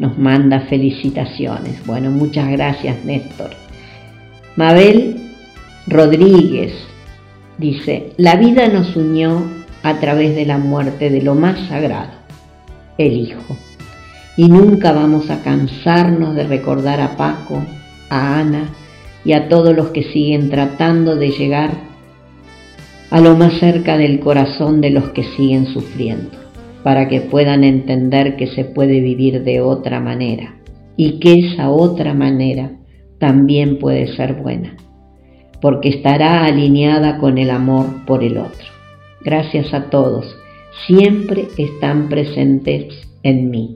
nos 0.00 0.18
manda 0.18 0.62
felicitaciones. 0.62 1.86
Bueno, 1.86 2.10
muchas 2.10 2.50
gracias, 2.50 3.04
Néstor. 3.04 3.50
Mabel 4.56 5.16
Rodríguez 5.86 6.72
dice, 7.56 8.12
la 8.16 8.34
vida 8.34 8.66
nos 8.66 8.96
unió 8.96 9.44
a 9.84 10.00
través 10.00 10.34
de 10.34 10.44
la 10.44 10.58
muerte 10.58 11.08
de 11.08 11.22
lo 11.22 11.36
más 11.36 11.68
sagrado, 11.68 12.14
el 12.98 13.12
Hijo. 13.12 13.56
Y 14.36 14.48
nunca 14.48 14.90
vamos 14.90 15.30
a 15.30 15.40
cansarnos 15.40 16.34
de 16.34 16.42
recordar 16.42 17.00
a 17.00 17.16
Paco, 17.16 17.62
a 18.10 18.40
Ana, 18.40 18.70
y 19.24 19.32
a 19.32 19.48
todos 19.48 19.74
los 19.74 19.88
que 19.88 20.02
siguen 20.04 20.50
tratando 20.50 21.16
de 21.16 21.30
llegar 21.30 21.70
a 23.10 23.20
lo 23.20 23.36
más 23.36 23.58
cerca 23.60 23.96
del 23.96 24.20
corazón 24.20 24.80
de 24.80 24.90
los 24.90 25.10
que 25.10 25.22
siguen 25.22 25.66
sufriendo, 25.66 26.30
para 26.82 27.08
que 27.08 27.20
puedan 27.20 27.64
entender 27.64 28.36
que 28.36 28.48
se 28.48 28.64
puede 28.64 29.00
vivir 29.00 29.42
de 29.44 29.60
otra 29.60 30.00
manera 30.00 30.56
y 30.96 31.18
que 31.20 31.38
esa 31.40 31.70
otra 31.70 32.14
manera 32.14 32.72
también 33.18 33.78
puede 33.78 34.14
ser 34.16 34.34
buena. 34.34 34.76
porque 35.64 35.88
estará 35.88 36.44
alineada 36.44 37.16
con 37.16 37.38
el 37.38 37.48
amor 37.48 37.86
por 38.04 38.22
el 38.22 38.36
otro. 38.36 38.66
Gracias 39.24 39.72
a 39.72 39.88
todos, 39.88 40.36
siempre 40.86 41.48
están 41.56 42.10
presentes 42.10 43.08
en 43.22 43.48
mí. 43.48 43.74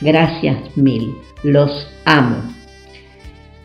Gracias 0.00 0.56
mil, 0.78 1.14
los 1.42 1.88
amo. 2.06 2.55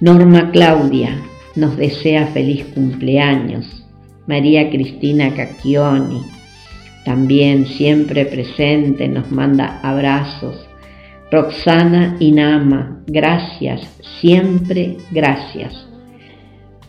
Norma 0.01 0.49
Claudia 0.49 1.15
nos 1.55 1.77
desea 1.77 2.25
feliz 2.25 2.65
cumpleaños. 2.73 3.85
María 4.25 4.67
Cristina 4.71 5.31
Cacchioni, 5.35 6.23
también 7.05 7.67
siempre 7.67 8.25
presente, 8.25 9.07
nos 9.07 9.31
manda 9.31 9.79
abrazos. 9.83 10.67
Roxana 11.29 12.17
Inama, 12.19 13.03
gracias, 13.05 13.81
siempre 14.19 14.97
gracias. 15.11 15.85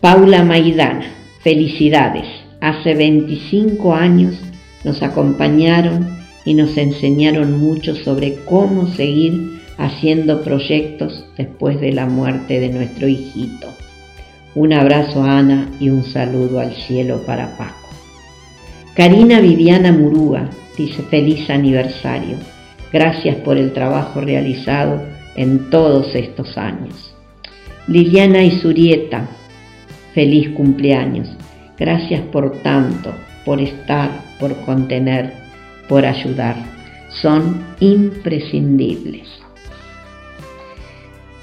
Paula 0.01 0.43
Maidana, 0.43 1.05
felicidades. 1.43 2.27
Hace 2.63 2.95
25 2.95 3.95
años 3.95 4.41
nos 4.85 5.03
acompañaron 5.03 6.17
y 6.47 6.55
nos 6.55 6.79
enseñaron 6.79 7.61
mucho 7.61 7.95
sobre 7.95 8.37
cómo 8.47 8.87
seguir 8.87 9.61
haciendo 9.83 10.43
proyectos 10.43 11.25
después 11.37 11.81
de 11.81 11.93
la 11.93 12.07
muerte 12.07 12.61
de 12.61 12.69
nuestro 12.69 13.09
hijito. 13.09 13.69
Un 14.55 14.73
abrazo 14.73 15.25
a 15.25 15.39
Ana 15.39 15.71
y 15.81 15.91
un 15.91 16.05
saludo 16.05 16.61
al 16.61 16.73
cielo 16.75 17.23
para 17.27 17.57
Paco. 17.57 17.89
Karina 18.95 19.41
Viviana 19.41 19.91
Murúa 19.91 20.49
dice 20.79 21.03
feliz 21.03 21.51
aniversario. 21.51 22.37
Gracias 22.93 23.37
por 23.37 23.57
el 23.57 23.73
trabajo 23.73 24.21
realizado 24.21 25.03
en 25.35 25.69
todos 25.71 26.15
estos 26.15 26.57
años. 26.57 27.15
Liliana 27.89 28.45
Isurieta, 28.45 29.27
feliz 30.15 30.51
cumpleaños. 30.51 31.29
Gracias 31.77 32.21
por 32.31 32.53
tanto, 32.63 33.13
por 33.45 33.61
estar, 33.61 34.11
por 34.39 34.55
contener, 34.65 35.33
por 35.89 36.07
ayudar. 36.07 36.55
Son 37.21 37.65
imprescindibles. 37.81 39.42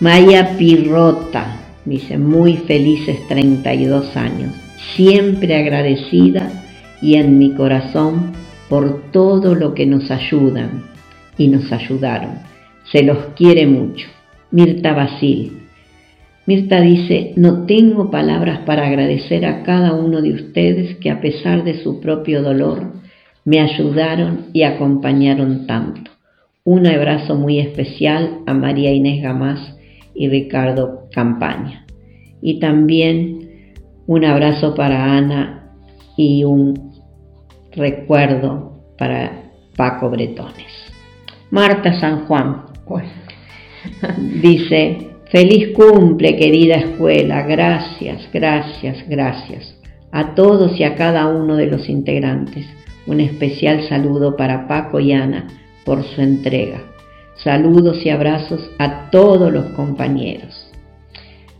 Maya 0.01 0.55
Pirrota 0.57 1.57
dice 1.83 2.17
muy 2.17 2.55
felices 2.55 3.19
32 3.27 4.15
años, 4.15 4.53
siempre 4.95 5.57
agradecida 5.57 6.49
y 7.01 7.15
en 7.15 7.37
mi 7.37 7.51
corazón 7.53 8.31
por 8.69 9.11
todo 9.11 9.55
lo 9.55 9.73
que 9.73 9.85
nos 9.85 10.09
ayudan 10.09 10.83
y 11.37 11.49
nos 11.49 11.69
ayudaron. 11.73 12.35
Se 12.89 13.03
los 13.03 13.17
quiere 13.35 13.67
mucho. 13.67 14.07
Mirta 14.51 14.93
Basil. 14.93 15.63
Mirta 16.45 16.79
dice, 16.79 17.33
no 17.35 17.65
tengo 17.65 18.09
palabras 18.09 18.59
para 18.59 18.87
agradecer 18.87 19.45
a 19.45 19.63
cada 19.63 19.95
uno 19.95 20.21
de 20.21 20.31
ustedes 20.31 20.95
que 20.95 21.11
a 21.11 21.19
pesar 21.19 21.65
de 21.65 21.83
su 21.83 21.99
propio 21.99 22.41
dolor 22.41 22.93
me 23.43 23.59
ayudaron 23.59 24.45
y 24.53 24.63
acompañaron 24.63 25.67
tanto. 25.67 26.09
Un 26.63 26.87
abrazo 26.87 27.35
muy 27.35 27.59
especial 27.59 28.39
a 28.45 28.53
María 28.53 28.93
Inés 28.93 29.21
Gamás 29.21 29.75
y 30.13 30.29
Ricardo 30.29 31.07
Campaña. 31.11 31.85
Y 32.41 32.59
también 32.59 33.73
un 34.07 34.25
abrazo 34.25 34.73
para 34.75 35.17
Ana 35.17 35.73
y 36.17 36.43
un 36.43 36.91
recuerdo 37.71 38.81
para 38.97 39.51
Paco 39.75 40.09
Bretones. 40.09 40.71
Marta 41.51 41.99
San 41.99 42.25
Juan 42.25 42.65
dice, 44.41 45.09
feliz 45.31 45.69
cumple 45.75 46.35
querida 46.37 46.75
escuela, 46.75 47.43
gracias, 47.43 48.29
gracias, 48.33 49.07
gracias 49.07 49.79
a 50.11 50.33
todos 50.33 50.79
y 50.79 50.83
a 50.83 50.95
cada 50.95 51.27
uno 51.27 51.55
de 51.55 51.67
los 51.67 51.87
integrantes. 51.89 52.65
Un 53.05 53.21
especial 53.21 53.87
saludo 53.87 54.35
para 54.35 54.67
Paco 54.67 54.99
y 54.99 55.11
Ana 55.13 55.47
por 55.85 56.03
su 56.03 56.21
entrega. 56.21 56.81
Saludos 57.43 58.05
y 58.05 58.09
abrazos 58.09 58.69
a 58.79 59.09
todos 59.11 59.51
los 59.51 59.67
compañeros. 59.67 60.69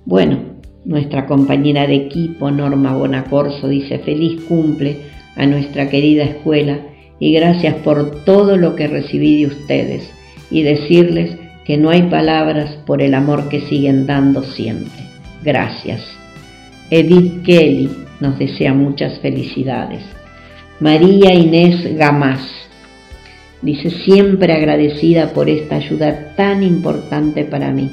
Bueno, 0.05 0.39
nuestra 0.83 1.25
compañera 1.25 1.87
de 1.87 1.95
equipo 1.95 2.51
Norma 2.51 2.93
Bonacorso 2.93 3.67
dice 3.69 3.99
feliz 3.99 4.41
cumple 4.43 4.97
a 5.37 5.45
nuestra 5.45 5.89
querida 5.89 6.23
escuela 6.25 6.79
y 7.19 7.33
gracias 7.33 7.75
por 7.75 8.23
todo 8.25 8.57
lo 8.57 8.75
que 8.75 8.87
recibí 8.87 9.41
de 9.41 9.47
ustedes 9.47 10.09
y 10.51 10.63
decirles 10.63 11.37
que 11.63 11.77
no 11.77 11.89
hay 11.91 12.03
palabras 12.03 12.71
por 12.85 13.01
el 13.01 13.13
amor 13.13 13.47
que 13.47 13.61
siguen 13.61 14.05
dando 14.05 14.43
siempre. 14.43 15.03
Gracias. 15.43 16.01
Edith 16.89 17.43
Kelly 17.43 17.89
nos 18.19 18.37
desea 18.37 18.73
muchas 18.73 19.19
felicidades. 19.19 20.01
María 20.81 21.33
Inés 21.33 21.95
Gamás 21.95 22.68
dice 23.61 23.89
siempre 23.89 24.53
agradecida 24.53 25.33
por 25.33 25.49
esta 25.49 25.75
ayuda 25.75 26.33
tan 26.35 26.63
importante 26.63 27.43
para 27.43 27.71
mí. 27.71 27.91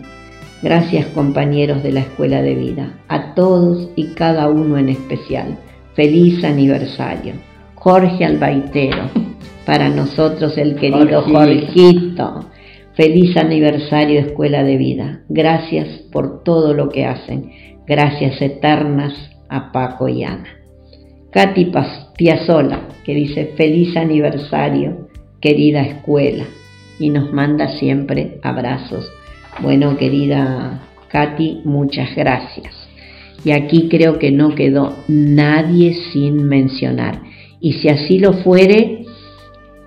Gracias 0.62 1.06
compañeros 1.06 1.82
de 1.82 1.92
la 1.92 2.00
Escuela 2.00 2.42
de 2.42 2.54
Vida, 2.54 2.98
a 3.08 3.34
todos 3.34 3.90
y 3.94 4.14
cada 4.14 4.48
uno 4.48 4.78
en 4.78 4.88
especial. 4.88 5.58
Feliz 5.94 6.42
aniversario. 6.44 7.34
Jorge 7.74 8.24
Albaitero, 8.24 9.10
para 9.64 9.88
nosotros 9.88 10.56
el 10.58 10.76
querido 10.76 11.22
Jorgito. 11.22 12.50
Feliz 12.94 13.36
aniversario 13.36 14.20
Escuela 14.20 14.64
de 14.64 14.76
Vida. 14.76 15.20
Gracias 15.28 15.86
por 16.10 16.42
todo 16.42 16.72
lo 16.72 16.88
que 16.88 17.04
hacen. 17.04 17.52
Gracias 17.86 18.40
eternas 18.40 19.12
a 19.48 19.70
Paco 19.70 20.08
y 20.08 20.24
Ana. 20.24 20.48
Katy 21.30 21.70
Piazzola, 22.16 22.88
que 23.04 23.14
dice 23.14 23.52
feliz 23.56 23.96
aniversario, 23.96 25.05
querida 25.40 25.82
escuela, 25.82 26.44
y 26.98 27.10
nos 27.10 27.32
manda 27.32 27.78
siempre 27.78 28.38
abrazos. 28.42 29.10
Bueno, 29.60 29.96
querida 29.96 30.80
Katy, 31.10 31.62
muchas 31.64 32.14
gracias 32.14 32.86
y 33.46 33.52
aquí 33.52 33.88
creo 33.88 34.18
que 34.18 34.32
no 34.32 34.56
quedó 34.56 34.96
nadie 35.06 35.96
sin 36.12 36.48
mencionar. 36.48 37.20
Y 37.60 37.74
si 37.74 37.88
así 37.88 38.18
lo 38.18 38.32
fuere, 38.42 39.04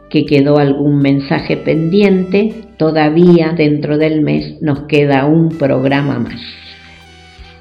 que 0.09 0.25
quedó 0.25 0.59
algún 0.59 0.99
mensaje 0.99 1.57
pendiente, 1.57 2.53
todavía 2.77 3.53
dentro 3.55 3.97
del 3.97 4.21
mes 4.21 4.61
nos 4.61 4.83
queda 4.83 5.25
un 5.25 5.49
programa 5.49 6.19
más. 6.19 6.41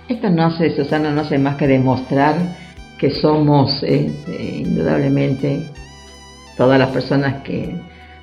Esto 0.09 0.31
no 0.31 0.45
hace, 0.45 0.71
Susana, 0.71 1.11
no 1.11 1.23
hace 1.23 1.37
más 1.37 1.57
que 1.57 1.67
demostrar 1.67 2.37
que 2.97 3.11
somos 3.11 3.83
eh, 3.83 4.09
eh, 4.29 4.63
indudablemente 4.67 5.65
todas 6.59 6.79
las 6.79 6.91
personas 6.91 7.43
que, 7.45 7.77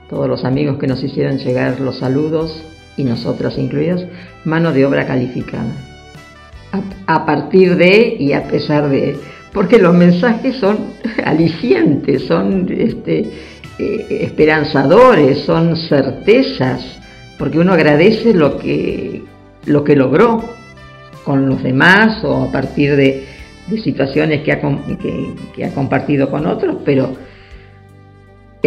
todos 0.09 0.27
los 0.27 0.45
amigos 0.45 0.77
que 0.77 0.85
nos 0.85 1.01
hicieron 1.01 1.39
llegar 1.39 1.79
los 1.79 1.99
saludos 1.99 2.61
y 2.97 3.03
nosotras 3.03 3.57
incluidos, 3.57 4.05
mano 4.43 4.71
de 4.71 4.85
obra 4.85 5.07
calificada. 5.07 5.71
A, 7.07 7.25
partir 7.25 7.77
de 7.77 8.17
y 8.19 8.33
a 8.33 8.43
pesar 8.43 8.89
de, 8.89 9.17
porque 9.53 9.79
los 9.79 9.95
mensajes 9.95 10.57
son 10.57 10.77
alicientes, 11.25 12.25
son 12.25 12.67
este, 12.69 13.19
eh, 13.79 14.07
esperanzadores, 14.09 15.39
son 15.39 15.77
certezas, 15.77 16.83
porque 17.39 17.59
uno 17.59 17.71
agradece 17.71 18.33
lo 18.33 18.57
que, 18.59 19.23
lo 19.65 19.85
que 19.85 19.95
logró 19.95 20.43
con 21.23 21.47
los 21.47 21.63
demás 21.63 22.21
o 22.25 22.43
a 22.43 22.51
partir 22.51 22.97
de, 22.97 23.23
situaciones 23.81 24.43
que 24.43 24.51
ha, 24.51 24.61
que 25.55 25.65
ha 25.65 25.73
compartido 25.73 26.29
con 26.29 26.45
otros, 26.45 26.77
pero 26.85 27.15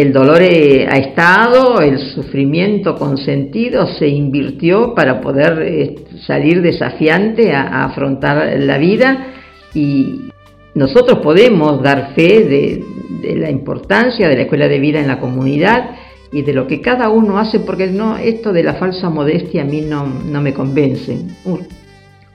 el 0.01 0.13
dolor 0.13 0.41
eh, 0.41 0.87
ha 0.89 0.97
estado, 0.97 1.81
el 1.81 1.99
sufrimiento 1.99 2.95
consentido 2.95 3.87
se 3.87 4.07
invirtió 4.07 4.93
para 4.95 5.19
poder 5.19 5.61
eh, 5.61 5.95
salir 6.25 6.61
desafiante 6.61 7.53
a, 7.53 7.85
afrontar 7.85 8.57
la 8.59 8.77
vida 8.77 9.27
y 9.73 10.29
nosotros 10.75 11.19
podemos 11.19 11.81
dar 11.83 12.13
fe 12.13 12.43
de, 12.43 13.35
la 13.35 13.49
importancia 13.49 14.29
de 14.29 14.35
la 14.35 14.41
escuela 14.43 14.67
de 14.67 14.79
vida 14.79 14.99
en 14.99 15.07
la 15.07 15.19
comunidad 15.19 15.91
y 16.31 16.43
de 16.43 16.53
lo 16.53 16.67
que 16.67 16.79
cada 16.79 17.09
uno 17.09 17.37
hace, 17.37 17.59
porque 17.59 17.87
no, 17.87 18.17
esto 18.17 18.53
de 18.53 18.63
la 18.63 18.75
falsa 18.75 19.09
modestia 19.09 19.63
a 19.63 19.65
mí 19.65 19.81
no, 19.81 20.05
no 20.05 20.41
me 20.41 20.53
convence. 20.53 21.17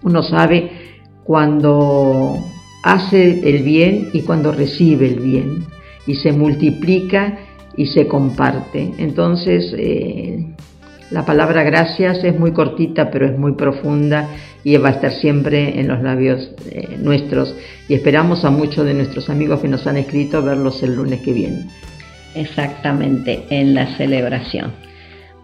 Uno 0.03 0.23
sabe 0.23 0.71
cuando 1.23 2.37
hace 2.83 3.49
el 3.49 3.63
bien 3.63 4.11
y 4.13 4.23
cuando 4.23 4.53
recibe 4.53 5.07
el 5.07 5.21
bien 5.21 5.65
y 6.07 6.17
se 6.17 6.33
multiplica 6.33 7.39
y 7.77 7.87
se 7.87 8.07
comparte. 8.07 8.93
Entonces, 8.99 9.75
eh, 9.77 10.47
la 11.11 11.25
palabra 11.25 11.63
gracias 11.63 12.25
es 12.25 12.39
muy 12.39 12.53
cortita, 12.53 13.11
pero 13.11 13.27
es 13.27 13.39
muy 13.39 13.53
profunda 13.53 14.29
y 14.65 14.77
va 14.77 14.89
a 14.89 14.93
estar 14.93 15.13
siempre 15.13 15.79
en 15.79 15.89
los 15.89 16.03
labios 16.03 16.51
eh, 16.71 16.97
nuestros. 16.99 17.55
Y 17.89 17.95
esperamos 17.95 18.45
a 18.45 18.51
muchos 18.51 18.87
de 18.87 18.95
nuestros 18.95 19.29
amigos 19.29 19.61
que 19.61 19.69
nos 19.69 19.87
han 19.87 19.97
escrito 19.97 20.43
verlos 20.43 20.83
el 20.83 20.97
lunes 20.97 21.21
que 21.21 21.33
viene. 21.33 21.67
Exactamente, 22.35 23.45
en 23.51 23.75
la 23.75 23.97
celebración. 23.97 24.73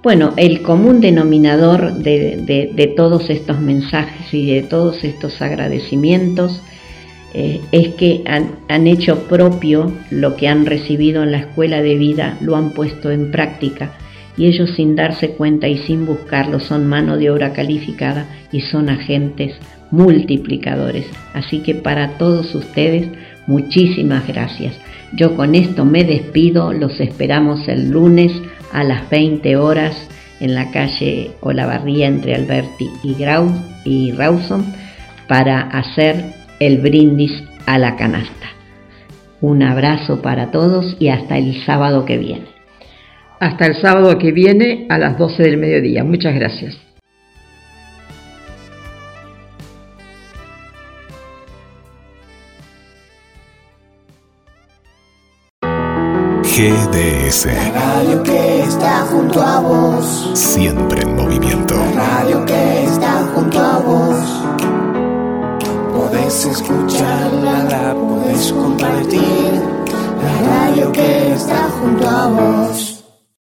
Bueno, 0.03 0.33
el 0.37 0.63
común 0.63 1.01
denominador 1.01 1.93
de, 1.93 2.73
de 2.75 2.87
todos 2.97 3.29
estos 3.29 3.61
mensajes 3.61 4.33
y 4.33 4.55
de 4.55 4.63
todos 4.63 5.05
estos 5.05 5.43
agradecimientos 5.43 6.63
eh, 7.35 7.61
es 7.73 7.95
que 7.95 8.23
han, 8.27 8.57
han, 8.69 8.87
hecho 8.87 9.29
propio 9.29 9.93
lo 10.11 10.37
que 10.37 10.49
han 10.49 10.67
recibido 10.67 11.23
en 11.23 11.33
la 11.33 11.39
escuela 11.39 11.81
de 11.83 11.97
vida, 11.97 12.37
lo 12.41 12.57
han 12.57 12.71
puesto 12.71 13.11
en 13.11 13.31
práctica 13.31 13.93
y 14.37 14.47
ellos 14.47 14.71
sin 14.75 14.97
darse 14.97 15.31
cuenta 15.33 15.69
y 15.69 15.79
sin 15.79 16.07
buscarlo 16.07 16.61
son 16.61 16.87
mano 16.87 17.17
de 17.17 17.31
obra 17.31 17.53
calificada 17.53 18.27
y 18.51 18.63
son 18.63 18.89
agentes 18.89 19.55
multiplicadores. 19.91 21.07
Así 21.35 21.61
que 21.61 21.75
para 21.75 22.17
todos 22.17 22.55
ustedes, 22.55 23.09
muchísimas 23.47 24.27
gracias. 24.27 24.75
Yo 25.13 25.37
con 25.37 25.55
esto 25.55 25.85
me 25.85 26.05
despido, 26.05 26.73
los 26.73 27.01
esperamos 27.01 27.69
el 27.69 27.91
lunes 27.91 28.33
a 28.73 28.85
las 28.85 29.11
20 29.11 29.57
horas 29.57 30.09
en 30.41 30.55
la 30.55 30.71
calle 30.71 31.33
Olavarría 31.41 32.07
entre 32.07 32.35
Alberti 32.35 32.89
y, 33.03 33.15
Grau, 33.15 33.53
y 33.85 34.13
Rawson 34.13 34.65
para 35.29 35.61
hacer 35.61 36.40
el 36.61 36.79
brindis 36.79 37.43
a 37.67 37.79
la 37.79 37.97
canasta. 37.97 38.51
Un 39.41 39.63
abrazo 39.63 40.21
para 40.21 40.51
todos 40.51 40.97
y 41.01 41.09
hasta 41.09 41.39
el 41.39 41.65
sábado 41.65 42.05
que 42.05 42.19
viene. 42.19 42.47
Hasta 43.41 43.67
el 43.67 43.75
sábado 43.77 44.19
que 44.19 44.33
viene 44.33 44.87
a 44.91 44.99
las 44.99 45.17
12 45.17 45.43
del 45.43 45.57
mediodía. 45.57 46.05
Muchas 46.05 46.35
gracias. 46.35 46.77
GDS. 56.43 57.47
radio 57.73 58.23
que 58.23 58.61
está 58.61 59.01
junto 59.07 59.41
a 59.41 59.61
vos. 59.61 60.31
Siempre 60.35 61.01
en 61.01 61.17
movimiento. 61.17 61.75
radio 61.97 62.45
que 62.45 62.85
está 62.85 63.25
junto 63.35 63.59
a 63.59 63.79
vos 63.79 64.70
Podés 66.31 66.47
escucharla, 66.47 67.65
la 67.65 67.93
podés 67.93 68.53
compartir. 68.53 69.53
La 70.23 70.49
radio 70.49 70.93
que 70.93 71.33
está 71.33 71.69
junto 71.71 72.09
a 72.09 72.29
vos. 72.29 73.00